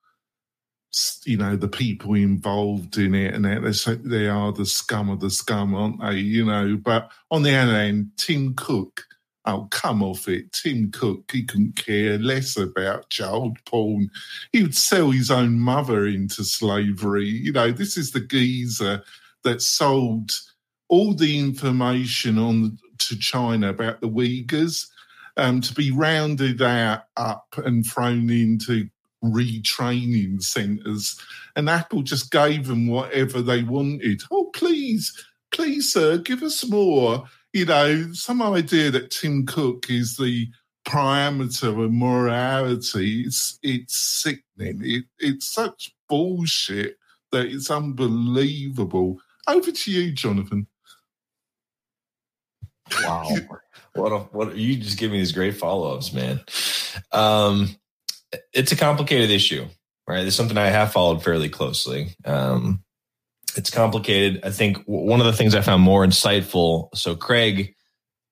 You 1.26 1.38
know 1.38 1.56
the 1.56 1.68
people 1.68 2.14
involved 2.14 2.98
in 2.98 3.14
it, 3.14 3.34
and 3.34 3.46
they 3.46 3.96
they 3.96 4.28
are 4.28 4.52
the 4.52 4.66
scum 4.66 5.10
of 5.10 5.20
the 5.20 5.30
scum, 5.30 5.76
aren't 5.76 6.02
they? 6.02 6.18
You 6.20 6.46
know, 6.46 6.78
but 6.82 7.12
on 7.30 7.44
the 7.44 7.56
other 7.56 7.74
hand, 7.74 8.12
Tim 8.18 8.56
Cook, 8.56 9.04
Oh, 9.50 9.66
come 9.72 10.04
off 10.04 10.28
it. 10.28 10.52
Tim 10.52 10.92
Cook, 10.92 11.32
he 11.32 11.44
couldn't 11.44 11.78
care 11.78 12.18
less 12.18 12.58
about 12.58 13.10
child 13.10 13.58
porn. 13.66 14.10
He 14.52 14.62
would 14.62 14.76
sell 14.76 15.12
his 15.12 15.32
own 15.32 15.58
mother 15.58 16.06
into 16.06 16.44
slavery. 16.44 17.30
You 17.30 17.54
know, 17.54 17.72
this 17.72 17.96
is 17.96 18.12
the 18.12 18.20
geezer 18.20 19.04
that 19.44 19.62
sold 19.62 20.32
all 20.90 21.14
the 21.14 21.40
information 21.40 22.38
on 22.38 22.78
to 22.98 23.18
China 23.18 23.70
about 23.70 24.02
the 24.02 24.10
Uyghurs 24.10 24.88
um, 25.38 25.62
to 25.62 25.74
be 25.74 25.92
rounded 25.92 26.62
out 26.62 27.04
up 27.16 27.48
and 27.58 27.86
thrown 27.86 28.30
into 28.30 28.90
retraining 29.24 30.44
centres. 30.44 31.18
And 31.56 31.70
Apple 31.70 32.02
just 32.02 32.32
gave 32.32 32.68
them 32.68 32.88
whatever 32.88 33.42
they 33.42 33.64
wanted. 33.64 34.24
Oh, 34.30 34.52
please, 34.54 35.26
please, 35.52 35.94
sir, 35.94 36.18
give 36.18 36.44
us 36.44 36.68
more 36.68 37.24
you 37.54 37.66
know, 37.66 38.12
some 38.14 38.42
idea 38.42 38.92
that 38.92 39.12
Tim 39.12 39.46
Cook 39.46 39.90
is 39.90 40.18
the 40.18 40.48
parameter 40.86 41.84
of 41.84 41.92
morality, 41.92 43.22
it's, 43.22 43.60
it's 43.62 43.98
sickening. 43.98 44.82
It, 44.84 45.06
it's 45.20 45.52
such 45.52 45.94
bullshit 46.08 46.98
that 47.32 47.48
it's 47.48 47.70
unbelievable. 47.70 49.20
Over 49.48 49.72
to 49.72 49.92
you, 49.92 50.12
Jonathan. 50.12 50.68
Wow. 53.04 53.30
what 53.96 54.12
a, 54.12 54.20
what 54.32 54.56
you 54.56 54.78
just 54.78 54.98
give 54.98 55.12
me 55.12 55.18
these 55.18 55.34
great 55.34 55.58
follow-ups, 55.58 56.14
man. 56.14 56.40
Um, 57.12 57.76
it's 58.54 58.72
a 58.72 58.78
complicated 58.78 59.30
issue, 59.30 59.66
right? 60.08 60.26
It's 60.26 60.36
something 60.36 60.58
I 60.58 60.68
have 60.68 60.94
followed 60.94 61.24
fairly 61.24 61.50
closely. 61.50 62.16
Um, 62.24 62.84
it's 63.58 63.70
complicated. 63.70 64.42
I 64.44 64.52
think 64.52 64.78
one 64.86 65.20
of 65.20 65.26
the 65.26 65.34
things 65.34 65.56
I 65.56 65.62
found 65.62 65.82
more 65.82 66.06
insightful. 66.06 66.90
So 66.96 67.16
Craig, 67.16 67.76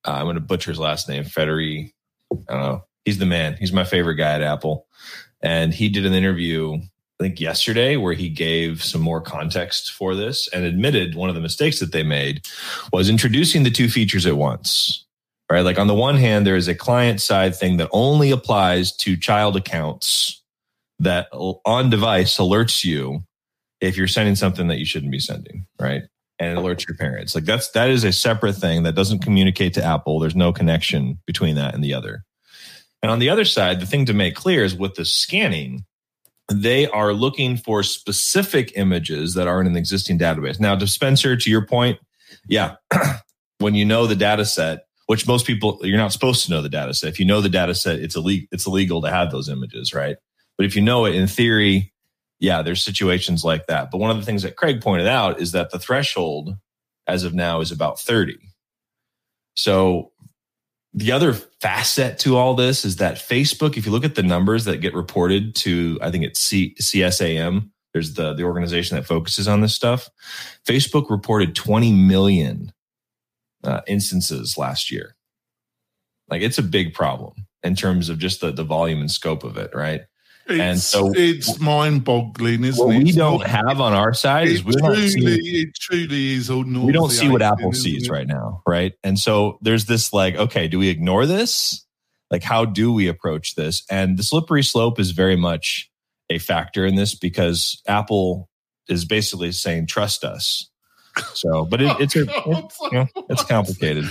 uh, 0.06 0.12
I'm 0.12 0.26
going 0.26 0.36
to 0.36 0.42
butcher 0.42 0.72
his 0.72 0.80
last 0.80 1.10
name, 1.10 1.24
Federy. 1.24 1.92
I 2.32 2.54
don't 2.54 2.62
know. 2.62 2.84
He's 3.06 3.18
the 3.18 3.26
man. 3.26 3.56
He's 3.60 3.74
my 3.74 3.84
favorite 3.84 4.16
guy 4.16 4.34
at 4.34 4.42
Apple, 4.42 4.88
and 5.42 5.74
he 5.74 5.90
did 5.90 6.06
an 6.06 6.14
interview. 6.14 6.78
I 7.20 7.24
think 7.24 7.40
yesterday 7.40 7.96
where 7.96 8.14
he 8.14 8.28
gave 8.28 8.84
some 8.84 9.00
more 9.00 9.22
context 9.22 9.94
for 9.94 10.16
this 10.16 10.50
and 10.50 10.66
admitted 10.66 11.16
one 11.16 11.30
of 11.30 11.36
the 11.36 11.42
mistakes 11.42 11.80
that 11.80 11.94
they 11.94 12.04
made 12.04 12.42
was 12.92 13.10
introducing 13.10 13.64
the 13.64 13.72
two 13.72 13.88
features 13.88 14.26
at 14.26 14.36
once. 14.36 15.06
Right? 15.50 15.62
Like 15.62 15.80
on 15.80 15.88
the 15.88 15.94
one 15.94 16.18
hand, 16.18 16.46
there 16.46 16.58
is 16.58 16.68
a 16.68 16.76
client 16.76 17.22
side 17.22 17.56
thing 17.56 17.78
that 17.78 17.90
only 17.94 18.32
applies 18.32 18.94
to 18.98 19.16
child 19.16 19.56
accounts 19.56 20.42
that 21.00 21.28
on 21.32 21.90
device 21.90 22.38
alerts 22.38 22.84
you 22.84 23.24
if 23.82 23.98
you're 23.98 24.08
sending 24.08 24.36
something 24.36 24.68
that 24.68 24.80
you 24.80 24.86
shouldn't 24.86 25.12
be 25.12 25.20
sending, 25.20 25.66
right? 25.80 26.04
And 26.40 26.58
it 26.58 26.62
alerts 26.62 26.88
your 26.88 26.98
parents. 26.98 27.34
Like 27.34 27.46
that's 27.46 27.72
that 27.72 27.90
is 27.90 28.04
a 28.04 28.12
separate 28.12 28.54
thing 28.56 28.84
that 28.84 28.96
doesn't 28.96 29.20
communicate 29.20 29.74
to 29.76 29.84
Apple. 29.84 30.20
There's 30.20 30.36
no 30.36 30.52
connection 30.52 31.20
between 31.26 31.56
that 31.56 31.74
and 31.74 31.84
the 31.84 31.94
other. 31.94 32.24
And 33.02 33.12
on 33.12 33.20
the 33.20 33.30
other 33.30 33.46
side, 33.46 33.80
the 33.80 33.86
thing 33.86 34.06
to 34.08 34.14
make 34.14 34.36
clear 34.36 34.64
is 34.64 34.76
with 34.76 34.96
the 34.96 35.06
scanning, 35.06 35.86
they 36.52 36.88
are 36.88 37.14
looking 37.14 37.56
for 37.58 37.84
specific 37.84 38.74
images 38.76 39.34
that 39.36 39.48
are 39.48 39.62
in 39.62 39.68
an 39.68 39.76
existing 39.76 40.20
database. 40.20 40.60
Now, 40.60 40.76
Dispenser, 40.76 41.36
to 41.36 41.50
your 41.50 41.66
point, 41.66 42.00
yeah, 42.48 42.76
when 43.60 43.76
you 43.76 43.86
know 43.86 44.08
the 44.08 44.16
data 44.16 44.46
set, 44.46 44.86
which 45.08 45.28
most 45.28 45.46
people 45.46 45.80
you're 45.84 45.98
not 45.98 46.12
supposed 46.12 46.46
to 46.46 46.52
know 46.52 46.62
the 46.62 46.70
data 46.70 46.94
set. 46.94 47.10
If 47.10 47.20
you 47.20 47.26
know 47.26 47.42
the 47.42 47.50
data 47.50 47.76
set, 47.76 48.00
it's 48.00 48.16
illegal. 48.16 48.48
It's 48.52 48.66
illegal 48.66 49.02
to 49.02 49.10
have 49.10 49.32
those 49.32 49.50
images, 49.50 49.94
right? 49.94 50.18
But 50.58 50.66
if 50.66 50.76
you 50.76 50.82
know 50.82 51.06
it, 51.06 51.16
in 51.16 51.28
theory, 51.28 51.94
yeah, 52.40 52.62
there's 52.62 52.84
situations 52.84 53.44
like 53.44 53.68
that. 53.68 53.92
But 53.92 54.00
one 54.00 54.12
of 54.12 54.18
the 54.18 54.26
things 54.26 54.44
that 54.44 54.56
Craig 54.56 54.82
pointed 54.82 55.08
out 55.08 55.40
is 55.40 55.52
that 55.54 55.72
the 55.72 55.80
threshold 55.80 56.58
as 57.08 57.24
of 57.24 57.34
now 57.34 57.62
is 57.62 57.72
about 57.72 58.00
30. 58.00 58.38
So 59.56 60.12
the 60.94 61.12
other 61.12 61.34
facet 61.34 62.20
to 62.20 62.38
all 62.38 62.56
this 62.56 62.86
is 62.86 62.98
that 62.98 63.16
Facebook, 63.16 63.78
if 63.78 63.86
you 63.86 63.92
look 63.92 64.06
at 64.06 64.16
the 64.16 64.24
numbers 64.24 64.66
that 64.66 64.78
get 64.78 64.94
reported 64.94 65.56
to, 65.56 66.00
I 66.02 66.12
think 66.12 66.24
it's 66.24 66.40
C- 66.40 66.76
CSAM, 66.82 67.70
there's 67.94 68.14
the, 68.14 68.34
the 68.34 68.44
organization 68.44 68.96
that 68.96 69.06
focuses 69.06 69.48
on 69.48 69.62
this 69.62 69.74
stuff. 69.74 70.10
Facebook 70.68 71.10
reported 71.10 71.56
20 71.56 71.94
million 71.94 72.74
uh, 73.64 73.82
instances 73.88 74.58
last 74.58 74.92
year. 74.92 75.16
Like 76.30 76.42
it's 76.42 76.58
a 76.58 76.64
big 76.64 76.94
problem 76.94 77.46
in 77.64 77.76
terms 77.76 78.10
of 78.10 78.20
just 78.20 78.42
the, 78.42 78.52
the 78.52 78.64
volume 78.64 79.00
and 79.00 79.12
scope 79.12 79.44
of 79.44 79.58
it, 79.58 79.74
right? 79.74 80.02
It's, 80.48 80.60
And 80.60 80.80
so- 80.80 81.12
it's 81.16 81.60
mind-boggling, 81.60 82.64
isn't 82.66 82.86
What 82.86 82.96
it? 82.96 83.00
we 83.00 83.10
It's 83.10 83.18
don't 83.18 83.40
not- 83.40 83.48
have 83.48 83.82
on 83.82 83.94
our 83.94 84.14
side 84.14 84.48
is 84.48 84.64
we 84.64 84.74
don't 84.74 84.96
see 84.96 85.62
it 85.64 85.70
truly 85.80 86.34
is 86.34 86.52
we 86.52 86.92
don't 86.92 87.10
see 87.12 87.30
what 87.30 87.42
Apple 87.42 87.74
sees 87.74 88.08
it? 88.08 88.12
right 88.12 88.28
now, 88.28 88.62
right? 88.68 88.94
And 89.04 89.18
so 89.20 89.58
there's 89.62 89.86
this 89.86 90.14
like, 90.14 90.36
okay, 90.36 90.68
do 90.68 90.78
we 90.78 90.90
ignore 90.90 91.26
this? 91.26 91.84
Like, 92.30 92.44
how 92.44 92.66
do 92.66 92.94
we 92.94 93.08
approach 93.08 93.56
this? 93.56 93.84
And 93.90 94.18
the 94.18 94.24
slippery 94.24 94.64
slope 94.64 95.00
is 95.00 95.12
very 95.12 95.36
much 95.36 95.90
a 96.30 96.38
factor 96.40 96.86
in 96.86 96.96
this 96.96 97.16
because 97.16 97.82
Apple 97.88 98.50
is 98.88 99.04
basically 99.06 99.52
saying, 99.52 99.88
trust 99.88 100.24
us. 100.24 100.70
So, 101.34 101.66
but 101.66 101.82
it, 101.82 101.88
oh, 101.92 101.98
it's 102.00 102.16
a, 102.16 102.26
God. 102.26 102.72
you 102.92 102.98
know, 103.00 103.08
it's 103.30 103.44
complicated. 103.44 104.06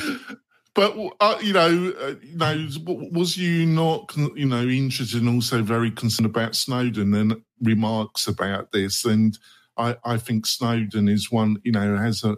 But 0.74 0.96
uh, 1.20 1.38
you 1.40 1.52
know, 1.52 1.92
uh, 2.00 2.14
you 2.22 2.36
know, 2.36 2.68
was 3.12 3.36
you 3.36 3.64
not, 3.64 4.12
you 4.34 4.46
know, 4.46 4.62
interested 4.62 5.20
and 5.20 5.28
also 5.28 5.62
very 5.62 5.90
concerned 5.90 6.26
about 6.26 6.56
Snowden 6.56 7.14
and 7.14 7.42
remarks 7.60 8.26
about 8.26 8.72
this? 8.72 9.04
And 9.04 9.38
I, 9.76 9.96
I 10.04 10.16
think 10.16 10.46
Snowden 10.46 11.08
is 11.08 11.30
one, 11.30 11.58
you 11.62 11.72
know, 11.72 11.96
has 11.96 12.24
a 12.24 12.36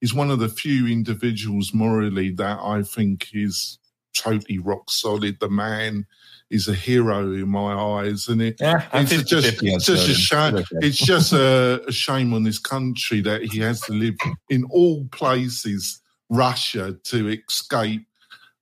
is 0.00 0.14
one 0.14 0.30
of 0.30 0.38
the 0.38 0.48
few 0.48 0.86
individuals 0.86 1.72
morally 1.72 2.30
that 2.32 2.58
I 2.60 2.82
think 2.82 3.28
is 3.32 3.78
totally 4.14 4.58
rock 4.58 4.90
solid. 4.90 5.38
The 5.40 5.50
man 5.50 6.06
is 6.50 6.68
a 6.68 6.74
hero 6.74 7.32
in 7.32 7.48
my 7.48 7.74
eyes, 7.74 8.28
and 8.28 8.40
it 8.40 8.56
Yeah, 8.60 8.86
it's 8.92 9.24
just, 9.24 9.62
it's 9.62 9.86
just 9.86 10.08
a 10.08 10.14
shame. 10.14 10.64
It's 10.72 10.98
just 10.98 11.32
a, 11.32 11.82
a 11.86 11.92
shame 11.92 12.32
on 12.32 12.44
this 12.44 12.58
country 12.58 13.20
that 13.22 13.42
he 13.42 13.58
has 13.60 13.80
to 13.82 13.92
live 13.92 14.14
in 14.48 14.64
all 14.70 15.06
places, 15.06 16.00
Russia, 16.30 16.96
to 17.04 17.28
escape 17.28 18.06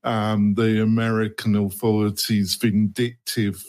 um, 0.05 0.55
the 0.55 0.83
American 0.83 1.55
authorities' 1.57 2.57
vindictive 2.57 3.65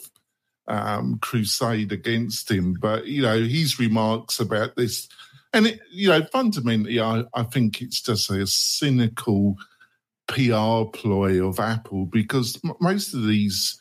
um, 0.66 1.18
crusade 1.20 1.92
against 1.92 2.50
him. 2.50 2.74
But 2.74 3.06
you 3.06 3.22
know, 3.22 3.38
his 3.38 3.78
remarks 3.78 4.40
about 4.40 4.76
this, 4.76 5.08
and 5.52 5.66
it, 5.66 5.80
you 5.90 6.08
know, 6.08 6.22
fundamentally, 6.32 7.00
I, 7.00 7.24
I 7.34 7.42
think 7.44 7.80
it's 7.80 8.00
just 8.00 8.30
a 8.30 8.46
cynical 8.46 9.56
PR 10.26 10.84
ploy 10.92 11.46
of 11.46 11.60
Apple 11.60 12.06
because 12.06 12.58
m- 12.64 12.74
most 12.80 13.14
of 13.14 13.26
these 13.26 13.80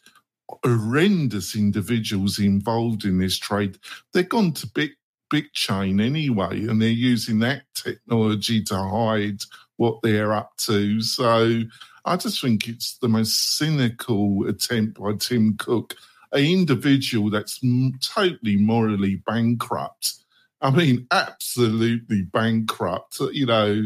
horrendous 0.64 1.56
individuals 1.56 2.38
involved 2.38 3.06
in 3.06 3.18
this 3.18 3.38
trade, 3.40 3.78
they're 4.14 4.24
gone 4.24 4.52
to 4.54 4.68
big 4.68 4.92
big 5.30 5.52
chain 5.54 6.00
anyway, 6.00 6.68
and 6.68 6.80
they're 6.80 6.90
using 6.90 7.40
that 7.40 7.64
technology 7.74 8.62
to 8.62 8.78
hide 8.78 9.40
what 9.78 10.02
they're 10.04 10.34
up 10.34 10.56
to. 10.58 11.02
So 11.02 11.62
I 12.06 12.16
just 12.18 12.42
think 12.42 12.68
it's 12.68 12.98
the 12.98 13.08
most 13.10 13.58
cynical 13.58 14.48
attempt 14.48 15.00
by 15.00 15.14
Tim 15.20 15.56
Cook, 15.58 15.96
an 16.32 16.44
individual 16.46 17.30
that's 17.30 17.60
m- 17.64 17.94
totally 18.02 18.58
morally 18.58 19.16
bankrupt. 19.26 20.14
I 20.62 20.70
mean, 20.72 21.08
absolutely 21.12 22.22
bankrupt. 22.24 23.20
You 23.32 23.46
know. 23.46 23.84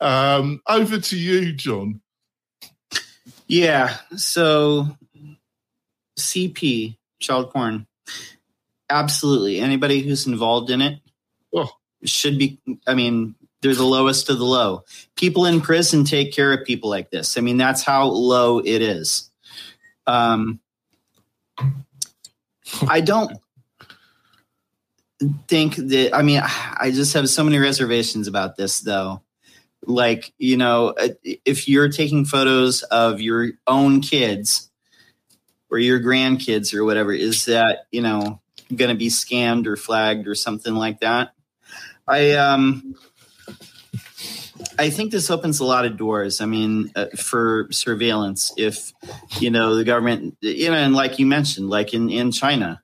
Um, 0.00 0.60
over 0.68 0.98
to 0.98 1.16
you, 1.18 1.52
John. 1.52 2.00
Yeah. 3.46 3.96
So 4.16 4.88
CP, 6.18 6.96
child 7.20 7.50
porn. 7.52 7.86
Absolutely. 8.90 9.60
Anybody 9.60 10.00
who's 10.00 10.26
involved 10.26 10.70
in 10.70 10.80
it 10.82 11.00
Oh. 11.54 11.70
should 12.04 12.38
be, 12.38 12.58
I 12.86 12.94
mean, 12.94 13.34
they're 13.66 13.74
the 13.74 13.84
lowest 13.84 14.30
of 14.30 14.38
the 14.38 14.44
low. 14.44 14.84
People 15.16 15.46
in 15.46 15.60
prison 15.60 16.04
take 16.04 16.32
care 16.32 16.52
of 16.52 16.64
people 16.64 16.88
like 16.88 17.10
this. 17.10 17.36
I 17.36 17.40
mean, 17.40 17.56
that's 17.56 17.82
how 17.82 18.04
low 18.04 18.58
it 18.60 18.80
is. 18.80 19.30
Um, 20.06 20.60
I 22.88 23.00
don't 23.00 23.32
think 25.48 25.74
that, 25.76 26.14
I 26.14 26.22
mean, 26.22 26.42
I 26.44 26.92
just 26.92 27.14
have 27.14 27.28
so 27.28 27.42
many 27.42 27.58
reservations 27.58 28.28
about 28.28 28.56
this, 28.56 28.80
though 28.80 29.22
like 29.86 30.32
you 30.38 30.56
know 30.56 30.94
if 31.44 31.68
you're 31.68 31.88
taking 31.88 32.24
photos 32.24 32.82
of 32.84 33.20
your 33.20 33.50
own 33.66 34.00
kids 34.00 34.68
or 35.70 35.78
your 35.78 36.00
grandkids 36.00 36.74
or 36.74 36.84
whatever 36.84 37.12
is 37.12 37.44
that 37.44 37.86
you 37.92 38.02
know 38.02 38.40
going 38.74 38.90
to 38.90 38.96
be 38.96 39.08
scammed 39.08 39.66
or 39.66 39.76
flagged 39.76 40.26
or 40.26 40.34
something 40.34 40.74
like 40.74 41.00
that 41.00 41.32
i 42.08 42.32
um 42.32 42.96
i 44.78 44.90
think 44.90 45.10
this 45.10 45.30
opens 45.30 45.60
a 45.60 45.64
lot 45.64 45.84
of 45.84 45.96
doors 45.96 46.40
i 46.40 46.46
mean 46.46 46.90
uh, 46.96 47.06
for 47.16 47.66
surveillance 47.70 48.52
if 48.56 48.92
you 49.40 49.50
know 49.50 49.74
the 49.74 49.84
government 49.84 50.36
you 50.40 50.68
know 50.70 50.76
and 50.76 50.94
like 50.94 51.18
you 51.18 51.26
mentioned 51.26 51.68
like 51.70 51.94
in 51.94 52.08
in 52.10 52.30
china 52.32 52.80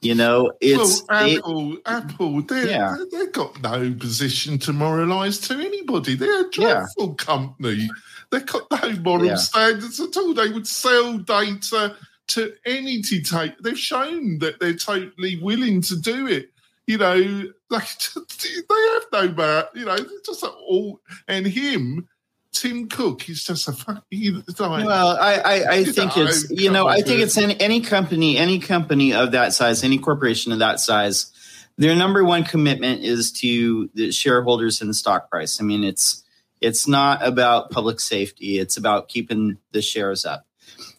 you 0.00 0.14
know 0.14 0.52
it's 0.60 1.02
well, 1.08 1.26
it- 1.26 1.38
Apple, 1.38 1.76
Apple, 1.86 2.42
they 2.42 2.68
Yeah. 2.70 2.96
they 3.10 3.18
they've 3.18 3.32
got 3.32 3.62
no 3.62 3.94
position 3.94 4.58
to 4.60 4.72
moralise 4.72 5.38
to 5.48 5.54
anybody. 5.54 6.14
They're 6.14 6.46
a 6.46 6.50
dreadful 6.50 7.14
company. 7.14 7.88
They've 8.30 8.44
got 8.44 8.64
no 8.70 8.92
moral 9.00 9.24
Yeah. 9.26 9.36
standards 9.36 10.00
at 10.00 10.14
all. 10.18 10.34
They 10.34 10.50
would 10.50 10.66
sell 10.66 11.16
data 11.18 11.96
to 12.28 12.52
any 12.66 13.00
take. 13.00 13.58
They've 13.60 13.78
shown 13.78 14.38
that 14.40 14.60
they're 14.60 14.74
totally 14.74 15.38
willing 15.40 15.80
to 15.82 15.96
do 15.96 16.26
it. 16.26 16.50
You 16.86 16.98
know, 16.98 17.18
they, 17.18 17.48
they 17.70 18.88
have 18.92 19.04
no 19.12 19.32
mar 19.32 19.68
You 19.74 19.84
know, 19.86 19.96
just 20.24 20.42
like 20.42 20.52
all 20.52 21.00
and 21.28 21.46
him. 21.46 22.08
Tim 22.54 22.88
Cook, 22.88 23.22
he's 23.22 23.42
just 23.42 23.66
a 23.66 23.72
fuck. 23.72 24.04
He, 24.10 24.30
like, 24.30 24.86
Well, 24.86 25.16
I, 25.20 25.34
I, 25.34 25.70
I 25.72 25.84
think 25.84 26.16
know, 26.16 26.22
it's 26.22 26.48
you 26.50 26.70
know 26.70 26.86
I 26.86 27.02
think 27.02 27.20
it's 27.20 27.36
any, 27.36 27.60
any 27.60 27.80
company 27.80 28.38
any 28.38 28.60
company 28.60 29.12
of 29.12 29.32
that 29.32 29.52
size 29.52 29.82
any 29.82 29.98
corporation 29.98 30.52
of 30.52 30.60
that 30.60 30.78
size 30.78 31.32
their 31.76 31.96
number 31.96 32.22
one 32.22 32.44
commitment 32.44 33.02
is 33.02 33.32
to 33.32 33.90
the 33.94 34.12
shareholders 34.12 34.80
and 34.80 34.88
the 34.88 34.94
stock 34.94 35.28
price. 35.28 35.60
I 35.60 35.64
mean 35.64 35.82
it's 35.82 36.22
it's 36.60 36.86
not 36.86 37.26
about 37.26 37.72
public 37.72 37.98
safety 37.98 38.58
it's 38.60 38.76
about 38.76 39.08
keeping 39.08 39.58
the 39.72 39.82
shares 39.82 40.24
up. 40.24 40.46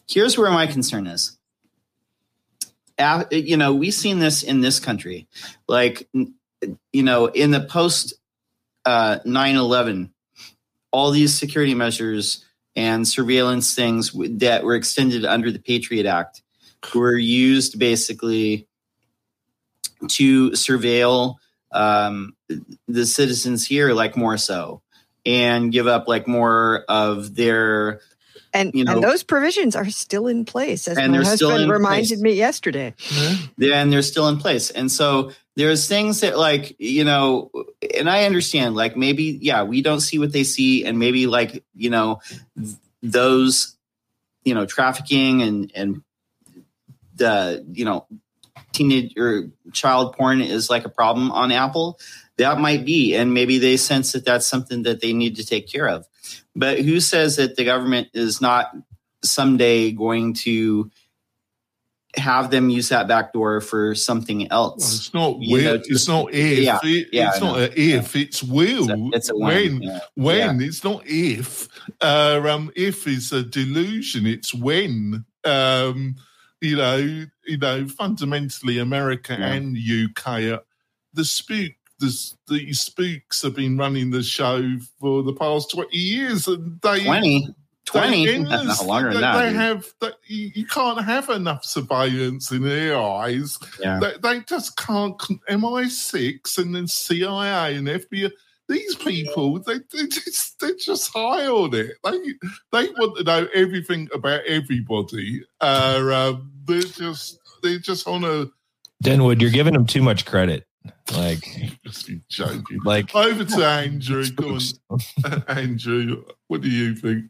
Here's 0.06 0.36
where 0.36 0.50
my 0.50 0.66
concern 0.66 1.06
is. 1.06 1.35
You 3.30 3.56
know 3.56 3.74
we've 3.74 3.94
seen 3.94 4.18
this 4.18 4.42
in 4.42 4.60
this 4.60 4.80
country 4.80 5.28
like 5.68 6.08
you 6.12 7.02
know 7.02 7.26
in 7.26 7.50
the 7.50 7.60
post 7.60 8.14
uh, 8.84 9.18
9-11 9.26 10.10
all 10.92 11.10
these 11.10 11.34
security 11.34 11.74
measures 11.74 12.44
and 12.74 13.06
surveillance 13.06 13.74
things 13.74 14.12
that 14.38 14.64
were 14.64 14.74
extended 14.74 15.24
under 15.24 15.50
the 15.50 15.58
Patriot 15.58 16.06
Act 16.06 16.42
were 16.94 17.16
used 17.16 17.78
basically 17.78 18.68
to 20.08 20.50
surveil 20.50 21.36
um, 21.72 22.36
the 22.86 23.06
citizens 23.06 23.66
here, 23.66 23.92
like 23.92 24.16
more 24.16 24.36
so, 24.36 24.82
and 25.24 25.72
give 25.72 25.86
up 25.86 26.06
like 26.08 26.28
more 26.28 26.84
of 26.88 27.34
their. 27.34 28.00
And, 28.56 28.70
You 28.74 28.84
know- 28.84 28.94
and 28.94 29.02
those 29.04 29.22
provisions 29.22 29.76
are 29.76 29.88
still 29.90 30.26
in 30.26 30.44
place, 30.44 30.88
as 30.88 30.96
And 30.98 31.12
my 31.12 31.18
husband 31.24 31.70
reminded 31.70 32.08
place. 32.08 32.20
me 32.22 32.32
yesterday. 32.32 32.94
Mm-hmm. 32.98 33.72
and 33.72 33.92
they're 33.92 34.02
still 34.02 34.28
in 34.28 34.38
place. 34.38 34.70
And 34.70 34.90
so 34.90 35.32
there's 35.56 35.86
things 35.88 36.20
that 36.20 36.38
like, 36.38 36.74
you 36.78 37.04
know, 37.04 37.50
and 37.94 38.08
I 38.08 38.24
understand 38.24 38.74
like 38.74 38.96
maybe, 38.96 39.38
yeah, 39.42 39.62
we 39.62 39.82
don't 39.82 40.00
see 40.00 40.18
what 40.18 40.32
they 40.32 40.44
see. 40.44 40.84
And 40.84 40.98
maybe 40.98 41.26
like, 41.26 41.62
you 41.74 41.90
know, 41.90 42.20
th- 42.58 42.76
those, 43.02 43.76
you 44.44 44.54
know, 44.54 44.64
trafficking 44.66 45.42
and, 45.42 45.72
and 45.74 46.02
the, 47.16 47.64
you 47.72 47.84
know, 47.84 48.06
teenage 48.72 49.14
or 49.16 49.50
child 49.72 50.14
porn 50.16 50.40
is 50.40 50.68
like 50.68 50.84
a 50.84 50.90
problem 50.90 51.30
on 51.30 51.50
Apple. 51.52 51.98
That 52.38 52.60
might 52.60 52.84
be. 52.84 53.14
And 53.14 53.32
maybe 53.32 53.58
they 53.58 53.76
sense 53.76 54.12
that 54.12 54.24
that's 54.24 54.46
something 54.46 54.82
that 54.82 55.00
they 55.00 55.12
need 55.12 55.36
to 55.36 55.46
take 55.46 55.66
care 55.70 55.88
of. 55.88 56.06
But 56.54 56.80
who 56.80 57.00
says 57.00 57.36
that 57.36 57.56
the 57.56 57.64
government 57.64 58.08
is 58.14 58.40
not 58.40 58.70
someday 59.22 59.92
going 59.92 60.34
to 60.34 60.90
have 62.16 62.50
them 62.50 62.70
use 62.70 62.88
that 62.88 63.06
back 63.08 63.32
door 63.34 63.60
for 63.60 63.94
something 63.94 64.46
Well, 64.50 64.70
else. 64.70 64.94
it's 64.96 65.14
not 65.14 65.38
You 65.40 65.62
know, 65.62 65.74
it's 65.84 66.08
not 66.08 66.32
if. 66.32 66.58
yeah, 66.60 66.78
It- 66.82 67.08
yeah, 67.12 67.28
it's 67.30 67.40
not 67.40 67.58
a 67.58 67.78
if. 67.80 68.16
It's 68.16 68.42
will. 68.42 68.88
It's 68.90 68.90
a, 68.90 69.16
it's 69.16 69.30
a 69.30 69.36
when. 69.36 70.00
when. 70.14 70.60
Yeah. 70.60 70.66
It's 70.66 70.82
not 70.82 71.02
if. 71.06 71.68
Uh, 72.00 72.40
um, 72.48 72.70
if 72.74 73.06
is 73.06 73.32
a 73.32 73.42
delusion. 73.42 74.26
It's 74.26 74.54
when. 74.54 75.24
Um, 75.44 76.16
you 76.62 76.76
know, 76.76 77.26
you 77.46 77.58
know, 77.58 77.86
fundamentally 77.86 78.78
America 78.78 79.36
Yeah. 79.38 79.52
and 79.52 79.76
UK, 79.76 80.26
are, 80.44 80.62
the 81.12 81.24
spook, 81.24 81.72
the, 81.98 82.32
the 82.48 82.72
spooks 82.72 83.42
have 83.42 83.54
been 83.54 83.76
running 83.78 84.10
the 84.10 84.22
show 84.22 84.62
for 85.00 85.22
the 85.22 85.32
past 85.32 85.70
twenty 85.70 85.96
years, 85.96 86.46
and 86.46 86.80
they 86.82 87.04
20. 87.04 87.54
20. 87.86 88.26
they 88.26 88.34
endless- 88.34 88.80
Not 88.80 88.86
longer 88.86 89.08
they, 89.08 89.14
than 89.14 89.22
that. 89.22 89.38
they 89.38 89.48
dude. 89.50 89.56
have 89.60 89.86
they, 90.00 90.10
you, 90.26 90.50
you 90.56 90.66
can't 90.66 91.04
have 91.04 91.28
enough 91.30 91.64
surveillance 91.64 92.50
in 92.50 92.62
their 92.62 92.98
eyes. 92.98 93.58
Yeah. 93.80 94.00
They, 94.00 94.12
they 94.22 94.40
just 94.40 94.76
can't. 94.76 95.16
MI6 95.48 96.58
and 96.58 96.74
then 96.74 96.86
CIA 96.88 97.76
and 97.76 97.86
FBI. 97.86 98.30
These 98.68 98.96
people, 98.96 99.60
they 99.60 99.74
they 99.92 100.06
just 100.08 100.58
they're 100.58 100.74
just 100.74 101.12
high 101.12 101.46
on 101.46 101.72
it. 101.72 101.92
They 102.02 102.18
they 102.72 102.90
want 102.98 103.16
to 103.18 103.22
know 103.22 103.46
everything 103.54 104.08
about 104.12 104.40
everybody. 104.44 105.44
Uh, 105.60 106.32
um, 106.34 106.50
they're 106.64 106.80
just 106.82 107.38
they're 107.62 107.78
just 107.78 108.08
on 108.08 108.24
a 108.24 108.46
Denwood, 109.04 109.40
you're 109.40 109.50
giving 109.50 109.74
them 109.74 109.86
too 109.86 110.02
much 110.02 110.24
credit. 110.26 110.66
Like, 111.12 111.44
just 111.86 112.06
be 112.06 112.20
joking. 112.28 112.80
like 112.84 113.14
Over 113.14 113.44
to 113.44 113.64
Andrew. 113.64 114.24
Go 114.30 114.58
on, 114.90 115.42
Andrew. 115.48 116.24
What 116.48 116.60
do 116.60 116.68
you 116.68 116.94
think? 116.94 117.26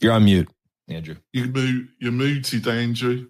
you're 0.00 0.12
on 0.12 0.24
mute, 0.24 0.48
Andrew. 0.88 1.16
You 1.32 1.46
mu- 1.46 1.86
you're 2.00 2.12
muted, 2.12 2.66
Andrew. 2.68 3.28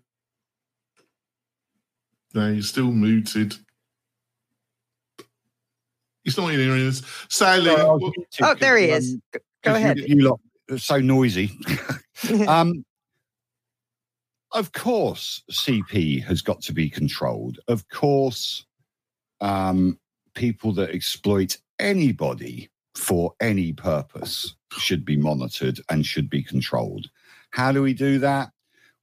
No, 2.34 2.48
you're 2.48 2.62
still 2.62 2.92
muted. 2.92 3.54
He's 6.24 6.36
not 6.36 6.48
hearing 6.50 6.86
us. 6.88 7.02
Sallie, 7.30 7.70
Oh, 7.70 8.54
there 8.54 8.76
he 8.76 8.90
is. 8.90 9.16
Go- 9.32 9.40
Go 9.64 9.74
ahead. 9.74 9.98
You, 9.98 10.04
you 10.16 10.28
lot 10.28 10.40
are 10.70 10.78
so 10.78 10.98
noisy. 10.98 11.50
um, 12.46 12.84
of 14.52 14.72
course, 14.72 15.42
CP 15.50 16.24
has 16.24 16.42
got 16.42 16.60
to 16.62 16.72
be 16.72 16.88
controlled. 16.88 17.58
Of 17.68 17.88
course, 17.88 18.64
um, 19.40 19.98
people 20.34 20.72
that 20.74 20.90
exploit 20.90 21.58
anybody 21.78 22.70
for 22.94 23.34
any 23.40 23.72
purpose 23.72 24.54
should 24.72 25.04
be 25.04 25.16
monitored 25.16 25.80
and 25.90 26.04
should 26.04 26.28
be 26.28 26.42
controlled. 26.42 27.08
How 27.50 27.72
do 27.72 27.82
we 27.82 27.94
do 27.94 28.18
that? 28.18 28.50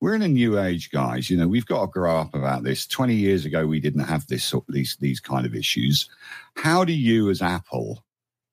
We're 0.02 0.16
in 0.16 0.22
a 0.22 0.28
new 0.28 0.60
age, 0.60 0.92
guys. 0.92 1.30
You 1.30 1.38
know, 1.38 1.48
we've 1.48 1.66
got 1.66 1.82
to 1.82 1.88
grow 1.88 2.18
up 2.18 2.36
about 2.36 2.64
this. 2.64 2.86
20 2.86 3.16
years 3.16 3.46
ago, 3.46 3.66
we 3.66 3.80
didn't 3.80 4.04
have 4.04 4.28
this 4.28 4.54
these 4.68 4.98
these 5.00 5.20
kind 5.20 5.46
of 5.46 5.56
issues. 5.56 6.10
How 6.56 6.84
do 6.84 6.94
you, 6.94 7.30
as 7.30 7.42
Apple, 7.42 8.04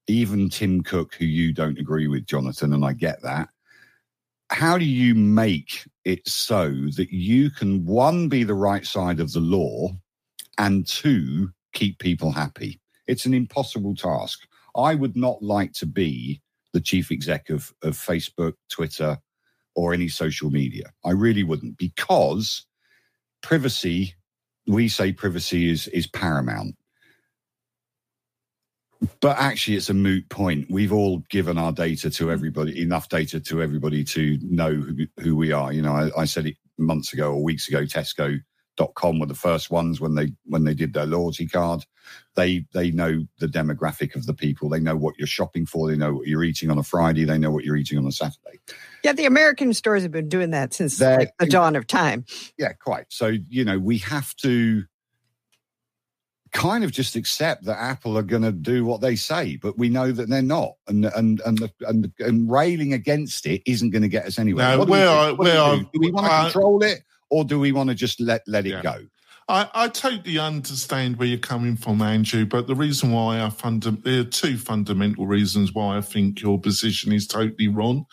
even 0.06 0.48
Tim 0.48 0.82
Cook, 0.82 1.14
who 1.14 1.24
you 1.24 1.52
don't 1.52 1.78
agree 1.78 2.06
with, 2.06 2.26
Jonathan, 2.26 2.72
and 2.72 2.84
I 2.84 2.92
get 2.92 3.22
that. 3.22 3.48
How 4.52 4.76
do 4.76 4.84
you 4.84 5.14
make 5.14 5.88
it 6.04 6.28
so 6.28 6.68
that 6.96 7.10
you 7.10 7.50
can, 7.50 7.86
one, 7.86 8.28
be 8.28 8.44
the 8.44 8.54
right 8.54 8.86
side 8.86 9.18
of 9.18 9.32
the 9.32 9.40
law, 9.40 9.88
and 10.58 10.86
two, 10.86 11.50
keep 11.72 11.98
people 11.98 12.30
happy? 12.30 12.78
It's 13.06 13.24
an 13.24 13.32
impossible 13.32 13.96
task. 13.96 14.40
I 14.76 14.94
would 14.94 15.16
not 15.16 15.42
like 15.42 15.72
to 15.74 15.86
be 15.86 16.42
the 16.74 16.80
chief 16.80 17.10
exec 17.10 17.48
of, 17.48 17.72
of 17.82 17.94
Facebook, 17.94 18.52
Twitter, 18.70 19.18
or 19.74 19.94
any 19.94 20.08
social 20.08 20.50
media. 20.50 20.92
I 21.02 21.12
really 21.12 21.44
wouldn't, 21.44 21.78
because 21.78 22.66
privacy, 23.42 24.14
we 24.66 24.86
say 24.88 25.12
privacy 25.12 25.70
is, 25.70 25.88
is 25.88 26.06
paramount 26.06 26.76
but 29.20 29.38
actually 29.38 29.76
it's 29.76 29.90
a 29.90 29.94
moot 29.94 30.28
point. 30.28 30.66
We've 30.70 30.92
all 30.92 31.18
given 31.30 31.58
our 31.58 31.72
data 31.72 32.10
to 32.10 32.24
mm-hmm. 32.24 32.32
everybody 32.32 32.82
enough 32.82 33.08
data 33.08 33.40
to 33.40 33.62
everybody 33.62 34.04
to 34.04 34.38
know 34.42 34.72
who, 34.72 35.06
who 35.20 35.36
we 35.36 35.52
are. 35.52 35.72
You 35.72 35.82
know 35.82 35.92
I, 35.92 36.22
I 36.22 36.24
said 36.24 36.46
it 36.46 36.56
months 36.78 37.12
ago 37.12 37.32
or 37.32 37.42
weeks 37.42 37.68
ago 37.68 37.82
tesco.com 37.82 39.18
were 39.18 39.26
the 39.26 39.34
first 39.34 39.70
ones 39.70 40.00
when 40.00 40.14
they 40.14 40.32
when 40.44 40.64
they 40.64 40.74
did 40.74 40.92
their 40.92 41.06
loyalty 41.06 41.46
card. 41.46 41.84
They 42.34 42.66
they 42.72 42.90
know 42.90 43.24
the 43.38 43.46
demographic 43.46 44.16
of 44.16 44.26
the 44.26 44.34
people. 44.34 44.68
They 44.68 44.80
know 44.80 44.96
what 44.96 45.14
you're 45.18 45.26
shopping 45.26 45.66
for. 45.66 45.88
They 45.88 45.96
know 45.96 46.14
what 46.14 46.26
you're 46.26 46.44
eating 46.44 46.70
on 46.70 46.78
a 46.78 46.82
friday. 46.82 47.24
They 47.24 47.38
know 47.38 47.50
what 47.50 47.64
you're 47.64 47.76
eating 47.76 47.98
on 47.98 48.06
a 48.06 48.12
saturday. 48.12 48.60
Yeah, 49.04 49.12
the 49.12 49.26
American 49.26 49.72
stores 49.74 50.02
have 50.02 50.12
been 50.12 50.28
doing 50.28 50.50
that 50.50 50.74
since 50.74 51.00
like, 51.00 51.32
the 51.38 51.46
dawn 51.46 51.76
of 51.76 51.86
time. 51.86 52.24
yeah 52.58 52.72
quite. 52.72 53.06
So 53.08 53.32
you 53.48 53.64
know 53.64 53.78
we 53.78 53.98
have 53.98 54.34
to 54.36 54.84
kind 56.52 56.84
of 56.84 56.90
just 56.92 57.16
accept 57.16 57.64
that 57.64 57.78
apple 57.78 58.16
are 58.18 58.22
going 58.22 58.42
to 58.42 58.52
do 58.52 58.84
what 58.84 59.00
they 59.00 59.16
say 59.16 59.56
but 59.56 59.78
we 59.78 59.88
know 59.88 60.12
that 60.12 60.28
they're 60.28 60.42
not 60.42 60.72
and 60.88 61.06
and 61.06 61.40
and 61.46 61.58
the, 61.58 61.72
and, 61.88 62.12
and 62.18 62.50
railing 62.50 62.92
against 62.92 63.46
it 63.46 63.62
isn't 63.66 63.90
going 63.90 64.02
to 64.02 64.08
get 64.08 64.26
us 64.26 64.38
anywhere 64.38 64.72
No, 64.72 64.78
What 64.80 64.84
do 64.86 64.92
we 64.92 64.98
where 64.98 65.76
do? 65.76 65.78
Do 65.78 65.88
do? 65.94 66.00
we 66.00 66.10
want 66.10 66.26
to 66.26 66.32
I- 66.32 66.42
control 66.44 66.82
it 66.82 67.02
or 67.30 67.44
do 67.44 67.58
we 67.58 67.72
want 67.72 67.88
to 67.88 67.94
just 67.94 68.20
let 68.20 68.42
let 68.46 68.66
it 68.66 68.70
Yeah. 68.70 68.82
go 68.82 68.98
I, 69.48 69.68
I 69.74 69.88
totally 69.88 70.38
understand 70.38 71.16
where 71.16 71.26
you're 71.26 71.36
coming 71.36 71.76
from, 71.76 72.00
Andrew, 72.00 72.46
but 72.46 72.68
the 72.68 72.76
reason 72.76 73.10
why 73.10 73.42
I 73.42 73.50
funda- 73.50 73.90
there 73.90 74.20
are 74.20 74.24
two 74.24 74.56
fundamental 74.56 75.26
reasons 75.26 75.72
why 75.74 75.96
I 75.96 76.00
think 76.00 76.40
your 76.40 76.60
position 76.60 77.12
is 77.12 77.26
totally 77.26 77.66
wrong. 77.66 78.06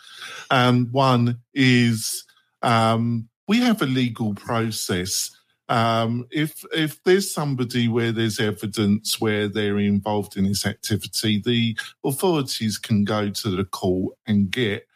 Um, 0.50 0.88
one 0.90 1.38
is 1.54 2.24
um, 2.62 3.28
we 3.46 3.58
have 3.60 3.80
a 3.80 3.86
legal 3.86 4.34
process. 4.34 5.30
Um, 5.70 6.26
if 6.32 6.64
if 6.74 7.02
there's 7.04 7.32
somebody 7.32 7.86
where 7.86 8.10
there's 8.10 8.40
evidence 8.40 9.20
where 9.20 9.46
they're 9.46 9.78
involved 9.78 10.36
in 10.36 10.44
this 10.44 10.66
activity, 10.66 11.40
the 11.44 11.78
authorities 12.04 12.76
can 12.76 13.04
go 13.04 13.30
to 13.30 13.50
the 13.50 13.64
court 13.64 14.16
and 14.26 14.50
get 14.50 14.88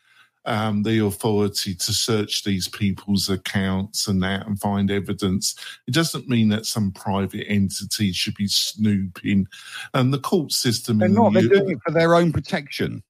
um, 0.47 0.83
the 0.83 0.99
authority 1.07 1.77
to 1.77 1.93
search 1.93 2.43
these 2.43 2.67
people's 2.67 3.31
accounts 3.31 4.09
and 4.09 4.21
that 4.25 4.49
and 4.49 4.61
find 4.61 4.91
evidence. 4.91 5.55
It 5.87 5.95
doesn't 5.95 6.29
mean 6.29 6.49
that 6.49 6.67
some 6.67 6.91
private 6.91 7.49
entity 7.49 8.11
should 8.11 8.35
be 8.35 8.49
snooping. 8.49 9.47
And 9.95 10.13
the 10.13 10.19
court 10.19 10.51
system 10.51 10.99
they're 10.99 11.09
not 11.09 11.33
the 11.35 11.41
they're 11.41 11.53
U- 11.55 11.61
doing 11.61 11.71
it 11.71 11.83
for 11.87 11.93
their 11.93 12.17
own 12.17 12.33
protection 12.33 13.03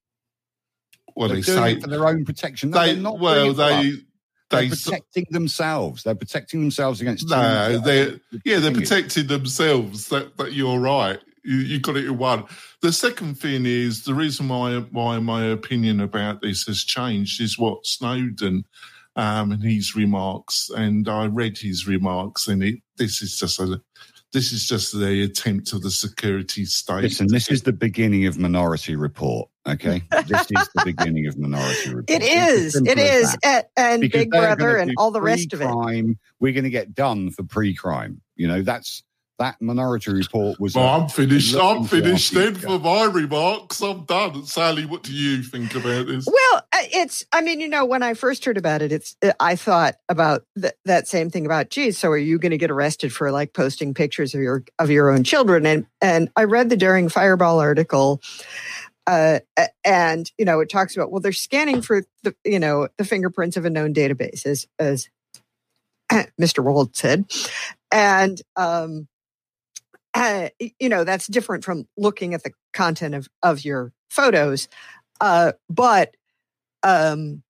well, 1.15 1.29
they're 1.29 1.37
they 1.37 1.41
doing 1.41 1.63
say 1.63 1.73
it 1.73 1.81
for 1.81 1.87
their 1.87 2.07
own 2.07 2.25
protection 2.25 2.69
no, 2.69 2.79
they 2.79 2.93
they're 2.93 3.01
not 3.01 3.19
well 3.19 3.35
doing 3.35 3.51
it 3.51 3.55
for 3.55 3.61
us. 3.63 3.83
they 3.83 3.91
they're 4.49 4.61
they 4.61 4.69
protecting 4.69 5.25
themselves 5.31 6.03
they're 6.03 6.15
protecting 6.15 6.61
themselves 6.61 7.01
against 7.01 7.29
No, 7.29 7.79
they're- 7.79 8.19
yeah 8.45 8.59
they're 8.59 8.71
protecting 8.71 9.27
themselves. 9.27 10.09
That 10.09 10.37
that 10.37 10.53
you're 10.53 10.79
right. 10.79 11.19
You, 11.43 11.57
you 11.57 11.79
got 11.79 11.95
it 11.95 12.05
in 12.05 12.17
one. 12.17 12.45
The 12.81 12.91
second 12.91 13.35
thing 13.35 13.65
is 13.67 14.03
the 14.03 14.15
reason 14.15 14.47
why 14.47 14.79
why 14.79 15.19
my 15.19 15.45
opinion 15.45 15.99
about 15.99 16.41
this 16.41 16.65
has 16.65 16.83
changed 16.83 17.39
is 17.39 17.57
what 17.59 17.85
Snowden 17.85 18.65
um, 19.15 19.51
and 19.51 19.63
his 19.63 19.95
remarks, 19.95 20.69
and 20.75 21.07
I 21.07 21.25
read 21.27 21.57
his 21.57 21.87
remarks, 21.87 22.47
and 22.47 22.63
it 22.63 22.75
this 22.97 23.21
is 23.21 23.37
just 23.39 23.59
a 23.59 23.79
this 24.35 24.51
is 24.51 24.67
just 24.67 24.91
the 24.91 25.23
attempt 25.23 25.71
of 25.71 25.81
the 25.81 25.89
security 25.89 26.65
state. 26.65 27.03
Listen, 27.03 27.27
this 27.27 27.49
is 27.49 27.61
the 27.61 27.71
beginning 27.71 28.25
of 28.25 28.37
Minority 28.37 28.97
Report. 28.97 29.47
Okay, 29.65 30.03
this 30.27 30.41
is 30.51 30.69
the 30.75 30.83
beginning 30.83 31.25
of 31.25 31.37
Minority 31.39 31.89
Report. 31.95 32.09
It 32.09 32.21
It's 32.21 32.35
as 32.35 32.59
is. 32.59 32.73
simple 32.73 32.91
It 32.91 32.99
as 32.99 33.23
is. 33.29 33.37
that. 33.43 33.69
And, 33.77 34.03
and 34.03 34.11
Big 34.11 34.29
Brother 34.29 34.75
and 34.75 34.91
all 34.97 35.11
the 35.11 35.21
rest 35.21 35.53
of 35.53 35.61
it. 35.61 35.69
We're 36.41 36.51
going 36.53 36.65
to 36.65 36.69
get 36.69 36.93
done 36.93 37.31
for 37.31 37.43
pre-crime. 37.43 38.21
You 38.35 38.49
know, 38.49 38.61
that's 38.61 39.03
that 39.39 39.61
Minority 39.61 40.11
Report 40.11 40.59
was. 40.59 40.75
Well, 40.75 40.85
a- 40.85 41.03
I'm 41.03 41.09
finished. 41.09 41.55
I'm 41.55 41.83
finished 41.83 42.33
then 42.33 42.55
future. 42.55 42.67
for 42.67 42.79
my 42.79 43.03
remarks. 43.05 43.81
I'm 43.81 44.05
done. 44.05 44.45
Sallie, 44.45 44.85
what 44.85 45.03
do 45.03 45.13
you 45.13 45.43
think 45.43 45.75
about 45.75 46.07
this? 46.07 46.25
Well, 46.25 46.63
uh, 46.73 46.77
it's, 46.93 47.25
I 47.31 47.41
mean, 47.41 47.59
you 47.59 47.67
know, 47.67 47.85
when 47.85 48.03
I 48.03 48.13
first 48.13 48.45
heard 48.45 48.57
about 48.57 48.81
it, 48.81 48.91
it's, 48.91 49.15
uh, 49.21 49.33
I 49.39 49.55
thought 49.55 49.95
about 50.09 50.45
th- 50.59 50.73
that 50.85 51.07
same 51.07 51.29
thing 51.29 51.45
about, 51.45 51.69
geez, 51.69 51.97
so 51.97 52.09
are 52.11 52.17
you 52.17 52.39
going 52.39 52.51
to 52.51 52.57
get 52.57 52.71
arrested 52.71 53.11
for 53.13 53.31
like 53.31 53.53
posting 53.53 53.93
pictures 53.93 54.33
of 54.33 54.41
your, 54.41 54.63
of 54.79 54.89
your 54.89 55.11
own 55.11 55.23
children? 55.23 55.65
And, 55.65 55.85
and 56.01 56.29
I 56.35 56.45
read 56.45 56.69
the 56.69 56.77
Daring 56.77 57.09
Fireball 57.09 57.59
article. 57.59 58.21
Uh, 59.07 59.39
and, 59.83 60.31
you 60.37 60.45
know, 60.45 60.61
it 60.61 60.69
talks 60.69 60.95
about, 60.95 61.11
well, 61.11 61.21
they're 61.21 61.31
scanning 61.31 61.81
for 61.81 62.03
the, 62.23 62.35
you 62.43 62.59
know, 62.59 62.87
the 62.97 63.05
fingerprints 63.05 63.55
of 63.55 63.65
a 63.65 63.69
known 63.69 63.93
database 63.93 64.45
as, 64.47 64.65
as 64.79 65.07
Mr. 66.41 66.63
Wold 66.63 66.95
said. 66.95 67.25
And, 67.91 68.41
um, 68.55 69.07
uh, 70.15 70.49
you 70.79 70.89
know, 70.89 71.03
that's 71.03 71.27
different 71.27 71.63
from 71.63 71.87
looking 71.97 72.33
at 72.33 72.43
the 72.43 72.51
content 72.73 73.13
of, 73.13 73.27
of 73.43 73.63
your 73.65 73.91
photos. 74.09 74.67
Uh, 75.19 75.51
but, 75.69 76.15
um, 76.83 77.43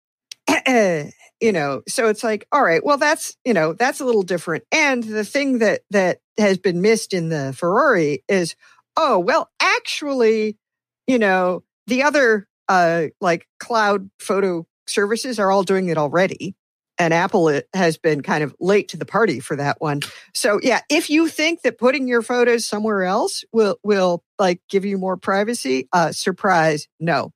you 0.67 1.51
know, 1.51 1.83
so 1.87 2.07
it's 2.07 2.23
like, 2.23 2.47
all 2.51 2.63
right, 2.63 2.83
well, 2.83 2.97
that's, 2.97 3.37
you 3.45 3.53
know, 3.53 3.73
that's 3.73 3.99
a 3.99 4.05
little 4.05 4.23
different. 4.23 4.63
And 4.71 5.03
the 5.03 5.23
thing 5.23 5.59
that, 5.59 5.81
that 5.91 6.19
has 6.37 6.57
been 6.57 6.81
missed 6.81 7.13
in 7.13 7.29
the 7.29 7.53
Ferrari 7.55 8.23
is, 8.27 8.55
oh, 8.97 9.19
well, 9.19 9.49
actually, 9.61 10.57
you 11.05 11.19
know, 11.19 11.63
the 11.85 12.03
other, 12.03 12.47
uh, 12.67 13.05
like 13.21 13.47
cloud 13.59 14.09
photo 14.19 14.65
services 14.87 15.37
are 15.37 15.51
all 15.51 15.63
doing 15.63 15.89
it 15.89 15.99
already. 15.99 16.55
And 16.97 17.13
Apple 17.13 17.61
has 17.73 17.97
been 17.97 18.21
kind 18.21 18.43
of 18.43 18.55
late 18.59 18.89
to 18.89 18.97
the 18.97 19.05
party 19.05 19.39
for 19.39 19.55
that 19.57 19.81
one. 19.81 20.01
So 20.33 20.59
yeah, 20.63 20.81
if 20.89 21.09
you 21.09 21.27
think 21.27 21.61
that 21.63 21.77
putting 21.77 22.07
your 22.07 22.21
photos 22.21 22.65
somewhere 22.65 23.03
else 23.03 23.43
will 23.51 23.77
will 23.83 24.23
like 24.39 24.61
give 24.69 24.85
you 24.85 24.97
more 24.97 25.17
privacy, 25.17 25.87
uh 25.91 26.11
surprise, 26.11 26.87
no. 26.99 27.33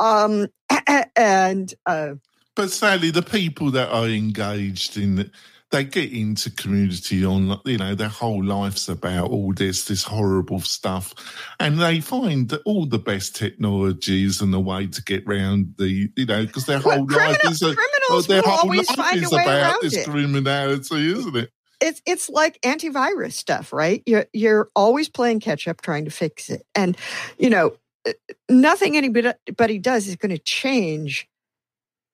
Um 0.00 0.48
and 1.16 1.72
uh 1.86 2.14
But 2.54 2.70
sadly, 2.70 3.10
the 3.10 3.22
people 3.22 3.70
that 3.72 3.88
are 3.90 4.06
engaged 4.06 4.96
in 4.96 5.18
it, 5.18 5.30
they 5.72 5.82
get 5.84 6.12
into 6.12 6.50
community 6.50 7.24
on, 7.24 7.60
you 7.64 7.78
know, 7.78 7.94
their 7.94 8.08
whole 8.08 8.44
life's 8.44 8.88
about 8.88 9.30
all 9.30 9.52
this, 9.52 9.86
this 9.86 10.04
horrible 10.04 10.60
stuff. 10.60 11.14
And 11.58 11.80
they 11.80 12.00
find 12.00 12.48
that 12.50 12.62
all 12.64 12.86
the 12.86 12.98
best 12.98 13.34
technologies 13.34 14.40
and 14.40 14.52
the 14.52 14.60
way 14.60 14.86
to 14.86 15.02
get 15.02 15.26
round 15.26 15.74
the, 15.78 16.10
you 16.14 16.26
know, 16.26 16.46
because 16.46 16.66
their 16.66 16.80
Well, 16.80 16.98
whole 16.98 17.06
criminal- 17.06 17.32
life 17.32 17.44
is, 17.50 17.62
a, 17.62 17.74
criminals 17.74 18.26
their 18.28 18.42
whole 18.42 18.68
life 18.68 19.16
is 19.16 19.32
about 19.32 19.80
this 19.82 19.96
it. 19.96 20.06
criminality, 20.06 21.10
isn't 21.12 21.36
it? 21.36 21.50
it's 21.80 22.00
it's 22.06 22.28
like 22.30 22.60
antivirus 22.62 23.32
stuff, 23.32 23.72
right? 23.72 24.04
You're 24.06 24.26
you're 24.32 24.70
always 24.76 25.08
playing 25.08 25.40
catch 25.40 25.66
up, 25.66 25.82
trying 25.82 26.04
to 26.04 26.12
fix 26.12 26.48
it, 26.48 26.64
and 26.76 26.96
you 27.38 27.50
know 27.50 27.74
uh, 28.06 28.12
nothing 28.48 28.96
anybody 28.96 29.78
does 29.80 30.06
is 30.06 30.14
going 30.14 30.30
to 30.30 30.38
change 30.38 31.28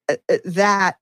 uh, 0.09 0.15
uh, 0.27 0.37
that. 0.45 0.97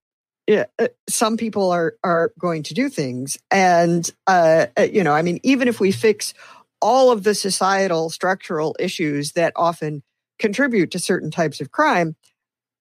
Uh, 0.50 0.88
Some 1.10 1.38
people 1.38 1.72
are 1.72 1.96
are 2.04 2.32
going 2.40 2.64
to 2.64 2.74
do 2.74 2.90
things, 2.90 3.38
and 3.52 4.10
uh, 4.28 4.68
uh, 4.78 4.84
you 4.84 5.04
know, 5.04 5.14
I 5.14 5.22
mean, 5.22 5.40
even 5.44 5.68
if 5.68 5.80
we 5.80 5.92
fix 5.92 6.34
all 6.82 7.12
of 7.12 7.24
the 7.24 7.36
societal 7.36 8.10
structural 8.10 8.76
issues 8.80 9.34
that 9.34 9.52
often 9.56 10.04
contribute 10.40 10.92
to 10.92 11.00
certain 11.00 11.32
types 11.32 11.60
of 11.60 11.72
crime, 11.72 12.16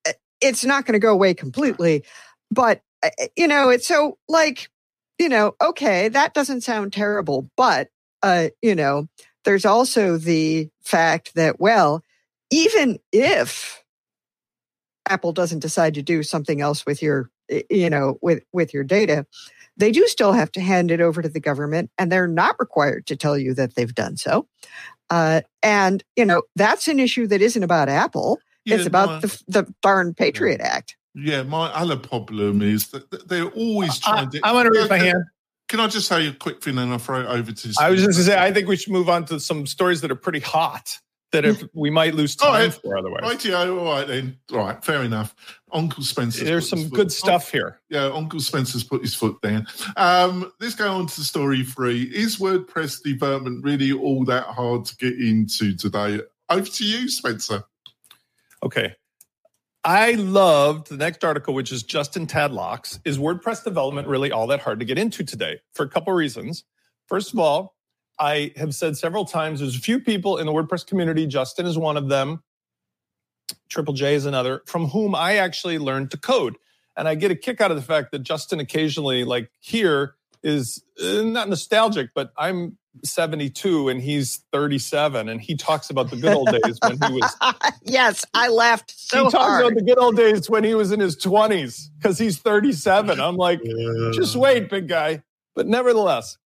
uh, 0.07 0.13
it's 0.39 0.63
not 0.63 0.85
going 0.85 0.93
to 0.93 0.99
go 0.99 1.11
away 1.11 1.33
completely. 1.33 2.03
But 2.51 2.81
you 3.35 3.47
know, 3.47 3.69
it's 3.69 3.87
so 3.87 4.17
like 4.29 4.69
you 5.19 5.29
know, 5.29 5.55
okay, 5.61 6.09
that 6.09 6.33
doesn't 6.33 6.61
sound 6.61 6.93
terrible, 6.93 7.49
but 7.57 7.89
uh, 8.23 8.47
you 8.61 8.75
know, 8.75 9.07
there's 9.45 9.65
also 9.65 10.17
the 10.17 10.69
fact 10.83 11.35
that 11.35 11.59
well, 11.59 12.01
even 12.51 12.99
if 13.11 13.83
Apple 15.09 15.33
doesn't 15.33 15.59
decide 15.59 15.95
to 15.95 16.01
do 16.01 16.23
something 16.23 16.61
else 16.61 16.85
with 16.85 17.01
your 17.01 17.29
you 17.69 17.89
know, 17.89 18.17
with 18.21 18.43
with 18.51 18.73
your 18.73 18.83
data, 18.83 19.25
they 19.77 19.91
do 19.91 20.07
still 20.07 20.33
have 20.33 20.51
to 20.53 20.61
hand 20.61 20.91
it 20.91 21.01
over 21.01 21.21
to 21.21 21.29
the 21.29 21.39
government 21.39 21.91
and 21.97 22.11
they're 22.11 22.27
not 22.27 22.55
required 22.59 23.05
to 23.07 23.15
tell 23.15 23.37
you 23.37 23.53
that 23.53 23.75
they've 23.75 23.93
done 23.93 24.17
so. 24.17 24.47
Uh, 25.09 25.41
and 25.63 26.03
you 26.15 26.25
know, 26.25 26.43
that's 26.55 26.87
an 26.87 26.99
issue 26.99 27.27
that 27.27 27.41
isn't 27.41 27.63
about 27.63 27.89
Apple. 27.89 28.39
it's 28.65 28.85
about 28.85 29.07
my- 29.07 29.19
the 29.19 29.43
the 29.47 29.73
darn 29.81 30.13
Patriot 30.13 30.61
Act. 30.61 30.95
Yeah, 31.13 31.41
my 31.43 31.67
other 31.73 31.95
problem 31.95 32.61
is 32.61 32.89
that 32.89 33.09
that 33.11 33.27
they're 33.27 33.47
always 33.47 33.99
I, 34.05 34.11
trying 34.11 34.29
to. 34.31 34.41
I 34.43 34.51
want 34.51 34.71
to 34.71 34.79
raise 34.79 34.89
my 34.89 34.99
hand. 34.99 35.23
Can 35.67 35.79
I 35.79 35.87
just 35.87 36.07
say 36.07 36.27
a 36.27 36.33
quick 36.33 36.63
thing 36.63 36.77
and 36.77 36.93
I'll 36.93 36.99
throw 36.99 37.21
it 37.21 37.25
over 37.25 37.51
to 37.51 37.73
I 37.79 37.89
was 37.89 38.01
just 38.01 38.13
Steve? 38.13 38.25
to 38.27 38.31
say, 38.31 38.39
I 38.41 38.53
think 38.53 38.69
we 38.69 38.77
should 38.77 38.93
move 38.93 39.09
on 39.09 39.25
to 39.25 39.39
some 39.39 39.65
stories 39.65 39.99
that 39.99 40.11
are 40.11 40.15
pretty 40.15 40.39
hot 40.39 40.97
that 41.31 41.45
if 41.45 41.63
we 41.73 41.89
might 41.89 42.15
lose 42.15 42.35
time 42.35 42.69
right. 42.69 42.73
for 42.73 42.97
otherwise. 42.97 43.21
Rightio, 43.23 43.77
all 43.77 43.85
right 43.85 44.07
then. 44.07 44.37
All 44.51 44.59
right, 44.59 44.83
fair 44.83 45.03
enough. 45.03 45.35
Uncle 45.71 46.03
Spencer. 46.03 46.45
There's 46.45 46.69
some 46.69 46.87
good 46.87 47.11
stuff 47.11 47.51
here. 47.51 47.81
Yeah, 47.89 48.05
Uncle 48.05 48.39
Spencer's 48.39 48.83
put 48.83 49.01
his 49.01 49.13
foot 49.13 49.41
down. 49.41 49.67
Um, 49.97 50.51
let's 50.59 50.75
go 50.75 50.91
on 50.91 51.07
to 51.07 51.21
story 51.21 51.63
three. 51.63 52.03
Is 52.03 52.37
WordPress 52.37 53.03
development 53.03 53.63
really 53.63 53.91
all 53.91 54.23
that 54.25 54.45
hard 54.45 54.85
to 54.85 54.95
get 54.97 55.19
into 55.19 55.75
today? 55.75 56.21
Over 56.49 56.65
to 56.65 56.85
you, 56.85 57.09
Spencer. 57.09 57.63
Okay. 58.63 58.95
I 59.83 60.13
loved 60.13 60.89
the 60.89 60.97
next 60.97 61.23
article, 61.23 61.53
which 61.53 61.71
is 61.71 61.83
Justin 61.83 62.27
Tadlock's. 62.27 62.99
Is 63.05 63.17
WordPress 63.17 63.63
development 63.63 64.07
really 64.07 64.31
all 64.31 64.47
that 64.47 64.59
hard 64.59 64.79
to 64.79 64.85
get 64.85 64.97
into 64.97 65.23
today? 65.23 65.59
For 65.73 65.83
a 65.83 65.89
couple 65.89 66.13
reasons. 66.13 66.63
First 67.07 67.31
of 67.31 67.39
all, 67.39 67.76
I 68.19 68.51
have 68.55 68.73
said 68.73 68.97
several 68.97 69.25
times 69.25 69.59
there's 69.59 69.75
a 69.75 69.79
few 69.79 69.99
people 69.99 70.37
in 70.37 70.45
the 70.45 70.51
WordPress 70.51 70.85
community, 70.85 71.27
Justin 71.27 71.65
is 71.65 71.77
one 71.77 71.97
of 71.97 72.09
them, 72.09 72.43
Triple 73.69 73.93
J 73.93 74.15
is 74.15 74.25
another, 74.25 74.61
from 74.65 74.87
whom 74.87 75.15
I 75.15 75.35
actually 75.37 75.77
learned 75.77 76.11
to 76.11 76.17
code. 76.17 76.55
And 76.95 77.07
I 77.07 77.15
get 77.15 77.29
a 77.29 77.35
kick 77.35 77.61
out 77.61 77.69
of 77.69 77.77
the 77.77 77.83
fact 77.83 78.11
that 78.11 78.19
Justin 78.19 78.59
occasionally, 78.59 79.23
like 79.23 79.51
here, 79.59 80.15
is 80.43 80.83
uh, 81.01 81.21
not 81.21 81.49
nostalgic, 81.49 82.09
but 82.15 82.31
I'm 82.37 82.77
72 83.03 83.89
and 83.89 84.01
he's 84.01 84.43
37, 84.51 85.29
and 85.29 85.39
he 85.39 85.55
talks 85.55 85.89
about 85.89 86.09
the 86.09 86.15
good 86.15 86.33
old 86.33 86.49
days 86.49 86.79
when 86.81 86.97
he 86.99 87.19
was 87.19 87.35
yes, 87.83 88.25
I 88.33 88.47
laughed 88.47 88.93
so 88.95 89.25
he 89.25 89.31
talks 89.31 89.35
hard. 89.35 89.65
about 89.65 89.75
the 89.75 89.83
good 89.83 89.99
old 89.99 90.15
days 90.15 90.49
when 90.49 90.63
he 90.63 90.73
was 90.73 90.91
in 90.91 90.99
his 90.99 91.15
20s 91.17 91.89
because 91.97 92.17
he's 92.17 92.39
37. 92.39 93.19
I'm 93.19 93.35
like, 93.35 93.61
just 94.13 94.35
wait, 94.35 94.69
big 94.69 94.87
guy. 94.87 95.21
But 95.55 95.67
nevertheless, 95.67 96.37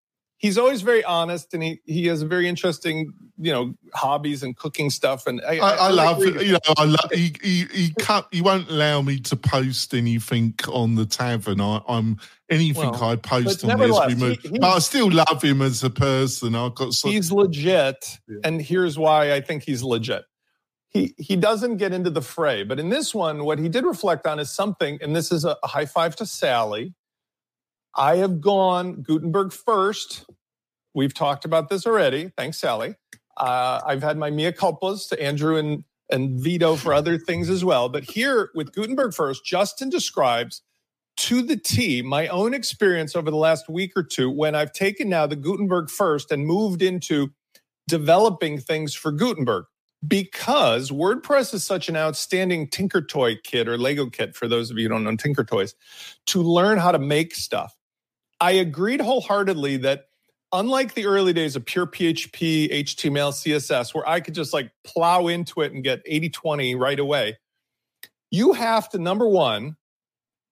he's 0.42 0.58
always 0.58 0.82
very 0.82 1.04
honest 1.04 1.54
and 1.54 1.62
he, 1.62 1.80
he 1.86 2.08
has 2.08 2.24
a 2.24 2.26
very 2.26 2.48
interesting, 2.50 3.14
you 3.38 3.52
know, 3.52 3.76
hobbies 3.94 4.42
and 4.42 4.58
cooking 4.58 4.89
stuff. 4.89 5.28
And 5.28 5.39
I, 5.48 5.58
I, 5.60 5.70
I 5.70 5.88
really 5.89 5.96
love 5.96 6.24
it. 6.24 6.46
You 6.48 6.54
know, 6.54 6.60
I 6.78 6.86
love. 6.86 7.12
He, 7.14 7.36
he, 7.44 7.66
he 7.72 7.94
can't. 8.00 8.26
He 8.32 8.42
won't 8.42 8.68
allow 8.70 9.04
me 9.04 9.20
to 9.20 9.36
post 9.36 9.94
anything 9.94 10.56
on 10.68 10.96
the 10.96 11.06
tavern. 11.06 11.62
I, 11.62 11.82
I'm 11.88 12.18
anything 12.50 12.89
Well, 12.89 13.04
I 13.04 13.16
post 13.18 13.64
on 13.64 13.68
there 13.78 13.88
is 13.88 13.92
nevertheless, 13.94 14.10
removed. 14.10 14.42
he- 14.42 14.50
he- 14.50 14.60
but 14.60 14.70
I 14.76 14.80
still 14.80 15.12
love 15.12 15.42
him 15.44 15.62
as 15.62 15.84
a 15.84 15.92
person. 15.92 16.56
I've 16.56 16.74
got. 16.74 16.96
He's 16.96 17.32
legit. 17.32 18.20
Yeah. 18.28 18.38
And 18.44 18.60
here's 18.62 18.98
why 18.98 19.34
I 19.34 19.42
think 19.42 19.62
he's 19.64 19.84
legit. 19.84 20.24
He, 20.89 21.14
he 21.18 21.38
doesn't 21.38 21.78
get 21.78 21.94
into 21.94 22.10
the 22.10 22.22
fray, 22.22 22.64
but 22.64 22.78
in 22.78 22.89
this 22.89 23.16
one, 23.16 23.46
what 23.46 23.60
he 23.60 23.70
did 23.70 23.86
reflect 23.86 24.28
on 24.28 24.39
is 24.39 24.52
something, 24.52 24.98
and 25.02 25.16
this 25.16 25.32
is 25.32 25.46
a, 25.46 25.56
a 25.64 25.68
high 25.68 25.86
five 25.86 26.18
to 26.18 26.26
Sallie. 26.26 26.94
I 27.96 28.18
have 28.18 28.42
gone 28.42 29.02
Gutenberg 29.02 29.52
first. 29.52 30.26
We've 30.94 31.14
talked 31.14 31.46
about 31.46 31.70
this 31.70 31.86
already. 31.86 32.32
Thanks, 32.38 32.60
Sallie. 32.60 32.96
Uh, 33.38 33.82
I've 33.86 34.04
had 34.04 34.18
my 34.18 34.30
mea 34.30 34.52
culpas 34.52 35.10
to 35.10 35.22
Andrew 35.22 35.58
and, 35.58 35.84
and 36.10 36.39
Vito 36.39 36.76
for 36.76 36.94
other 36.94 37.18
things 37.18 37.50
as 37.50 37.64
well. 37.64 37.89
But 37.89 38.04
here 38.04 38.52
with 38.56 38.74
Gutenberg 38.74 39.14
first, 39.14 39.46
Justin 39.46 39.89
describes 39.89 40.62
to 41.18 41.42
the 41.42 41.58
T 41.58 42.02
my 42.02 42.28
own 42.28 42.54
experience 42.54 43.16
over 43.16 43.30
the 43.30 43.38
last 43.38 43.70
week 43.70 43.94
or 43.96 44.04
two 44.04 44.30
when 44.30 44.56
I've 44.56 44.74
taken 44.74 45.10
now 45.10 45.28
the 45.28 45.36
Gutenberg 45.36 45.89
first 45.89 46.32
and 46.32 46.46
moved 46.46 46.82
into 46.82 47.32
developing 47.88 48.60
things 48.60 48.94
for 48.94 49.12
Gutenberg 49.12 49.66
because 50.08 50.89
WordPress 50.89 51.54
is 51.54 51.64
such 51.64 51.89
an 51.89 51.96
outstanding 51.96 52.68
Tinker 52.68 53.02
Toy 53.02 53.36
kit 53.44 53.68
or 53.68 53.78
Lego 53.78 54.10
kit 54.10 54.36
for 54.36 54.48
those 54.48 54.72
of 54.72 54.78
you 54.78 54.86
who 54.86 54.89
don't 54.89 55.04
know 55.04 55.16
Tinker 55.16 55.44
Toys 55.44 55.76
to 56.28 56.42
learn 56.42 56.78
how 56.78 56.92
to 56.92 57.00
make 57.00 57.36
stuff. 57.36 57.76
I 58.42 58.52
agreed 58.54 59.00
wholeheartedly 59.00 59.78
that 59.78 60.08
unlike 60.52 60.96
the 60.96 61.06
early 61.06 61.32
days 61.32 61.56
of 61.56 61.64
pure 61.64 61.86
PHP, 61.86 62.72
HTML, 62.72 63.32
CSS, 63.32 63.94
where 63.94 64.08
I 64.08 64.20
could 64.20 64.34
just 64.34 64.52
like 64.52 64.72
plow 64.84 65.28
into 65.28 65.62
it 65.62 65.72
and 65.72 65.84
get 65.84 66.02
80 66.06 66.30
20 66.30 66.76
right 66.76 67.00
away, 67.00 67.38
you 68.32 68.54
have 68.54 68.89
to, 68.89 68.98
number 68.98 69.28
one, 69.28 69.78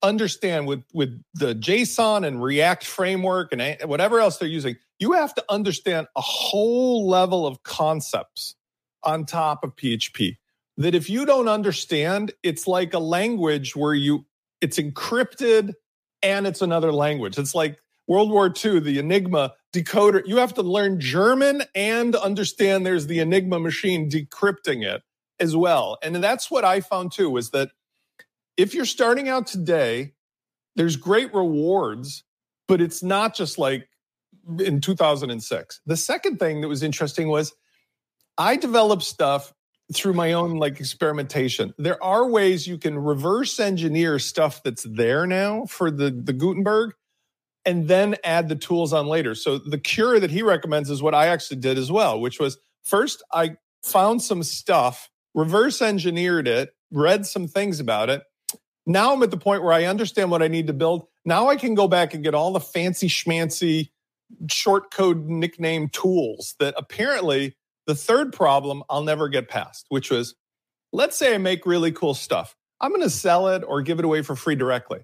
understand 0.04 0.68
with, 0.68 0.84
with 0.94 1.22
the 1.34 1.56
JSON 1.56 2.26
and 2.26 2.42
React 2.42 2.86
framework 2.86 3.52
and 3.52 3.78
whatever 3.90 4.20
else 4.20 4.38
they're 4.38 4.48
using, 4.48 4.78
you 5.00 5.14
have 5.14 5.34
to 5.34 5.44
understand 5.50 6.08
a 6.16 6.22
whole 6.22 7.08
level 7.08 7.48
of 7.48 7.64
concepts 7.64 8.56
on 9.04 9.26
top 9.26 9.64
of 9.64 9.76
PHP 9.76 10.38
that 10.78 10.96
if 10.96 11.10
you 11.10 11.26
don't 11.26 11.50
understand, 11.50 12.34
it's 12.44 12.68
like 12.68 12.94
a 12.94 13.00
language 13.00 13.76
where 13.76 13.94
you 13.94 14.26
it's 14.62 14.78
encrypted 14.78 15.74
and 16.22 16.48
it's 16.48 16.62
another 16.62 16.92
language. 16.92 17.38
It's 17.38 17.56
like 17.56 17.80
World 18.08 18.32
War 18.32 18.48
II, 18.48 18.80
the 18.80 19.00
Enigma 19.00 19.54
decoder. 19.74 20.26
You 20.26 20.38
have 20.38 20.56
to 20.56 20.64
learn 20.64 21.00
German 21.00 21.64
and 21.76 22.16
understand 22.16 22.86
there's 22.86 23.08
the 23.08 23.20
Enigma 23.20 23.60
machine 23.60 24.10
decrypting 24.10 24.84
it 24.84 25.04
as 25.40 25.56
well. 25.56 25.98
And 26.02 26.16
that's 26.16 26.50
what 26.50 26.66
I 26.66 26.82
found 26.82 27.12
too 27.12 27.38
is 27.38 27.52
that 27.52 27.70
if 28.58 28.74
you're 28.74 28.86
starting 28.86 29.30
out 29.30 29.48
today, 29.48 30.14
there's 30.76 30.96
great 30.96 31.34
rewards, 31.34 32.24
but 32.68 32.82
it's 32.82 33.04
not 33.04 33.36
just 33.36 33.58
like 33.58 33.88
in 34.60 34.82
2006. 34.82 35.82
The 35.86 35.98
second 35.98 36.38
thing 36.40 36.62
that 36.62 36.68
was 36.68 36.84
interesting 36.84 37.30
was 37.30 37.54
I 38.38 38.56
developed 38.56 39.04
stuff 39.04 39.54
through 39.94 40.14
my 40.14 40.34
own 40.34 40.58
like 40.58 40.80
experimentation. 40.80 41.74
There 41.78 42.02
are 42.04 42.28
ways 42.28 42.68
you 42.68 42.78
can 42.78 42.98
reverse 42.98 43.60
engineer 43.60 44.20
stuff 44.20 44.62
that's 44.64 44.84
there 44.84 45.26
now 45.26 45.66
for 45.66 45.90
the 45.90 46.12
the 46.12 46.34
Gutenberg 46.34 46.94
and 47.66 47.88
then 47.88 48.16
add 48.24 48.50
the 48.50 48.56
tools 48.56 48.94
on 48.94 49.08
later. 49.08 49.36
So 49.36 49.58
the 49.58 49.78
cure 49.78 50.20
that 50.20 50.32
he 50.32 50.42
recommends 50.42 50.90
is 50.90 51.02
what 51.02 51.16
I 51.16 51.28
actually 51.28 51.58
did 51.58 51.78
as 51.78 51.92
well, 51.92 52.20
which 52.20 52.40
was 52.40 52.58
first 52.84 53.24
I 53.34 53.58
found 53.84 54.22
some 54.22 54.44
stuff, 54.44 55.10
reverse 55.34 55.82
engineered 55.82 56.48
it, 56.48 56.74
read 56.92 57.26
some 57.26 57.48
things 57.48 57.80
about 57.80 58.10
it. 58.10 58.24
Now 58.86 59.14
I'm 59.14 59.24
at 59.24 59.32
the 59.32 59.38
point 59.38 59.64
where 59.64 59.74
I 59.74 59.86
understand 59.86 60.32
what 60.32 60.42
I 60.42 60.48
need 60.48 60.68
to 60.68 60.74
build. 60.74 61.08
Now 61.26 61.50
I 61.50 61.56
can 61.56 61.76
go 61.76 61.88
back 61.88 62.14
and 62.14 62.24
get 62.24 62.34
all 62.34 62.54
the 62.54 62.60
fancy 62.60 63.08
schmancy 63.08 63.90
short 64.50 64.92
code 64.92 65.26
nickname 65.28 65.90
tools 65.90 66.56
that 66.60 66.74
apparently 66.78 67.56
the 67.90 67.96
third 67.96 68.32
problem 68.32 68.84
I'll 68.88 69.02
never 69.02 69.28
get 69.30 69.50
past, 69.50 69.88
which 69.90 70.12
was 70.12 70.36
let's 70.94 71.18
say 71.18 71.34
I 71.34 71.40
make 71.40 71.66
really 71.66 71.92
cool 71.92 72.14
stuff. 72.14 72.56
I'm 72.80 72.92
going 72.92 73.02
to 73.02 73.10
sell 73.10 73.48
it 73.48 73.64
or 73.68 73.82
give 73.82 73.98
it 73.98 74.06
away 74.06 74.22
for 74.22 74.36
free 74.36 74.54
directly. 74.54 75.00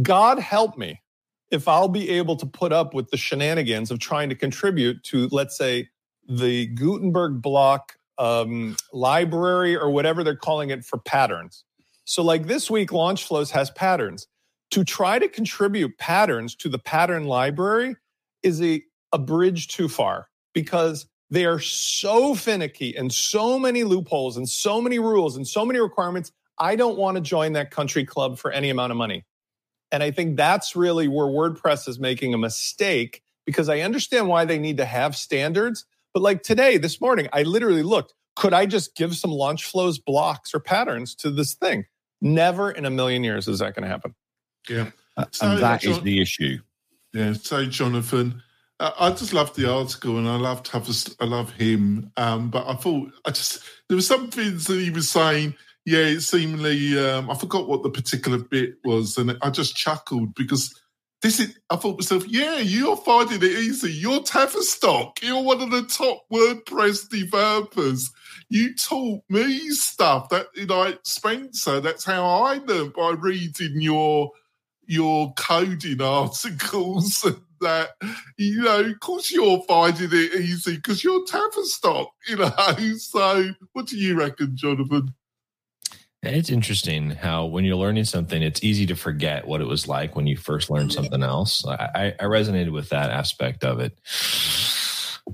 God 0.00 0.38
help 0.38 0.78
me 0.78 1.02
if 1.50 1.68
I'll 1.68 1.88
be 1.88 2.08
able 2.08 2.36
to 2.36 2.46
put 2.46 2.72
up 2.72 2.94
with 2.94 3.10
the 3.10 3.18
shenanigans 3.18 3.90
of 3.90 3.98
trying 3.98 4.30
to 4.30 4.34
contribute 4.34 5.04
to, 5.04 5.28
let's 5.32 5.54
say, 5.58 5.90
the 6.26 6.64
Gutenberg 6.68 7.42
block 7.42 7.92
um, 8.16 8.74
library 8.90 9.76
or 9.76 9.90
whatever 9.90 10.24
they're 10.24 10.34
calling 10.34 10.70
it 10.70 10.82
for 10.82 10.98
patterns. 10.98 11.62
So, 12.06 12.22
like 12.22 12.46
this 12.46 12.70
week, 12.70 12.88
LaunchFlows 12.88 13.50
has 13.50 13.70
patterns. 13.70 14.28
To 14.70 14.82
try 14.82 15.18
to 15.18 15.28
contribute 15.28 15.98
patterns 15.98 16.54
to 16.56 16.70
the 16.70 16.78
pattern 16.78 17.26
library 17.26 17.96
is 18.42 18.62
a, 18.62 18.82
a 19.12 19.18
bridge 19.18 19.68
too 19.68 19.90
far 19.90 20.28
because 20.54 21.06
they 21.30 21.44
are 21.46 21.58
so 21.58 22.34
finicky 22.34 22.96
and 22.96 23.12
so 23.12 23.58
many 23.58 23.84
loopholes 23.84 24.36
and 24.36 24.48
so 24.48 24.80
many 24.80 24.98
rules 24.98 25.36
and 25.36 25.46
so 25.46 25.64
many 25.64 25.80
requirements. 25.80 26.32
I 26.58 26.76
don't 26.76 26.96
want 26.96 27.16
to 27.16 27.20
join 27.20 27.54
that 27.54 27.70
country 27.70 28.04
club 28.04 28.38
for 28.38 28.52
any 28.52 28.70
amount 28.70 28.92
of 28.92 28.96
money. 28.96 29.24
And 29.90 30.02
I 30.02 30.10
think 30.10 30.36
that's 30.36 30.76
really 30.76 31.08
where 31.08 31.26
WordPress 31.26 31.88
is 31.88 31.98
making 31.98 32.34
a 32.34 32.38
mistake 32.38 33.22
because 33.46 33.68
I 33.68 33.80
understand 33.80 34.28
why 34.28 34.44
they 34.44 34.58
need 34.58 34.76
to 34.78 34.84
have 34.84 35.16
standards. 35.16 35.84
But 36.12 36.22
like 36.22 36.42
today, 36.42 36.78
this 36.78 37.00
morning, 37.00 37.28
I 37.32 37.42
literally 37.42 37.82
looked, 37.82 38.14
could 38.36 38.52
I 38.52 38.66
just 38.66 38.96
give 38.96 39.16
some 39.16 39.30
LaunchFlows 39.30 40.04
blocks 40.04 40.54
or 40.54 40.60
patterns 40.60 41.14
to 41.16 41.30
this 41.30 41.54
thing? 41.54 41.86
Never 42.20 42.70
in 42.70 42.84
a 42.84 42.90
million 42.90 43.24
years 43.24 43.48
is 43.48 43.58
that 43.58 43.74
going 43.74 43.82
to 43.82 43.88
happen. 43.88 44.14
Yeah. 44.68 44.90
So, 45.32 45.46
and 45.46 45.62
that 45.62 45.84
is 45.84 45.96
John- 45.96 46.04
the 46.04 46.20
issue. 46.22 46.58
Yeah. 47.12 47.34
So, 47.34 47.64
Jonathan, 47.66 48.42
I 48.80 49.10
just 49.10 49.32
loved 49.32 49.56
the 49.56 49.70
article 49.70 50.18
and 50.18 50.28
I 50.28 50.36
loved 50.36 50.68
have 50.68 50.88
I 51.20 51.24
love 51.24 51.52
him. 51.52 52.10
Um, 52.16 52.50
but 52.50 52.66
I 52.66 52.74
thought 52.74 53.12
I 53.24 53.30
just 53.30 53.62
there 53.88 53.96
were 53.96 54.02
some 54.02 54.30
things 54.30 54.66
that 54.66 54.80
he 54.80 54.90
was 54.90 55.10
saying. 55.10 55.54
Yeah, 55.86 56.06
it 56.06 56.20
seemingly 56.20 56.98
um, 56.98 57.30
I 57.30 57.34
forgot 57.34 57.68
what 57.68 57.82
the 57.82 57.90
particular 57.90 58.38
bit 58.38 58.76
was, 58.84 59.18
and 59.18 59.36
I 59.42 59.50
just 59.50 59.76
chuckled 59.76 60.34
because 60.34 60.74
this 61.22 61.40
is. 61.40 61.58
I 61.70 61.76
thought 61.76 61.98
myself, 61.98 62.26
yeah, 62.26 62.56
you're 62.58 62.96
finding 62.96 63.42
it 63.42 63.44
easy. 63.44 63.92
You're 63.92 64.20
Tadlock. 64.20 65.22
You're 65.22 65.42
one 65.42 65.60
of 65.60 65.70
the 65.70 65.82
top 65.82 66.24
WordPress 66.32 67.08
developers. 67.10 68.10
You 68.48 68.74
taught 68.74 69.22
me 69.28 69.70
stuff 69.70 70.30
that 70.30 70.46
like 70.68 71.00
Spencer. 71.04 71.80
That's 71.80 72.04
how 72.04 72.24
I 72.24 72.58
learned 72.58 72.94
by 72.94 73.10
reading 73.10 73.80
your 73.80 74.30
your 74.86 75.32
coding 75.34 76.00
articles 76.00 77.24
that 77.64 77.90
you 78.36 78.62
know 78.62 78.80
of 78.80 79.00
course 79.00 79.32
you're 79.32 79.62
finding 79.64 80.10
it 80.12 80.40
easy 80.40 80.76
because 80.76 81.02
you're 81.02 81.24
Tadlock 81.24 82.06
you 82.28 82.36
know 82.36 82.52
so 82.98 83.50
what 83.72 83.86
do 83.86 83.96
you 83.96 84.18
reckon 84.18 84.56
Jonathan 84.56 85.14
It's 86.22 86.50
interesting 86.50 87.10
how 87.10 87.44
when 87.46 87.64
you're 87.64 87.76
learning 87.76 88.04
something, 88.04 88.42
it's 88.42 88.64
easy 88.64 88.86
to 88.86 88.94
forget 88.94 89.46
what 89.46 89.60
it 89.60 89.66
was 89.66 89.86
like 89.86 90.16
when 90.16 90.26
you 90.26 90.36
first 90.36 90.70
learned 90.70 90.90
mm-hmm. 90.90 91.02
something 91.02 91.22
else. 91.22 91.66
I, 91.66 92.14
I, 92.18 92.24
resonated 92.24 92.72
with 92.72 92.88
that 92.90 93.10
aspect 93.10 93.62
of 93.62 93.80
it. 93.80 93.98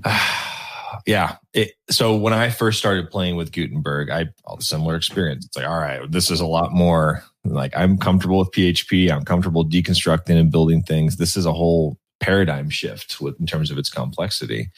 yeah. 1.05 1.37
It, 1.53 1.73
so 1.89 2.15
when 2.17 2.33
I 2.33 2.49
first 2.49 2.79
started 2.79 3.09
playing 3.09 3.35
with 3.35 3.51
Gutenberg, 3.51 4.09
I 4.09 4.17
had 4.19 4.33
a 4.47 4.61
similar 4.61 4.95
experience. 4.95 5.45
It's 5.45 5.55
like, 5.55 5.67
all 5.67 5.79
right, 5.79 6.11
this 6.11 6.29
is 6.29 6.41
a 6.41 6.45
lot 6.45 6.73
more 6.73 7.23
like 7.43 7.75
I'm 7.75 7.97
comfortable 7.97 8.39
with 8.39 8.51
PHP. 8.51 9.11
I'm 9.11 9.25
comfortable 9.25 9.65
deconstructing 9.65 10.39
and 10.39 10.51
building 10.51 10.83
things. 10.83 11.17
This 11.17 11.35
is 11.35 11.45
a 11.45 11.53
whole 11.53 11.97
paradigm 12.21 12.69
shift 12.69 13.19
with 13.19 13.39
in 13.39 13.45
terms 13.45 13.71
of 13.71 13.77
its 13.77 13.89
complexity. 13.89 14.69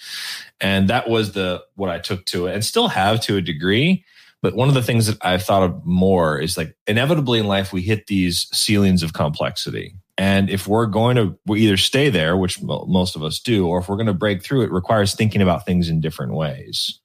And 0.60 0.90
that 0.90 1.10
was 1.10 1.34
the 1.34 1.64
what 1.76 1.90
I 1.90 2.00
took 2.00 2.26
to 2.28 2.48
it 2.48 2.54
and 2.54 2.66
still 2.66 2.88
have 2.88 3.22
to 3.22 3.38
a 3.38 3.42
degree. 3.42 4.06
But 4.42 4.56
one 4.56 4.68
of 4.68 4.74
the 4.74 4.82
things 4.82 5.08
that 5.08 5.18
I've 5.22 5.44
thought 5.44 5.64
of 5.64 5.86
more 5.86 6.40
is 6.40 6.58
like 6.58 6.76
inevitably 6.88 7.40
in 7.40 7.48
life 7.48 7.72
we 7.72 7.82
hit 7.82 8.08
these 8.08 8.48
ceilings 8.52 9.04
of 9.04 9.14
complexity. 9.14 9.96
And 10.18 10.50
if 10.50 10.68
we're 10.68 10.86
going 10.86 11.16
to 11.16 11.38
we 11.46 11.62
either 11.62 11.78
stay 11.78 12.10
there, 12.10 12.38
which 12.38 12.62
mo- 12.62 12.86
most 12.88 13.16
of 13.16 13.24
us 13.24 13.40
do, 13.40 13.68
or 13.68 13.80
if 13.80 13.90
we're 13.90 13.96
going 13.96 14.08
to 14.08 14.14
break 14.14 14.44
through, 14.44 14.64
it 14.64 14.72
requires 14.72 15.16
thinking 15.16 15.42
about 15.42 15.66
things 15.66 15.90
in 15.90 16.02
different 16.02 16.34
ways. 16.34 17.00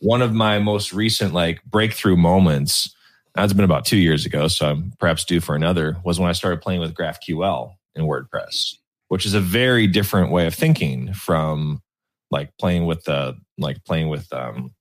One 0.00 0.22
of 0.22 0.32
my 0.32 0.58
most 0.58 0.92
recent 0.92 1.34
like 1.34 1.62
breakthrough 1.64 2.16
moments, 2.16 2.94
that's 3.34 3.52
been 3.52 3.64
about 3.64 3.84
two 3.84 3.96
years 3.96 4.24
ago, 4.24 4.48
so 4.48 4.70
I'm 4.70 4.92
perhaps 4.98 5.24
due 5.24 5.40
for 5.40 5.54
another, 5.54 5.96
was 6.04 6.20
when 6.20 6.28
I 6.28 6.32
started 6.32 6.60
playing 6.62 6.80
with 6.80 6.94
GraphQL 6.94 7.74
in 7.94 8.04
WordPress, 8.04 8.76
which 9.12 9.26
is 9.26 9.34
a 9.34 9.40
very 9.40 9.86
different 9.86 10.30
way 10.30 10.46
of 10.46 10.54
thinking 10.54 11.12
from 11.12 11.82
like 12.30 12.50
playing 12.58 12.86
with 12.86 13.04
the 13.04 13.36
like 13.58 13.84
playing 13.84 14.08
with 14.08 14.32
um, 14.32 14.72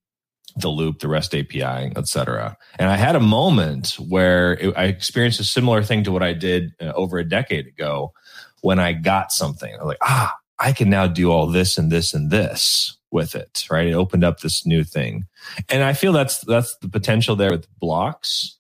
the 0.56 0.70
loop, 0.70 1.00
the 1.00 1.10
REST 1.10 1.36
API, 1.36 1.92
etc. 1.98 2.56
And 2.80 2.90
I 2.90 2.96
had 2.96 3.18
a 3.18 3.20
moment 3.20 3.98
where 4.00 4.54
it, 4.54 4.74
I 4.78 4.86
experienced 4.86 5.42
a 5.42 5.44
similar 5.44 5.84
thing 5.84 6.06
to 6.06 6.14
what 6.14 6.24
I 6.24 6.32
did 6.32 6.72
uh, 6.80 6.94
over 6.96 7.18
a 7.18 7.28
decade 7.28 7.68
ago 7.68 8.14
when 8.62 8.80
I 8.80 8.94
got 8.94 9.34
something. 9.34 9.74
I 9.74 9.80
was 9.80 9.88
like, 9.88 9.98
ah, 10.02 10.34
I 10.58 10.72
can 10.72 10.90
now 10.90 11.08
do 11.08 11.30
all 11.30 11.48
this 11.48 11.78
and 11.78 11.92
this 11.92 12.14
and 12.14 12.32
this 12.32 12.98
with 13.12 13.36
it. 13.36 13.66
Right? 13.70 13.88
It 13.88 13.94
opened 13.96 14.24
up 14.24 14.40
this 14.40 14.66
new 14.66 14.86
thing, 14.86 15.26
and 15.68 15.84
I 15.84 15.92
feel 15.92 16.14
that's 16.14 16.40
that's 16.46 16.78
the 16.78 16.88
potential 16.88 17.36
there 17.36 17.52
with 17.52 17.68
blocks, 17.82 18.58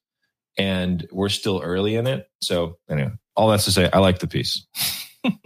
and 0.57 1.07
we're 1.13 1.29
still 1.29 1.61
early 1.63 1.95
in 1.95 2.07
it. 2.07 2.29
So 2.41 2.77
anyway, 2.89 3.13
all 3.37 3.47
that's 3.47 3.63
to 3.63 3.71
say, 3.71 3.89
I 3.93 3.99
like 3.99 4.19
the 4.19 4.27
piece. 4.27 4.65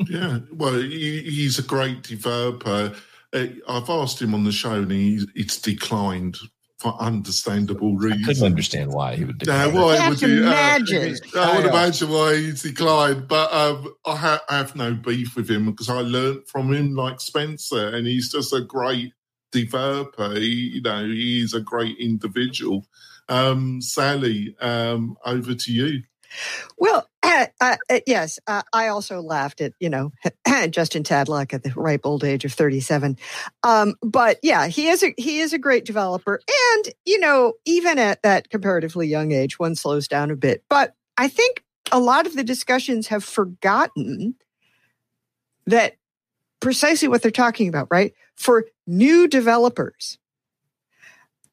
yeah 0.07 0.39
well 0.53 0.73
he, 0.75 1.21
he's 1.21 1.59
a 1.59 1.63
great 1.63 2.03
developer 2.03 2.93
Uh, 3.33 3.47
I've 3.67 3.89
asked 3.89 4.21
him 4.21 4.33
on 4.33 4.43
the 4.45 4.51
show 4.51 4.73
and 4.75 4.91
he's 4.91 5.25
it's 5.35 5.59
declined 5.59 6.37
for 6.79 6.93
understandable 7.01 7.95
reasons. 7.97 8.23
I 8.23 8.33
couldn't 8.33 8.45
understand 8.45 8.91
why 8.93 9.15
he 9.15 9.25
would 9.25 9.37
do 9.39 9.49
Yeah, 9.49 9.67
that. 9.67 9.73
why 9.73 9.97
Can't 9.97 10.09
would 10.09 10.21
you? 10.21 10.37
uh, 10.45 10.51
imagine. 10.51 11.15
I 11.35 11.55
would 11.57 11.65
imagine 11.65 12.09
why 12.09 12.35
he's 12.35 12.61
declined, 12.63 13.27
but 13.27 13.51
um, 13.53 13.93
I, 14.05 14.15
ha- 14.15 14.43
I 14.49 14.57
have 14.57 14.75
no 14.75 14.93
beef 14.93 15.35
with 15.35 15.49
him 15.49 15.65
because 15.71 15.89
I 15.89 16.01
learnt 16.01 16.47
from 16.47 16.73
him 16.73 16.93
like 16.93 17.19
Spencer, 17.21 17.87
and 17.95 18.05
he's 18.05 18.31
just 18.31 18.53
a 18.53 18.61
great 18.61 19.13
developer. 19.51 20.33
He, 20.35 20.71
you 20.75 20.81
know, 20.81 21.05
he's 21.05 21.53
a 21.53 21.61
great 21.61 21.97
individual. 21.97 22.85
Um, 23.29 23.81
Sallie, 23.81 24.55
um, 24.61 25.15
over 25.25 25.55
to 25.55 25.71
you. 25.73 26.03
Well, 26.77 27.09
uh, 27.23 27.47
uh, 27.61 27.77
yes, 28.05 28.39
uh, 28.47 28.63
I 28.73 28.87
also 28.87 29.21
laughed 29.21 29.61
at 29.61 29.73
you 29.79 29.89
know 29.89 30.11
Justin 30.69 31.03
Tadlock 31.03 31.53
at 31.53 31.63
the 31.63 31.71
ripe 31.75 32.01
old 32.03 32.23
age 32.23 32.45
of 32.45 32.53
thirty-seven. 32.53 33.17
Um, 33.63 33.95
but 34.01 34.39
yeah, 34.43 34.67
he 34.67 34.87
is 34.87 35.03
a 35.03 35.13
he 35.17 35.39
is 35.39 35.53
a 35.53 35.57
great 35.57 35.85
developer, 35.85 36.41
and 36.75 36.93
you 37.05 37.19
know 37.19 37.53
even 37.65 37.97
at 37.99 38.21
that 38.23 38.49
comparatively 38.49 39.07
young 39.07 39.31
age, 39.31 39.59
one 39.59 39.75
slows 39.75 40.07
down 40.07 40.31
a 40.31 40.35
bit. 40.35 40.63
But 40.69 40.93
I 41.17 41.27
think 41.27 41.63
a 41.91 41.99
lot 41.99 42.25
of 42.25 42.35
the 42.35 42.43
discussions 42.43 43.07
have 43.07 43.23
forgotten 43.23 44.35
that 45.67 45.93
precisely 46.59 47.07
what 47.07 47.21
they're 47.21 47.31
talking 47.31 47.67
about, 47.67 47.87
right? 47.91 48.13
For 48.35 48.65
new 48.87 49.27
developers, 49.27 50.17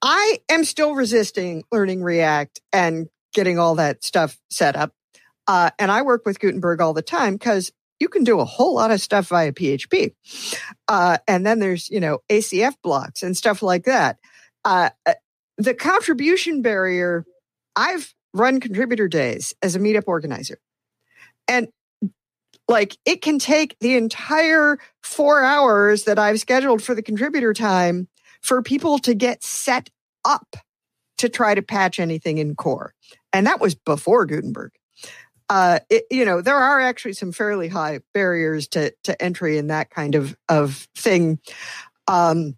I 0.01 0.41
am 0.49 0.65
still 0.65 0.95
resisting 0.95 1.65
learning 1.71 2.03
React 2.03 2.61
and 2.73 3.09
getting 3.33 3.59
all 3.59 3.77
that 3.77 4.05
stuff 4.05 4.39
set 4.51 4.77
up. 4.77 4.93
Uh, 5.47 5.71
and 5.79 5.91
I 5.91 6.03
work 6.03 6.25
with 6.25 6.39
Gutenberg 6.39 6.81
all 6.81 6.93
the 6.93 7.03
time 7.03 7.35
because 7.35 7.73
you 7.99 8.09
can 8.09 8.25
do 8.25 8.41
a 8.41 8.45
whole 8.45 8.75
lot 8.75 8.91
of 8.91 9.01
stuff 9.01 9.29
via 9.29 9.53
PHP. 9.53 10.15
Uh, 10.89 11.19
and 11.29 11.47
then 11.47 11.59
there's, 11.59 11.89
you 11.91 12.01
know, 12.01 12.19
ACF 12.29 12.75
blocks 12.83 13.23
and 13.23 13.37
stuff 13.37 13.63
like 13.63 13.85
that. 13.85 14.19
Uh, 14.65 14.91
uh, 15.07 15.15
the 15.59 15.75
contribution 15.75 16.63
barrier, 16.63 17.25
I've 17.77 18.13
run 18.35 18.61
contributor 18.61 19.09
days 19.09 19.55
as 19.63 19.77
a 19.77 19.79
meetup 19.79 20.05
organizer. 20.07 20.59
And 21.49 21.69
like 22.69 22.97
it 23.05 23.23
can 23.23 23.39
take 23.39 23.77
the 23.81 23.97
entire 23.97 24.79
four 25.03 25.43
hours 25.43 26.05
that 26.05 26.19
I've 26.19 26.41
scheduled 26.41 26.83
for 26.83 26.95
the 26.95 27.03
contributor 27.03 27.53
time 27.53 28.09
for 28.41 28.63
people 28.63 28.99
to 29.01 29.15
get 29.15 29.45
set 29.45 29.91
up 30.25 30.57
to 31.23 31.29
try 31.29 31.55
to 31.55 31.63
patch 31.63 32.01
anything 32.01 32.39
in 32.39 32.57
core. 32.57 32.95
And 33.33 33.47
that 33.47 33.61
was 33.61 33.77
before 33.77 34.27
Gutenberg. 34.27 34.73
Uh, 35.49 35.79
it, 35.89 36.05
you 36.11 36.25
know, 36.25 36.41
there 36.41 36.57
are 36.57 36.81
actually 36.81 37.13
some 37.13 37.31
fairly 37.31 37.69
high 37.69 38.01
barriers 38.13 38.67
to, 38.67 38.93
to 39.05 39.23
entry 39.23 39.57
in 39.57 39.69
that 39.69 39.89
kind 39.89 40.17
of, 40.17 40.37
of 40.49 40.89
thing 40.97 41.39
um, 42.09 42.57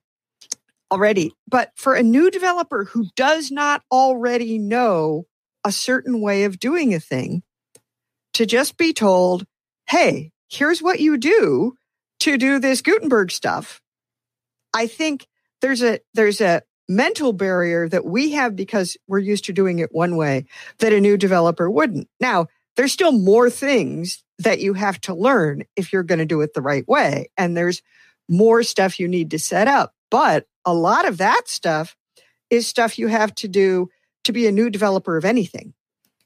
already. 0.91 1.35
But 1.47 1.73
for 1.77 1.95
a 1.95 2.03
new 2.03 2.31
developer 2.31 2.85
who 2.85 3.07
does 3.17 3.51
not 3.51 3.83
already 3.93 4.59
know 4.59 5.27
a 5.63 5.71
certain 5.71 6.23
way 6.23 6.45
of 6.45 6.59
doing 6.59 6.95
a 6.95 7.01
thing, 7.01 7.43
to 8.33 8.47
just 8.47 8.79
be 8.79 8.95
told, 8.95 9.45
hey, 9.89 10.33
here's 10.49 10.83
what 10.83 11.01
you 11.01 11.19
do 11.19 11.75
to 12.21 12.39
do 12.39 12.59
this 12.59 12.81
Gutenberg 12.81 13.31
stuff. 13.31 13.83
I 14.73 14.87
think 14.87 15.27
there's 15.61 15.83
a 15.83 16.01
there's 16.15 16.41
a 16.41 16.63
mental 16.89 17.33
barrier 17.33 17.89
that 17.89 18.05
we 18.05 18.33
have 18.33 18.55
because 18.57 18.97
we're 19.09 19.19
used 19.19 19.45
to 19.47 19.53
doing 19.53 19.79
it 19.79 19.91
one 19.93 20.17
way 20.17 20.45
that 20.79 20.93
a 20.93 21.01
new 21.01 21.17
developer 21.17 21.71
wouldn't. 21.71 22.09
Now, 22.21 22.47
there's 22.77 22.93
still 22.93 23.13
more 23.13 23.49
things 23.51 24.23
that 24.41 24.59
you 24.61 24.75
have 24.75 25.01
to 25.03 25.15
learn 25.15 25.65
if 25.77 25.93
you're 25.93 26.03
going 26.03 26.19
to 26.19 26.25
do 26.27 26.41
it 26.41 26.55
the 26.55 26.63
right 26.63 26.87
way. 26.89 27.29
And 27.39 27.57
there's 27.57 27.83
more 28.29 28.63
stuff 28.63 28.99
you 28.99 29.07
need 29.09 29.31
to 29.31 29.39
set 29.39 29.69
up. 29.69 29.95
But 30.11 30.47
a 30.65 30.75
lot 30.75 31.07
of 31.07 31.19
that 31.19 31.43
stuff 31.49 31.97
is 32.51 32.67
stuff 32.67 32.99
you 32.99 33.07
have 33.09 33.35
to 33.37 33.49
do 33.49 33.91
to 34.25 34.33
be 34.33 34.47
a 34.47 34.53
new 34.53 34.71
developer 34.71 35.17
of 35.17 35.25
anything 35.25 35.75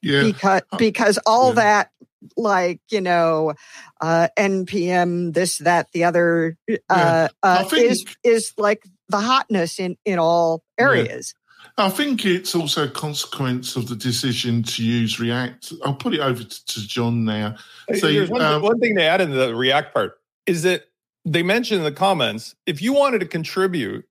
Yeah, 0.02 0.22
because 0.22 0.62
Uh, 0.72 0.76
because 0.76 1.18
all 1.26 1.48
yeah. 1.48 1.54
that 1.54 1.90
like 2.36 2.80
you 2.90 3.00
know 3.00 3.54
uh 4.00 4.26
npm 4.36 5.32
this 5.32 5.58
that 5.58 5.86
the 5.92 6.02
other 6.04 6.56
uh, 6.90 7.28
I 7.42 7.48
uh 7.48 7.64
think- 7.64 7.90
is 7.90 8.04
is 8.24 8.52
like 8.58 8.82
the 9.08 9.20
hotness 9.20 9.78
in 9.78 9.96
in 10.04 10.18
all 10.18 10.62
areas 10.78 11.34
I 11.76 11.90
think 11.90 12.24
it's 12.24 12.54
also 12.54 12.84
a 12.84 12.88
consequence 12.88 13.76
of 13.76 13.88
the 13.88 13.96
decision 13.96 14.62
to 14.64 14.84
use 14.84 15.20
React. 15.20 15.74
I'll 15.84 15.94
put 15.94 16.14
it 16.14 16.20
over 16.20 16.42
to, 16.42 16.66
to 16.66 16.88
John 16.88 17.24
now. 17.24 17.56
So, 17.94 18.12
There's 18.12 18.30
one, 18.30 18.42
um, 18.42 18.62
one 18.62 18.80
thing 18.80 18.96
to 18.96 19.02
add 19.02 19.20
in 19.20 19.30
the 19.30 19.54
React 19.54 19.94
part 19.94 20.20
is 20.46 20.62
that 20.62 20.84
they 21.24 21.42
mentioned 21.42 21.78
in 21.78 21.84
the 21.84 21.92
comments 21.92 22.54
if 22.66 22.82
you 22.82 22.92
wanted 22.92 23.20
to 23.20 23.26
contribute, 23.26 24.06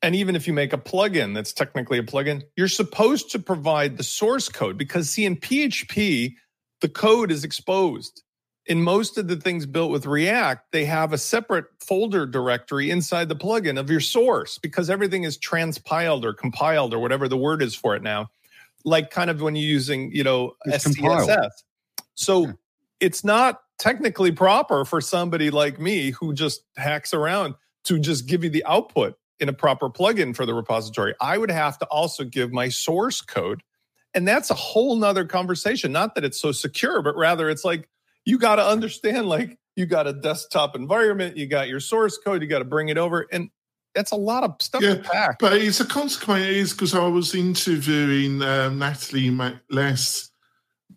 and 0.00 0.14
even 0.14 0.36
if 0.36 0.46
you 0.46 0.52
make 0.52 0.72
a 0.72 0.78
plugin 0.78 1.34
that's 1.34 1.52
technically 1.52 1.98
a 1.98 2.02
plugin, 2.02 2.42
you're 2.56 2.68
supposed 2.68 3.30
to 3.32 3.38
provide 3.38 3.96
the 3.96 4.02
source 4.02 4.48
code 4.48 4.78
because, 4.78 5.10
see, 5.10 5.24
in 5.24 5.36
PHP, 5.36 6.34
the 6.80 6.88
code 6.88 7.30
is 7.30 7.44
exposed. 7.44 8.22
In 8.66 8.80
most 8.82 9.18
of 9.18 9.26
the 9.26 9.36
things 9.36 9.66
built 9.66 9.90
with 9.90 10.06
React, 10.06 10.70
they 10.70 10.84
have 10.84 11.12
a 11.12 11.18
separate 11.18 11.64
folder 11.80 12.26
directory 12.26 12.90
inside 12.90 13.28
the 13.28 13.34
plugin 13.34 13.78
of 13.78 13.90
your 13.90 13.98
source 14.00 14.58
because 14.58 14.88
everything 14.88 15.24
is 15.24 15.36
transpiled 15.36 16.24
or 16.24 16.32
compiled 16.32 16.94
or 16.94 17.00
whatever 17.00 17.26
the 17.26 17.36
word 17.36 17.60
is 17.60 17.74
for 17.74 17.96
it 17.96 18.02
now. 18.02 18.28
Like 18.84 19.10
kind 19.10 19.30
of 19.30 19.42
when 19.42 19.56
you're 19.56 19.68
using, 19.68 20.12
you 20.12 20.22
know, 20.22 20.54
It's 20.64 20.84
SCSS. 20.86 20.94
compiled. 20.96 21.50
So 22.14 22.46
Yeah. 22.46 22.52
it's 23.00 23.24
not 23.24 23.62
technically 23.78 24.30
proper 24.30 24.84
for 24.84 25.00
somebody 25.00 25.50
like 25.50 25.80
me 25.80 26.10
who 26.12 26.32
just 26.32 26.62
hacks 26.76 27.12
around 27.12 27.54
to 27.84 27.98
just 27.98 28.26
give 28.26 28.44
you 28.44 28.50
the 28.50 28.64
output 28.64 29.16
in 29.40 29.48
a 29.48 29.52
proper 29.52 29.90
plugin 29.90 30.36
for 30.36 30.46
the 30.46 30.54
repository. 30.54 31.14
I 31.20 31.36
would 31.36 31.50
have 31.50 31.78
to 31.80 31.86
also 31.86 32.22
give 32.22 32.52
my 32.52 32.68
source 32.68 33.20
code. 33.20 33.60
And 34.14 34.28
that's 34.28 34.50
a 34.50 34.54
whole 34.54 34.94
nother 34.94 35.24
conversation. 35.24 35.90
Not 35.90 36.14
that 36.14 36.22
it's 36.22 36.40
so 36.40 36.52
secure, 36.52 37.02
but 37.02 37.16
rather 37.16 37.50
it's 37.50 37.64
like 37.64 37.88
you 38.24 38.38
got 38.38 38.56
to 38.56 38.64
understand 38.66 39.26
like 39.26 39.58
you 39.76 39.86
got 39.86 40.06
a 40.06 40.12
desktop 40.12 40.76
environment, 40.76 41.36
you 41.36 41.46
got 41.46 41.68
your 41.68 41.80
source 41.80 42.18
code, 42.18 42.42
you 42.42 42.48
got 42.48 42.60
to 42.60 42.64
bring 42.64 42.88
it 42.88 42.98
over. 42.98 43.26
And 43.32 43.50
that's 43.94 44.10
a 44.10 44.16
lot 44.16 44.44
of 44.44 44.56
stuff 44.60 44.82
Yeah, 44.82 44.96
to 44.96 45.02
pack. 45.02 45.38
But 45.38 45.54
it's 45.54 45.80
a 45.80 45.86
consequence 45.86 46.46
is 46.46 46.72
because 46.72 46.94
I 46.94 47.06
was 47.06 47.34
interviewing 47.34 48.42
um, 48.42 48.78
Natalie 48.78 49.30
MacLees, 49.30 50.30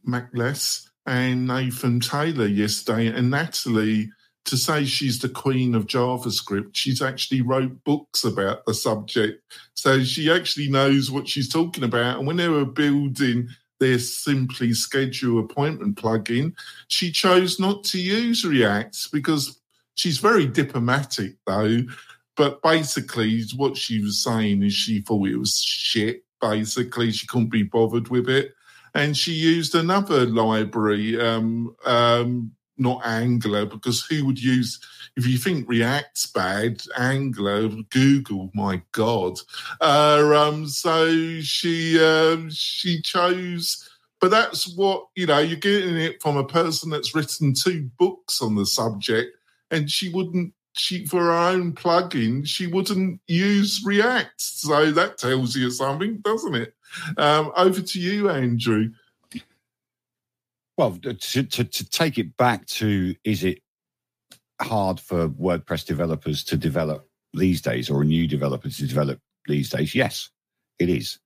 MacLees 0.03 0.89
and 1.05 1.47
Nathan 1.47 1.99
Tyler 1.99 2.47
yesterday, 2.47 3.07
and 3.07 3.29
Natalie, 3.29 4.09
to 4.45 4.57
say 4.57 4.85
she's 4.85 5.19
the 5.19 5.29
queen 5.29 5.75
of 5.75 5.87
JavaScript, 5.87 6.69
she's 6.73 7.01
actually 7.01 7.41
wrote 7.41 7.83
books 7.83 8.23
about 8.23 8.65
the 8.65 8.73
subject, 8.73 9.41
so 9.73 10.03
she 10.03 10.31
actually 10.31 10.69
knows 10.69 11.11
what 11.11 11.27
she's 11.27 11.49
talking 11.49 11.83
about. 11.83 12.17
And 12.17 12.27
when 12.27 12.37
they 12.37 12.49
were 12.49 12.65
building 12.65 13.49
their 13.79 13.99
Simply 13.99 14.73
Schedule 14.73 15.39
appointment 15.39 15.97
plugin, 15.97 16.53
she 16.87 17.11
chose 17.11 17.59
not 17.59 17.83
to 17.85 17.99
use 17.99 18.45
React 18.45 19.11
because 19.11 19.59
she's 19.95 20.17
very 20.17 20.45
diplomatic, 20.45 21.35
though. 21.45 21.79
But 22.35 22.61
basically 22.61 23.43
what 23.55 23.77
she 23.77 24.01
was 24.01 24.21
saying 24.21 24.63
is 24.63 24.73
she 24.73 25.01
thought 25.01 25.27
it 25.27 25.37
was 25.37 25.57
shit 25.57 26.25
basically. 26.41 27.11
She 27.11 27.27
couldn't 27.27 27.49
be 27.49 27.63
bothered 27.63 28.09
with 28.09 28.29
it. 28.29 28.53
And 28.93 29.15
she 29.15 29.33
used 29.33 29.75
another 29.75 30.25
library 30.25 31.19
um, 31.19 31.75
um, 31.85 32.51
not 32.77 33.01
angular 33.05 33.65
because 33.65 34.05
who 34.05 34.25
would 34.25 34.41
use 34.41 34.79
if 35.15 35.25
you 35.25 35.37
think 35.37 35.67
react's 35.67 36.25
bad 36.27 36.81
angular 36.97 37.69
google 37.89 38.51
my 38.53 38.81
god. 38.91 39.37
Uh, 39.81 40.31
um, 40.35 40.67
so 40.67 41.39
she 41.41 41.99
um, 42.03 42.49
she 42.49 43.01
chose 43.01 43.89
but 44.19 44.31
that's 44.31 44.75
what 44.75 45.07
you 45.15 45.25
know 45.25 45.39
you're 45.39 45.57
getting 45.57 45.95
it 45.97 46.21
from 46.21 46.37
a 46.37 46.47
person 46.47 46.89
that's 46.89 47.15
written 47.15 47.53
two 47.53 47.89
books 47.97 48.41
on 48.41 48.55
the 48.55 48.65
subject 48.65 49.37
and 49.71 49.89
she 49.89 50.09
wouldn't 50.09 50.53
she 50.73 51.05
for 51.05 51.21
her 51.21 51.31
own 51.31 51.73
plugin 51.73 52.45
she 52.45 52.67
wouldn't 52.67 53.19
use 53.27 53.81
react. 53.85 54.41
So 54.41 54.91
that 54.91 55.17
tells 55.17 55.55
you 55.55 55.69
something 55.71 56.17
doesn't 56.17 56.55
it? 56.55 56.73
Um, 57.17 57.51
over 57.55 57.81
to 57.81 57.99
you 57.99 58.29
andrew 58.29 58.89
Well, 60.77 60.97
to, 61.03 61.43
to, 61.43 61.63
to 61.63 61.89
take 61.89 62.17
it 62.17 62.35
back 62.37 62.65
to 62.67 63.15
is 63.23 63.43
it 63.43 63.59
hard 64.61 64.99
for 64.99 65.29
WordPress 65.29 65.85
developers 65.85 66.43
to 66.45 66.57
develop 66.57 67.07
these 67.33 67.61
days 67.61 67.89
or 67.89 68.01
a 68.01 68.05
new 68.05 68.27
developer 68.27 68.69
to 68.69 68.87
develop 68.87 69.19
these 69.47 69.69
days? 69.69 69.95
Yes, 69.95 70.29
it 70.79 70.89
is. 70.89 71.19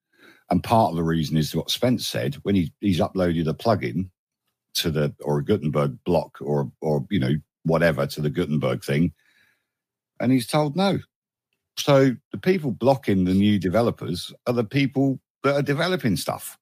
And 0.52 0.64
part 0.64 0.92
of 0.92 0.98
the 0.98 1.04
reason 1.04 1.38
is 1.38 1.56
what 1.56 1.70
Spence 1.72 2.08
said 2.08 2.36
when 2.44 2.56
he, 2.56 2.74
he's 2.80 3.00
uploaded 3.00 3.48
a 3.48 3.54
plugin 3.54 4.10
to 4.76 4.92
the 4.92 5.14
or 5.22 5.40
a 5.40 5.44
Gutenberg 5.44 5.98
block 6.06 6.38
or 6.42 6.72
or 6.82 7.06
you 7.10 7.20
know 7.20 7.36
whatever 7.64 8.06
to 8.08 8.22
the 8.22 8.30
Gutenberg 8.30 8.84
thing, 8.84 9.14
and 10.20 10.32
he's 10.32 10.48
told 10.48 10.76
no. 10.76 11.00
So 11.78 12.16
the 12.32 12.38
people 12.38 12.72
blocking 12.72 13.26
the 13.26 13.34
new 13.34 13.58
developers 13.58 14.34
are 14.48 14.54
the 14.54 14.64
people 14.64 15.20
that 15.44 15.56
are 15.56 15.62
developing 15.62 16.18
stuff. 16.18 16.59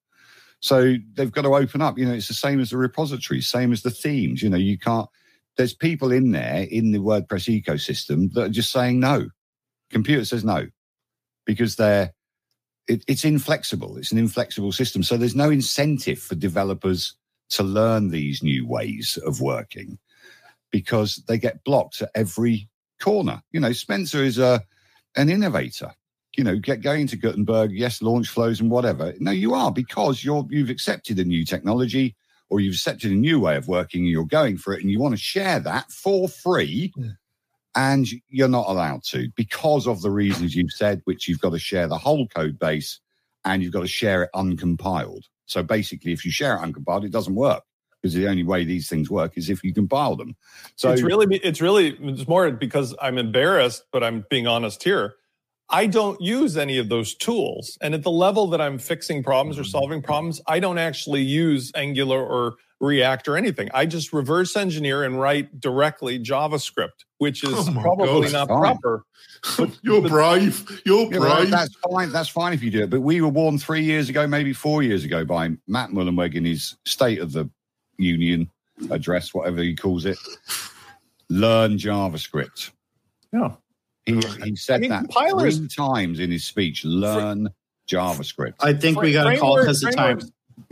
So 0.60 0.96
they've 1.14 1.32
got 1.32 1.42
to 1.42 1.54
open 1.54 1.82
up. 1.82 1.98
You 1.98 2.06
know, 2.06 2.14
it's 2.14 2.28
the 2.28 2.34
same 2.34 2.60
as 2.60 2.70
the 2.70 2.76
repositories, 2.76 3.46
same 3.46 3.72
as 3.72 3.82
the 3.82 3.90
themes. 3.90 4.42
You 4.42 4.50
know, 4.50 4.56
you 4.56 4.78
can't. 4.78 5.08
There's 5.56 5.74
people 5.74 6.12
in 6.12 6.32
there 6.32 6.66
in 6.70 6.92
the 6.92 6.98
WordPress 6.98 7.62
ecosystem 7.62 8.32
that 8.32 8.42
are 8.42 8.48
just 8.48 8.72
saying 8.72 9.00
no. 9.00 9.28
Computer 9.90 10.24
says 10.24 10.44
no 10.44 10.66
because 11.46 11.76
they're 11.76 12.12
it, 12.88 13.04
it's 13.06 13.24
inflexible. 13.24 13.96
It's 13.96 14.12
an 14.12 14.18
inflexible 14.18 14.72
system. 14.72 15.02
So 15.02 15.16
there's 15.16 15.36
no 15.36 15.50
incentive 15.50 16.18
for 16.18 16.34
developers 16.34 17.14
to 17.50 17.62
learn 17.62 18.10
these 18.10 18.42
new 18.42 18.66
ways 18.66 19.18
of 19.24 19.40
working 19.40 19.98
because 20.70 21.16
they 21.28 21.38
get 21.38 21.64
blocked 21.64 22.02
at 22.02 22.10
every 22.14 22.68
corner. 23.00 23.42
You 23.52 23.60
know, 23.60 23.72
Spencer 23.72 24.22
is 24.22 24.38
a 24.38 24.62
an 25.16 25.28
innovator. 25.28 25.92
You 26.38 26.44
know, 26.44 26.56
get 26.56 26.82
going 26.82 27.08
to 27.08 27.16
Gutenberg, 27.16 27.72
yes, 27.72 27.98
LaunchFlows 27.98 28.60
and 28.60 28.70
whatever. 28.70 29.12
No, 29.18 29.32
you 29.32 29.54
are 29.54 29.72
because 29.72 30.22
you're 30.22 30.46
you've 30.48 30.70
accepted 30.70 31.18
a 31.18 31.24
new 31.24 31.44
technology 31.44 32.14
or 32.48 32.60
you've 32.60 32.74
accepted 32.74 33.10
a 33.10 33.14
new 33.14 33.40
way 33.40 33.56
of 33.56 33.66
working 33.66 34.02
and 34.02 34.10
you're 34.10 34.24
going 34.24 34.56
for 34.56 34.72
it 34.72 34.80
and 34.80 34.88
you 34.88 35.00
want 35.00 35.14
to 35.14 35.20
share 35.20 35.58
that 35.58 35.90
for 35.90 36.28
free. 36.28 36.92
Yeah. 36.96 37.08
And 37.74 38.06
you're 38.28 38.46
not 38.46 38.68
allowed 38.68 39.02
to 39.06 39.28
because 39.34 39.88
of 39.88 40.00
the 40.00 40.12
reasons 40.12 40.54
you've 40.54 40.70
said, 40.70 41.00
which 41.06 41.26
you've 41.26 41.40
got 41.40 41.50
to 41.50 41.58
share 41.58 41.88
the 41.88 41.98
whole 41.98 42.28
code 42.28 42.56
base 42.56 43.00
and 43.44 43.60
you've 43.60 43.72
got 43.72 43.80
to 43.80 43.88
share 43.88 44.22
it 44.22 44.30
uncompiled. 44.32 45.24
So 45.46 45.64
basically, 45.64 46.12
if 46.12 46.24
you 46.24 46.30
share 46.30 46.54
it 46.54 46.60
uncompiled, 46.60 47.04
it 47.04 47.10
doesn't 47.10 47.34
work 47.34 47.64
because 48.00 48.14
the 48.14 48.28
only 48.28 48.44
way 48.44 48.64
these 48.64 48.88
things 48.88 49.10
work 49.10 49.36
is 49.36 49.50
if 49.50 49.64
you 49.64 49.74
compile 49.74 50.14
them. 50.14 50.36
So 50.76 50.92
it's 50.92 51.02
really 51.02 51.40
it's 51.42 51.60
really 51.60 51.96
it's 52.00 52.28
more 52.28 52.48
because 52.50 52.94
I'm 53.02 53.18
embarrassed, 53.18 53.84
but 53.92 54.04
I'm 54.04 54.24
being 54.30 54.46
honest 54.46 54.84
here. 54.84 55.14
I 55.70 55.86
don't 55.86 56.20
use 56.20 56.56
any 56.56 56.78
of 56.78 56.88
those 56.88 57.14
tools. 57.14 57.76
And 57.80 57.94
at 57.94 58.02
the 58.02 58.10
level 58.10 58.46
that 58.48 58.60
I'm 58.60 58.78
fixing 58.78 59.22
problems 59.22 59.58
or 59.58 59.62
mm-hmm. 59.62 59.70
solving 59.70 60.02
problems, 60.02 60.40
I 60.46 60.60
don't 60.60 60.78
actually 60.78 61.22
use 61.22 61.70
Angular 61.74 62.24
or 62.24 62.56
React 62.80 63.28
or 63.28 63.36
anything. 63.36 63.68
I 63.74 63.86
just 63.86 64.12
reverse 64.12 64.56
engineer 64.56 65.02
and 65.02 65.20
write 65.20 65.60
directly 65.60 66.18
JavaScript, 66.18 67.04
which 67.18 67.42
is 67.42 67.52
Oh 67.52 67.72
probably 67.80 68.30
God, 68.30 68.32
not 68.32 68.48
fine. 68.48 68.60
proper. 68.60 69.04
you're 69.82 70.00
but- 70.00 70.10
brave 70.10 70.82
you're 70.84 71.12
Yeah, 71.12 71.18
brave 71.18 71.50
that's 71.50 71.74
fine. 71.90 72.12
That's 72.12 72.28
fine 72.28 72.52
if 72.52 72.62
you 72.62 72.70
do 72.70 72.84
it. 72.84 72.90
But 72.90 73.00
we 73.00 73.20
were 73.20 73.28
warned 73.28 73.62
three 73.62 73.82
years 73.82 74.08
ago, 74.08 74.26
maybe 74.26 74.52
four 74.52 74.82
years 74.82 75.04
ago, 75.04 75.24
by 75.24 75.50
Matt 75.66 75.90
Mullenweg 75.90 76.34
in 76.34 76.44
his 76.44 76.76
State 76.86 77.18
of 77.18 77.32
the 77.32 77.50
Union 77.98 78.48
address, 78.90 79.34
whatever 79.34 79.60
he 79.60 79.74
calls 79.74 80.06
it. 80.06 80.18
Learn 81.28 81.76
JavaScript. 81.76 82.70
Yeah. 83.32 83.54
He, 84.08 84.20
he 84.44 84.56
said 84.56 84.76
I 84.76 84.78
mean, 84.78 84.90
that 84.90 85.04
compilers- 85.04 85.58
three 85.58 85.68
times 85.68 86.18
in 86.18 86.30
his 86.30 86.44
speech. 86.44 86.84
Learn 86.84 87.48
JavaScript. 87.88 88.54
I 88.60 88.72
think 88.72 89.00
we 89.00 89.12
got 89.12 89.26
a 89.26 89.38
call 89.38 89.56
Framework- 89.56 89.66
because 89.66 89.82
of 89.84 89.94
time. 89.94 90.20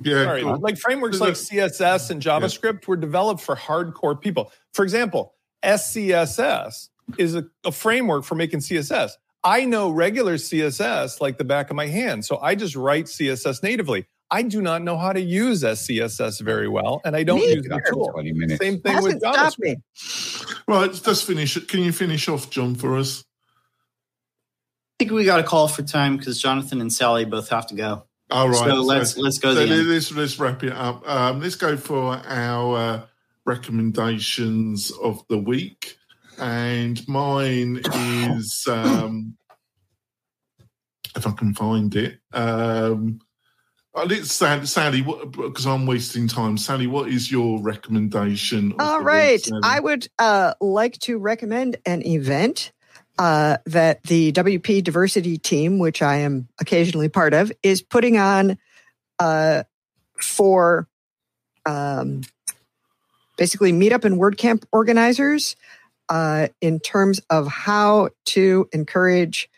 yeah 0.03 0.25
Sorry, 0.25 0.43
go 0.43 0.49
on. 0.51 0.61
like 0.61 0.79
frameworks 0.79 1.21
like 1.21 1.35
CSS 1.35 2.11
and 2.11 2.23
JavaScript 2.23 2.87
were 2.87 2.97
developed 2.97 3.41
for 3.41 3.57
hardcore 3.57 4.21
people. 4.21 4.53
For 4.73 4.83
example, 4.83 5.35
SCSS 5.63 6.89
is 7.19 7.35
a, 7.35 7.45
a 7.65 7.73
framework 7.73 8.25
for 8.25 8.35
making 8.35 8.61
CSS. 8.61 9.13
I 9.45 9.65
know 9.65 9.91
regular 9.91 10.37
CSS 10.37 11.21
like 11.21 11.39
the 11.39 11.45
back 11.45 11.71
of 11.71 11.77
my 11.77 11.87
hand, 11.87 12.25
so 12.25 12.39
I 12.39 12.55
just 12.55 12.75
write 12.75 13.05
CSS 13.07 13.63
natively. 13.63 14.07
I 14.31 14.43
do 14.43 14.61
not 14.61 14.83
know 14.83 14.97
how 14.97 15.13
to 15.13 15.21
use 15.21 15.63
SCSS 15.63 16.41
very 16.41 16.69
well, 16.69 17.01
and 17.05 17.15
I 17.15 17.23
don't 17.23 17.39
Me 17.39 17.53
use 17.55 17.65
the 17.67 17.75
either. 17.75 17.85
tool. 17.93 18.11
20 18.13 18.33
minutes. 18.33 18.61
Same 18.61 18.81
thing 18.81 19.03
with 19.03 19.23
Hasn't 19.23 19.59
JavaScript. 19.59 19.59
me. 19.59 20.57
right 20.69 21.07
let's 21.07 21.23
finish 21.23 21.57
it 21.57 21.69
can 21.69 21.81
you 21.81 21.93
finish 21.93 22.29
off 22.29 22.51
john 22.51 22.75
for 22.75 22.97
us 22.99 23.23
I 24.99 25.05
think 25.05 25.13
we 25.13 25.25
got 25.25 25.39
a 25.41 25.45
call 25.45 25.69
for 25.69 25.83
time 25.83 26.17
because 26.17 26.41
Jonathan 26.41 26.81
and 26.81 26.91
Sally 26.93 27.25
both 27.27 27.51
have 27.51 27.67
to 27.69 27.75
go. 27.75 28.07
all 28.31 28.49
right 28.49 28.57
so 28.57 28.65
let's 28.83 29.17
let's 29.19 29.39
go. 29.39 29.55
So 29.55 29.67
the 29.67 29.83
let's, 29.83 30.11
let's 30.13 30.39
wrap 30.39 30.63
it 30.65 30.73
up. 30.73 31.07
Um, 31.07 31.41
let's 31.41 31.55
go 31.55 31.77
for 31.77 32.15
our 32.27 32.77
uh, 32.77 33.07
recommendations 33.45 34.91
of 35.03 35.23
the 35.29 35.37
week. 35.39 35.97
And 36.39 37.07
mine 37.09 37.81
is, 37.95 38.67
um, 38.69 39.37
if 41.15 41.27
I 41.27 41.33
can 41.33 41.53
find 41.55 41.95
it, 41.95 42.19
um, 42.33 43.21
Sallie 44.67 45.03
what, 45.03 45.33
because 45.33 45.67
I'm 45.67 45.87
wasting 45.87 46.29
time. 46.29 46.59
Sallie, 46.59 46.87
what 46.87 47.09
is 47.09 47.31
your 47.31 47.61
recommendation? 47.61 48.75
All 48.79 49.01
right. 49.01 49.45
week, 49.45 49.61
I 49.63 49.81
would 49.81 50.09
uh, 50.19 50.55
like 50.61 50.99
to 51.01 51.19
recommend 51.19 51.79
an 51.87 52.07
event 52.07 52.73
uh, 53.19 53.57
that 53.65 54.03
the 54.03 54.33
WP 54.33 54.85
diversity 54.85 55.39
team, 55.39 55.79
which 55.79 56.03
I 56.03 56.17
am 56.17 56.49
occasionally 56.61 57.09
part 57.09 57.33
of, 57.33 57.51
is 57.63 57.81
putting 57.81 58.19
on 58.19 58.59
uh, 59.19 59.63
for 60.21 60.87
um, 61.65 62.23
basically 63.39 63.73
meetup 63.73 64.05
and 64.05 64.19
WordCamp 64.19 64.65
organizers 64.73 65.57
uh, 66.09 66.49
in 66.61 66.81
terms 66.81 67.21
of 67.31 67.49
how 67.49 68.11
to 68.27 68.69
encourage 68.73 69.49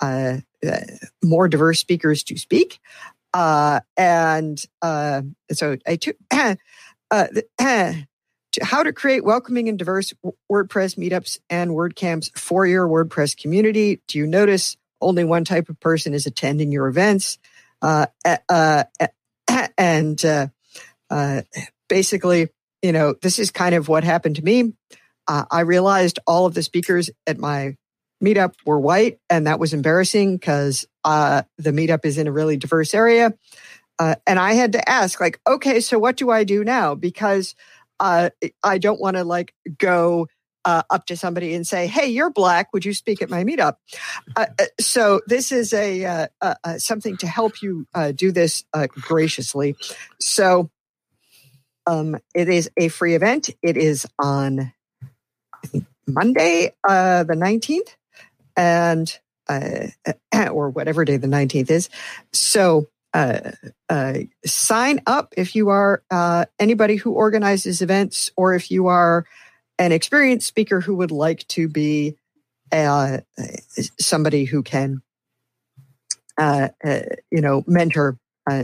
uh, 0.00 0.38
uh, 0.66 0.78
more 1.22 1.48
diverse 1.48 1.80
speakers 1.80 2.22
to 2.24 2.38
speak. 2.38 2.78
Uh, 3.34 3.80
and 3.96 4.62
uh, 4.82 5.22
so 5.52 5.76
I 5.86 5.96
took 5.96 6.16
uh 7.10 7.26
how 8.62 8.82
to 8.82 8.92
create 8.92 9.24
welcoming 9.24 9.68
and 9.68 9.78
diverse 9.78 10.12
WordPress 10.50 10.96
meetups 10.98 11.38
and 11.50 11.72
WordCamps 11.72 12.36
for 12.36 12.66
your 12.66 12.88
WordPress 12.88 13.36
community. 13.36 14.00
Do 14.08 14.18
you 14.18 14.26
notice 14.26 14.76
only 15.00 15.24
one 15.24 15.44
type 15.44 15.68
of 15.68 15.78
person 15.80 16.14
is 16.14 16.26
attending 16.26 16.72
your 16.72 16.88
events? 16.88 17.38
Uh, 17.82 18.06
uh, 18.48 18.84
and 19.78 20.24
uh, 20.24 21.42
basically, 21.88 22.48
you 22.82 22.92
know, 22.92 23.14
this 23.20 23.38
is 23.38 23.50
kind 23.50 23.74
of 23.74 23.88
what 23.88 24.04
happened 24.04 24.36
to 24.36 24.42
me. 24.42 24.72
I 25.26 25.60
realized 25.60 26.18
all 26.26 26.46
of 26.46 26.54
the 26.54 26.62
speakers 26.62 27.10
at 27.26 27.38
my 27.38 27.76
meetup 28.22 28.54
were 28.64 28.80
white, 28.80 29.18
and 29.30 29.46
that 29.46 29.58
was 29.58 29.74
embarrassing 29.74 30.36
because 30.36 30.86
uh, 31.04 31.42
the 31.56 31.70
meetup 31.70 32.04
is 32.04 32.18
in 32.18 32.26
a 32.26 32.32
really 32.32 32.56
diverse 32.56 32.94
area. 32.94 33.34
Uh, 33.98 34.14
and 34.26 34.38
I 34.38 34.52
had 34.52 34.72
to 34.72 34.88
ask, 34.88 35.20
like, 35.20 35.40
okay, 35.46 35.80
so 35.80 35.98
what 35.98 36.16
do 36.16 36.30
I 36.30 36.44
do 36.44 36.62
now? 36.62 36.94
Because 36.94 37.54
uh, 37.98 38.30
I 38.62 38.78
don't 38.78 39.00
want 39.00 39.16
to 39.16 39.24
like 39.24 39.54
go 39.78 40.28
uh, 40.64 40.82
up 40.90 41.06
to 41.06 41.16
somebody 41.16 41.54
and 41.54 41.66
say, 41.66 41.86
"Hey, 41.86 42.08
you're 42.08 42.30
black. 42.30 42.72
Would 42.72 42.84
you 42.84 42.92
speak 42.92 43.22
at 43.22 43.30
my 43.30 43.42
meetup?" 43.42 43.74
Uh, 44.36 44.46
uh 44.58 44.64
so 44.78 45.20
this 45.26 45.50
is 45.50 45.72
a 45.72 46.28
something 46.76 47.16
to 47.18 47.26
help 47.26 47.62
you 47.62 47.86
do 48.14 48.30
this 48.30 48.64
graciously. 48.90 49.76
So 50.20 50.70
um, 51.86 52.16
it 52.34 52.48
is 52.48 52.70
a 52.76 52.88
free 52.88 53.14
event. 53.14 53.50
It 53.62 53.76
is 53.76 54.06
on 54.18 54.72
Monday, 56.06 56.72
the 56.84 57.34
nineteenth, 57.36 57.96
and 58.58 59.18
or 60.50 60.68
whatever 60.68 61.06
day 61.06 61.16
the 61.16 61.26
nineteenth 61.26 61.70
is. 61.70 61.88
So 62.34 62.88
uh, 63.14 63.52
uh, 63.88 64.18
sign 64.44 65.00
up 65.06 65.32
if 65.36 65.56
you 65.56 65.70
are 65.70 66.02
uh, 66.10 66.44
anybody 66.58 66.96
who 66.96 67.12
organizes 67.12 67.80
events 67.80 68.30
or 68.36 68.54
if 68.54 68.70
you 68.70 68.88
are 68.88 69.24
an 69.78 69.92
experienced 69.92 70.46
speaker 70.46 70.80
who 70.80 70.94
would 70.96 71.10
like 71.10 71.46
to 71.48 71.68
be 71.68 72.16
uh, 72.70 73.18
somebody 73.98 74.44
who 74.44 74.62
can, 74.62 75.00
uh, 76.36 76.68
you 77.30 77.40
know, 77.40 77.64
mentor 77.66 78.18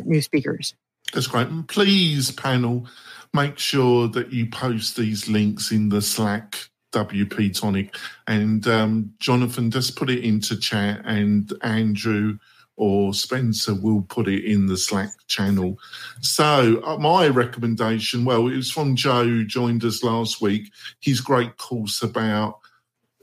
new 0.04 0.20
speakers. 0.20 0.74
That's 1.14 1.26
great. 1.26 1.48
And 1.48 1.66
please, 1.66 2.30
panel, 2.30 2.86
make 3.32 3.58
sure 3.58 4.08
that 4.08 4.32
you 4.32 4.46
post 4.46 4.96
these 4.96 5.28
links 5.28 5.72
in 5.72 5.88
the 5.88 6.02
Slack 6.02 6.68
WP 6.94 7.58
Tonic. 7.58 7.96
And 8.26 8.66
um, 8.66 9.12
Jonathan, 9.18 9.70
just 9.70 9.96
put 9.96 10.10
it 10.10 10.24
into 10.24 10.56
chat, 10.56 11.02
and 11.04 11.52
Andrew 11.62 12.38
or 12.76 13.14
Spencer 13.14 13.74
will 13.74 14.02
put 14.02 14.26
it 14.26 14.44
in 14.44 14.66
the 14.66 14.76
Slack 14.76 15.10
channel. 15.28 15.78
So, 16.20 16.82
uh, 16.84 16.96
my 16.98 17.28
recommendation 17.28 18.24
well, 18.24 18.48
it 18.48 18.56
was 18.56 18.70
from 18.70 18.96
Joe, 18.96 19.24
who 19.24 19.44
joined 19.44 19.84
us 19.84 20.02
last 20.02 20.40
week. 20.40 20.72
His 21.00 21.20
great 21.20 21.56
course 21.56 22.02
about 22.02 22.60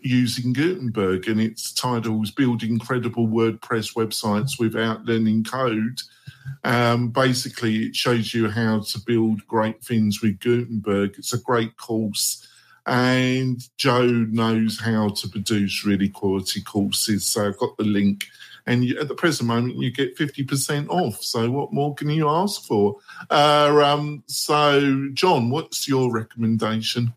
using 0.03 0.53
Gutenberg, 0.53 1.27
and 1.27 1.39
its 1.39 1.73
title 1.73 2.21
is 2.23 2.31
Building 2.31 2.79
Credible 2.79 3.27
WordPress 3.27 3.93
Websites 3.95 4.59
Without 4.59 5.05
Learning 5.05 5.43
Code. 5.43 6.01
Um, 6.63 7.09
basically, 7.09 7.85
it 7.85 7.95
shows 7.95 8.33
you 8.33 8.49
how 8.49 8.79
to 8.79 8.99
build 9.05 9.45
great 9.47 9.83
things 9.83 10.21
with 10.21 10.39
Gutenberg. 10.39 11.15
It's 11.17 11.33
a 11.33 11.41
great 11.41 11.77
course. 11.77 12.47
And 12.85 13.61
Joe 13.77 14.07
knows 14.07 14.79
how 14.79 15.09
to 15.09 15.29
produce 15.29 15.85
really 15.85 16.09
quality 16.09 16.61
courses. 16.61 17.25
So 17.25 17.47
I've 17.47 17.57
got 17.57 17.77
the 17.77 17.83
link 17.83 18.25
and 18.65 18.85
you, 18.85 18.99
at 18.99 19.07
the 19.07 19.15
present 19.15 19.47
moment 19.47 19.77
you 19.77 19.91
get 19.91 20.17
50% 20.17 20.89
off 20.89 21.21
so 21.21 21.49
what 21.49 21.73
more 21.73 21.95
can 21.95 22.09
you 22.09 22.29
ask 22.29 22.63
for 22.63 22.97
uh, 23.29 23.81
um, 23.83 24.23
so 24.27 25.09
john 25.13 25.49
what's 25.49 25.87
your 25.87 26.11
recommendation 26.11 27.13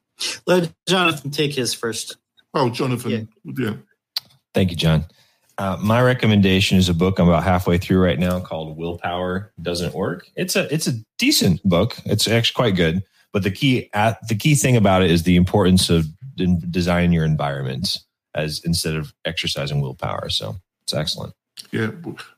let 0.47 0.73
jonathan 0.89 1.31
take 1.31 1.55
his 1.55 1.75
first 1.75 2.17
oh 2.55 2.71
jonathan 2.71 3.29
yeah, 3.45 3.53
yeah. 3.59 3.75
thank 4.53 4.71
you 4.71 4.77
john 4.77 5.05
uh, 5.57 5.77
my 5.81 6.03
recommendation 6.03 6.79
is 6.79 6.89
a 6.89 6.95
book 6.95 7.19
I'm 7.19 7.29
about 7.29 7.45
halfway 7.45 7.79
through 7.79 8.03
right 8.03 8.19
now 8.19 8.41
called 8.41 8.77
Willpower 8.77 9.53
Doesn't 9.63 9.95
Work. 9.95 10.29
It's 10.35 10.57
a 10.57 10.73
it's 10.75 10.89
a 10.89 10.95
decent 11.17 11.63
book. 11.63 11.97
It's 12.05 12.27
actually 12.27 12.55
quite 12.55 12.75
good. 12.75 13.05
But 13.35 13.43
the 13.43 13.51
key 13.51 13.91
at, 13.93 14.27
the 14.29 14.37
key 14.37 14.55
thing 14.55 14.77
about 14.77 15.03
it 15.03 15.11
is 15.11 15.25
the 15.25 15.35
importance 15.35 15.91
of 15.91 16.07
designing 16.71 17.13
your 17.13 17.25
environment 17.25 17.99
as 18.33 18.63
instead 18.65 18.95
of 18.95 19.13
exercising 19.25 19.81
willpower. 19.81 20.29
So 20.29 20.55
it's 20.85 20.95
excellent. 20.95 21.35
Yeah, 21.73 21.91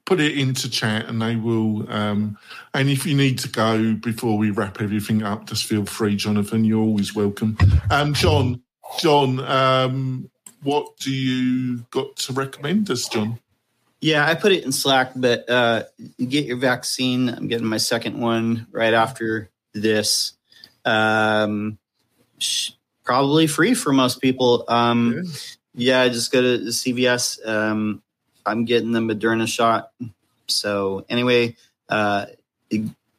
put 0.06 0.20
it 0.20 0.38
into 0.38 0.70
chat 0.70 1.06
and 1.06 1.20
they 1.20 1.36
will. 1.36 1.90
Um, 1.92 2.38
and 2.72 2.88
if 2.88 3.04
you 3.04 3.14
need 3.14 3.38
to 3.40 3.48
go 3.48 3.92
before 3.92 4.38
we 4.38 4.50
wrap 4.50 4.80
everything 4.80 5.22
up, 5.22 5.46
just 5.46 5.66
feel 5.66 5.84
free, 5.84 6.16
Jonathan. 6.16 6.64
You're 6.64 6.82
always 6.82 7.14
welcome. 7.14 7.58
Um, 7.90 8.14
John, 8.14 8.62
John, 8.98 9.40
um, 9.40 10.30
what 10.62 10.96
do 10.96 11.12
you 11.12 11.84
got 11.90 12.16
to 12.16 12.32
recommend 12.32 12.90
us, 12.90 13.06
John? 13.06 13.38
Yeah, 14.00 14.26
I 14.26 14.34
put 14.34 14.52
it 14.52 14.64
in 14.64 14.72
Slack, 14.72 15.12
but 15.14 15.48
uh, 15.50 15.84
get 16.18 16.46
your 16.46 16.56
vaccine. 16.56 17.28
I'm 17.28 17.48
getting 17.48 17.66
my 17.66 17.76
second 17.76 18.18
one 18.18 18.66
right 18.70 18.94
after 18.94 19.50
this. 19.74 20.35
Um, 20.86 21.78
probably 23.04 23.46
free 23.46 23.74
for 23.74 23.92
most 23.92 24.20
people. 24.20 24.64
Um, 24.68 25.22
yeah. 25.74 26.04
yeah, 26.04 26.08
just 26.08 26.32
go 26.32 26.40
to 26.40 26.58
CVS. 26.58 27.46
Um, 27.46 28.02
I'm 28.46 28.64
getting 28.64 28.92
the 28.92 29.00
Moderna 29.00 29.46
shot. 29.46 29.92
So 30.48 31.04
anyway, 31.08 31.56
uh, 31.88 32.26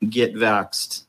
get 0.10 0.34
vaxxed. 0.36 1.04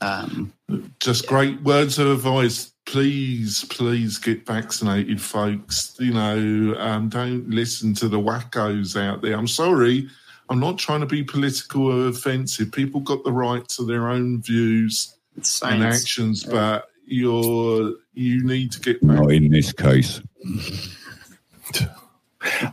Um, 0.00 0.52
Just 1.00 1.24
yeah. 1.24 1.28
great 1.28 1.62
words 1.62 1.98
of 1.98 2.08
advice. 2.08 2.72
Please, 2.84 3.64
please 3.64 4.18
get 4.18 4.46
vaccinated, 4.46 5.20
folks. 5.20 5.96
You 5.98 6.12
know, 6.12 6.76
um, 6.78 7.08
don't 7.08 7.48
listen 7.50 7.94
to 7.94 8.08
the 8.08 8.18
wackos 8.18 9.00
out 9.00 9.22
there. 9.22 9.36
I'm 9.36 9.48
sorry. 9.48 10.08
I'm 10.48 10.60
not 10.60 10.78
trying 10.78 11.00
to 11.00 11.06
be 11.06 11.24
political 11.24 11.86
or 11.86 12.08
offensive. 12.08 12.70
People 12.70 13.00
got 13.00 13.24
the 13.24 13.32
right 13.32 13.66
to 13.70 13.84
their 13.84 14.08
own 14.08 14.40
views 14.40 15.15
and 15.62 15.84
actions, 15.84 16.44
yeah. 16.44 16.52
but 16.52 16.88
you're 17.04 17.92
you 18.14 18.44
need 18.44 18.72
to 18.72 18.80
get. 18.80 19.02
Not 19.02 19.32
in 19.32 19.50
this 19.50 19.72
case. 19.72 20.20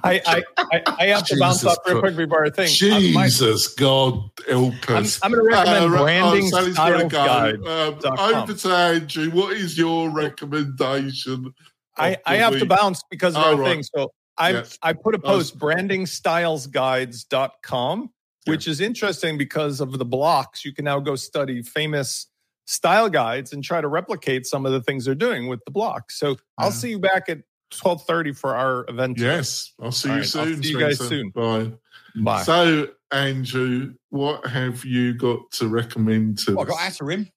I, 0.03 0.21
I, 0.25 0.43
I, 0.57 0.81
I, 0.99 1.05
have 1.07 1.25
to 1.25 1.37
bounce 1.37 1.65
up 1.65 1.79
real 1.87 1.99
quick 1.99 2.15
before 2.15 2.45
I 2.45 2.51
think. 2.51 2.69
Jesus, 2.69 3.67
God 3.69 4.29
help 4.47 4.75
us. 4.89 5.19
I'm, 5.23 5.33
I'm 5.33 5.39
going 5.39 5.45
to 5.45 5.51
recommend 5.55 5.85
uh, 5.85 5.97
branding 5.97 6.51
oh, 6.53 6.71
style 6.71 7.09
guide. 7.09 7.55
Um, 7.55 7.99
over 8.03 8.53
to 8.53 8.69
Andrew. 8.69 9.31
What 9.31 9.57
is 9.57 9.75
your 9.77 10.09
recommendation? 10.09 11.53
I, 11.97 12.15
I 12.25 12.37
have 12.37 12.53
week? 12.53 12.61
to 12.61 12.67
bounce 12.67 13.03
because 13.09 13.35
of 13.35 13.43
oh, 13.43 13.57
right. 13.57 13.67
thing. 13.67 13.83
So 13.83 14.13
I 14.37 14.51
yes. 14.51 14.77
I 14.81 14.93
put 14.93 15.15
a 15.15 15.19
post, 15.19 15.59
brandingstylesguides.com, 15.59 18.09
which 18.45 18.67
yeah. 18.67 18.71
is 18.71 18.79
interesting 18.81 19.37
because 19.37 19.79
of 19.79 19.97
the 19.97 20.05
blocks. 20.05 20.65
You 20.65 20.73
can 20.73 20.83
now 20.85 20.99
go 20.99 21.15
study 21.15 21.61
famous 21.61 22.27
style 22.65 23.09
guides 23.09 23.53
and 23.53 23.63
try 23.63 23.81
to 23.81 23.87
replicate 23.87 24.45
some 24.45 24.65
of 24.65 24.71
the 24.71 24.81
things 24.81 25.05
they're 25.05 25.15
doing 25.15 25.47
with 25.47 25.63
the 25.65 25.71
block. 25.71 26.11
So 26.11 26.37
I'll 26.57 26.71
see 26.71 26.89
you 26.89 26.99
back 26.99 27.29
at 27.29 27.39
twelve 27.71 28.05
thirty 28.05 28.31
for 28.31 28.55
our 28.55 28.85
event. 28.89 29.19
Yes, 29.19 29.73
I'll 29.81 29.91
see 29.91 30.09
All 30.09 30.15
you 30.15 30.21
right, 30.21 30.29
soon. 30.29 30.63
see 30.63 30.69
you 30.69 30.79
guys 30.79 30.99
soon. 30.99 31.29
Bye. 31.29 31.71
Bye. 32.15 32.43
So, 32.43 32.89
Andrew, 33.11 33.95
what 34.09 34.45
have 34.45 34.85
you 34.85 35.15
got 35.15 35.51
to 35.53 35.67
recommend 35.67 36.37
to? 36.39 36.55
Well, 36.55 36.65
I 36.65 36.69
got 36.69 36.79
Atarim. 36.79 37.29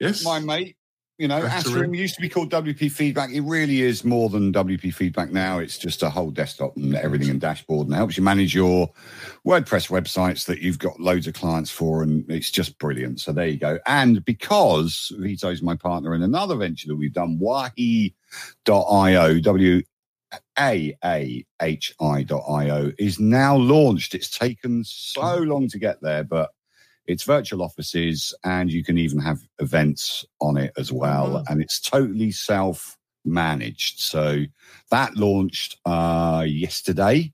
Yes, 0.00 0.24
my 0.24 0.38
mate. 0.38 0.76
You 1.18 1.28
know, 1.28 1.40
Atarim 1.40 1.96
used 1.96 2.14
to 2.16 2.20
be 2.20 2.28
called 2.28 2.50
WP 2.50 2.92
Feedback. 2.92 3.30
It 3.30 3.40
really 3.40 3.80
is 3.80 4.04
more 4.04 4.28
than 4.28 4.52
WP 4.52 4.92
Feedback 4.92 5.30
now. 5.30 5.58
It's 5.58 5.78
just 5.78 6.02
a 6.02 6.10
whole 6.10 6.30
desktop 6.30 6.76
and 6.76 6.94
everything 6.94 7.30
and 7.30 7.40
dashboard 7.40 7.86
and 7.86 7.96
helps 7.96 8.18
you 8.18 8.22
manage 8.22 8.54
your 8.54 8.90
WordPress 9.46 9.88
websites 9.88 10.44
that 10.44 10.58
you've 10.60 10.78
got 10.78 11.00
loads 11.00 11.26
of 11.26 11.32
clients 11.32 11.70
for. 11.70 12.02
And 12.02 12.30
it's 12.30 12.50
just 12.50 12.78
brilliant. 12.78 13.20
So 13.20 13.32
there 13.32 13.46
you 13.46 13.56
go. 13.56 13.78
And 13.86 14.22
because 14.26 15.10
Vito's 15.16 15.62
my 15.62 15.74
partner 15.74 16.14
in 16.14 16.20
another 16.22 16.54
venture 16.54 16.88
that 16.88 16.96
we've 16.96 17.14
done, 17.14 17.38
Waahi.io, 17.38 18.10
W 19.40 19.82
A 20.58 20.98
A 21.02 21.46
H 21.62 21.94
I.io 21.98 22.92
is 22.98 23.18
now 23.18 23.56
launched. 23.56 24.14
It's 24.14 24.36
taken 24.36 24.84
so 24.84 25.36
long 25.36 25.68
to 25.68 25.78
get 25.78 26.02
there, 26.02 26.24
but 26.24 26.50
it's 27.06 27.24
virtual 27.24 27.62
offices 27.62 28.34
and 28.44 28.70
you 28.70 28.82
can 28.82 28.98
even 28.98 29.18
have 29.20 29.38
events 29.58 30.24
on 30.40 30.56
it 30.56 30.72
as 30.76 30.92
well. 30.92 31.28
Mm-hmm. 31.28 31.52
And 31.52 31.62
it's 31.62 31.80
totally 31.80 32.30
self 32.30 32.96
managed. 33.24 34.00
So 34.00 34.44
that 34.90 35.16
launched 35.16 35.76
uh, 35.84 36.44
yesterday, 36.46 37.32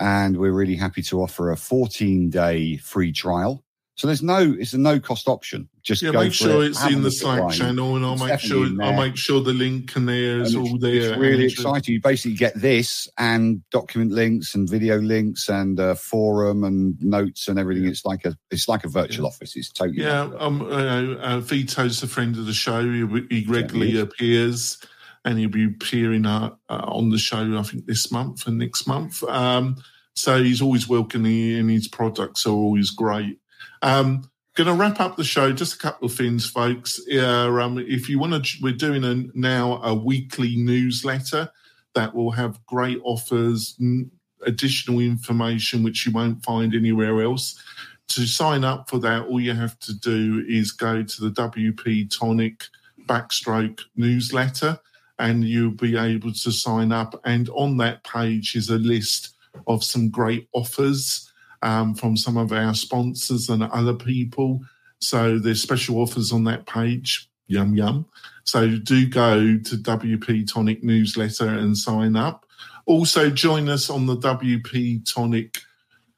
and 0.00 0.36
we're 0.36 0.52
really 0.52 0.76
happy 0.76 1.02
to 1.02 1.22
offer 1.22 1.50
a 1.50 1.56
14 1.56 2.30
day 2.30 2.76
free 2.78 3.12
trial. 3.12 3.64
So 3.98 4.06
there's 4.06 4.22
no, 4.22 4.54
it's 4.60 4.74
a 4.74 4.78
no 4.78 5.00
cost 5.00 5.26
option. 5.26 5.68
Just 5.82 6.02
Yeah, 6.02 6.12
make 6.12 6.32
sure 6.32 6.62
it, 6.62 6.68
it's 6.68 6.86
in 6.86 7.02
the 7.02 7.10
Slack 7.10 7.42
Wine. 7.42 7.50
channel, 7.50 7.96
and 7.96 8.04
I'll 8.06 8.12
It's 8.12 8.22
make 8.22 8.38
sure 8.38 8.64
I'll 8.80 8.92
make 8.96 9.16
sure 9.16 9.40
the 9.42 9.52
link 9.52 9.96
and 9.96 10.08
there 10.08 10.40
is 10.40 10.54
all 10.54 10.78
there. 10.78 10.94
it's 11.14 11.18
really 11.18 11.46
exciting. 11.46 11.94
You 11.94 12.00
basically 12.00 12.36
get 12.36 12.54
this 12.54 13.08
and 13.18 13.60
document 13.70 14.12
links 14.12 14.54
and 14.54 14.70
video 14.70 14.98
links 14.98 15.48
and 15.48 15.80
uh, 15.80 15.96
forum 15.96 16.62
and 16.62 16.94
notes 17.02 17.48
and 17.48 17.58
everything. 17.58 17.86
It's 17.88 18.04
like 18.04 18.24
a 18.24 18.36
it's 18.52 18.68
like 18.68 18.84
a 18.84 18.88
virtual 18.88 19.24
Yeah. 19.24 19.30
office. 19.30 19.56
It's 19.56 19.72
totally 19.72 20.02
Yeah, 20.04 20.30
um, 20.38 20.62
uh, 20.62 21.14
uh, 21.16 21.40
Vito's 21.40 22.00
a 22.04 22.06
friend 22.06 22.36
of 22.36 22.46
the 22.46 22.52
show. 22.54 22.84
He, 22.84 23.00
he 23.30 23.44
regularly 23.48 23.94
is. 23.94 24.00
appears, 24.02 24.78
and 25.24 25.40
he'll 25.40 25.48
be 25.50 25.64
appearing 25.64 26.24
uh, 26.24 26.50
uh, 26.68 26.84
on 26.86 27.10
the 27.10 27.18
show. 27.18 27.58
I 27.58 27.62
think 27.64 27.86
this 27.86 28.12
month 28.12 28.46
and 28.46 28.58
next 28.58 28.86
month. 28.86 29.24
Um, 29.24 29.76
so 30.14 30.40
he's 30.40 30.62
always 30.62 30.88
welcoming, 30.88 31.56
and 31.56 31.68
his 31.68 31.88
products 31.88 32.46
are 32.46 32.50
always 32.52 32.90
great. 32.90 33.40
Um, 33.82 34.30
Going 34.54 34.66
to 34.66 34.74
wrap 34.74 34.98
up 34.98 35.16
the 35.16 35.22
show. 35.22 35.52
Just 35.52 35.74
a 35.74 35.78
couple 35.78 36.06
of 36.06 36.12
things, 36.12 36.44
folks. 36.50 37.00
Uh, 37.14 37.48
um, 37.60 37.78
if 37.78 38.08
you 38.08 38.18
want 38.18 38.44
to, 38.44 38.58
we're 38.60 38.72
doing 38.72 39.04
a, 39.04 39.24
now 39.38 39.80
a 39.84 39.94
weekly 39.94 40.56
newsletter 40.56 41.48
that 41.94 42.12
will 42.12 42.32
have 42.32 42.66
great 42.66 42.98
offers, 43.04 43.76
n- 43.80 44.10
additional 44.44 44.98
information 44.98 45.84
which 45.84 46.04
you 46.04 46.10
won't 46.10 46.44
find 46.44 46.74
anywhere 46.74 47.22
else 47.22 47.62
to 48.08 48.26
sign 48.26 48.64
up 48.64 48.88
for 48.88 48.98
that, 48.98 49.26
all 49.26 49.40
you 49.40 49.52
have 49.52 49.78
to 49.80 49.94
do 49.94 50.44
is 50.48 50.72
go 50.72 51.02
to 51.02 51.28
the 51.28 51.30
WP 51.30 52.18
Tonic 52.18 52.64
Backstroke 53.06 53.80
newsletter 53.96 54.78
and 55.18 55.44
you'll 55.44 55.70
be 55.70 55.96
able 55.96 56.32
to 56.32 56.52
sign 56.52 56.92
up. 56.92 57.20
And 57.24 57.48
on 57.50 57.76
that 57.78 58.04
page 58.04 58.54
is 58.56 58.70
a 58.70 58.78
list 58.78 59.36
of 59.66 59.84
some 59.84 60.08
great 60.08 60.48
offers 60.52 61.27
um, 61.62 61.94
from 61.94 62.16
some 62.16 62.36
of 62.36 62.52
our 62.52 62.74
sponsors 62.74 63.48
and 63.48 63.62
other 63.62 63.94
people. 63.94 64.60
So 65.00 65.38
there's 65.38 65.62
special 65.62 66.00
offers 66.00 66.32
on 66.32 66.44
that 66.44 66.66
page. 66.66 67.28
Yum, 67.46 67.74
yum. 67.74 68.06
So 68.44 68.76
do 68.76 69.08
go 69.08 69.38
to 69.40 69.76
WP 69.76 70.52
Tonic 70.52 70.82
newsletter 70.82 71.48
and 71.48 71.76
sign 71.76 72.16
up. 72.16 72.44
Also, 72.86 73.30
join 73.30 73.68
us 73.68 73.90
on 73.90 74.06
the 74.06 74.16
WP 74.16 75.10
Tonic 75.12 75.58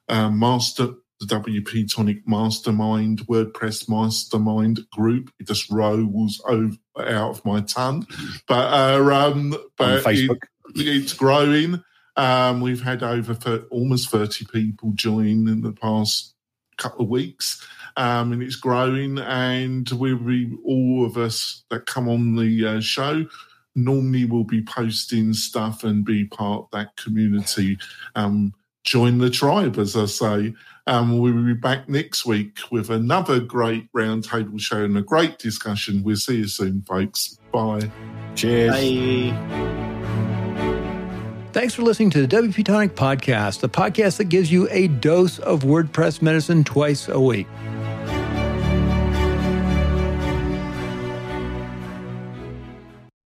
uh, 0.08 0.30
Master 0.30 0.94
the 1.20 1.26
WP 1.26 1.92
Tonic 1.94 2.26
Mastermind, 2.26 3.26
WordPress 3.26 3.88
Mastermind 3.88 4.80
group. 4.90 5.30
It 5.38 5.46
just 5.46 5.70
rolls 5.70 6.40
over, 6.46 6.76
out 6.98 7.30
of 7.30 7.44
my 7.44 7.60
tongue, 7.60 8.06
but 8.48 8.72
uh, 8.72 9.02
um, 9.02 9.52
on 9.52 9.60
but 9.76 9.98
it- 9.98 10.04
Facebook. 10.04 10.38
it's 10.74 11.12
growing. 11.12 11.82
Um, 12.16 12.60
we've 12.60 12.82
had 12.82 13.02
over 13.02 13.34
thir- 13.34 13.66
almost 13.70 14.10
thirty 14.10 14.44
people 14.46 14.92
join 14.94 15.48
in 15.48 15.62
the 15.62 15.72
past 15.72 16.34
couple 16.76 17.04
of 17.04 17.10
weeks, 17.10 17.66
um, 17.96 18.32
and 18.32 18.42
it's 18.42 18.56
growing. 18.56 19.18
And 19.18 19.88
we'll 19.90 20.16
be 20.16 20.50
all 20.64 21.04
of 21.04 21.16
us 21.16 21.64
that 21.70 21.86
come 21.86 22.08
on 22.08 22.36
the 22.36 22.66
uh, 22.66 22.80
show. 22.80 23.26
Normally, 23.76 24.24
we'll 24.24 24.44
be 24.44 24.62
posting 24.62 25.32
stuff 25.32 25.84
and 25.84 26.04
be 26.04 26.24
part 26.24 26.64
of 26.64 26.70
that 26.72 26.96
community. 26.96 27.78
Um, 28.16 28.52
join 28.84 29.18
the 29.18 29.30
tribe, 29.30 29.78
as 29.78 29.96
I 29.96 30.06
say. 30.06 30.54
Um, 30.86 31.18
we'll 31.18 31.44
be 31.44 31.54
back 31.54 31.88
next 31.88 32.26
week 32.26 32.58
with 32.72 32.90
another 32.90 33.38
great 33.38 33.90
roundtable 33.92 34.60
show 34.60 34.82
and 34.82 34.98
a 34.98 35.02
great 35.02 35.38
discussion. 35.38 36.02
We'll 36.02 36.16
see 36.16 36.38
you 36.38 36.48
soon, 36.48 36.82
folks. 36.82 37.38
Bye. 37.52 37.90
Cheers. 38.34 38.72
Bye. 38.72 39.86
Thanks 41.52 41.74
for 41.74 41.82
listening 41.82 42.10
to 42.10 42.24
the 42.24 42.36
WP 42.36 42.64
Tonic 42.64 42.94
Podcast, 42.94 43.58
the 43.58 43.68
podcast 43.68 44.18
that 44.18 44.28
gives 44.28 44.52
you 44.52 44.68
a 44.70 44.86
dose 44.86 45.40
of 45.40 45.62
WordPress 45.62 46.22
medicine 46.22 46.62
twice 46.62 47.08
a 47.08 47.20
week. 47.20 47.48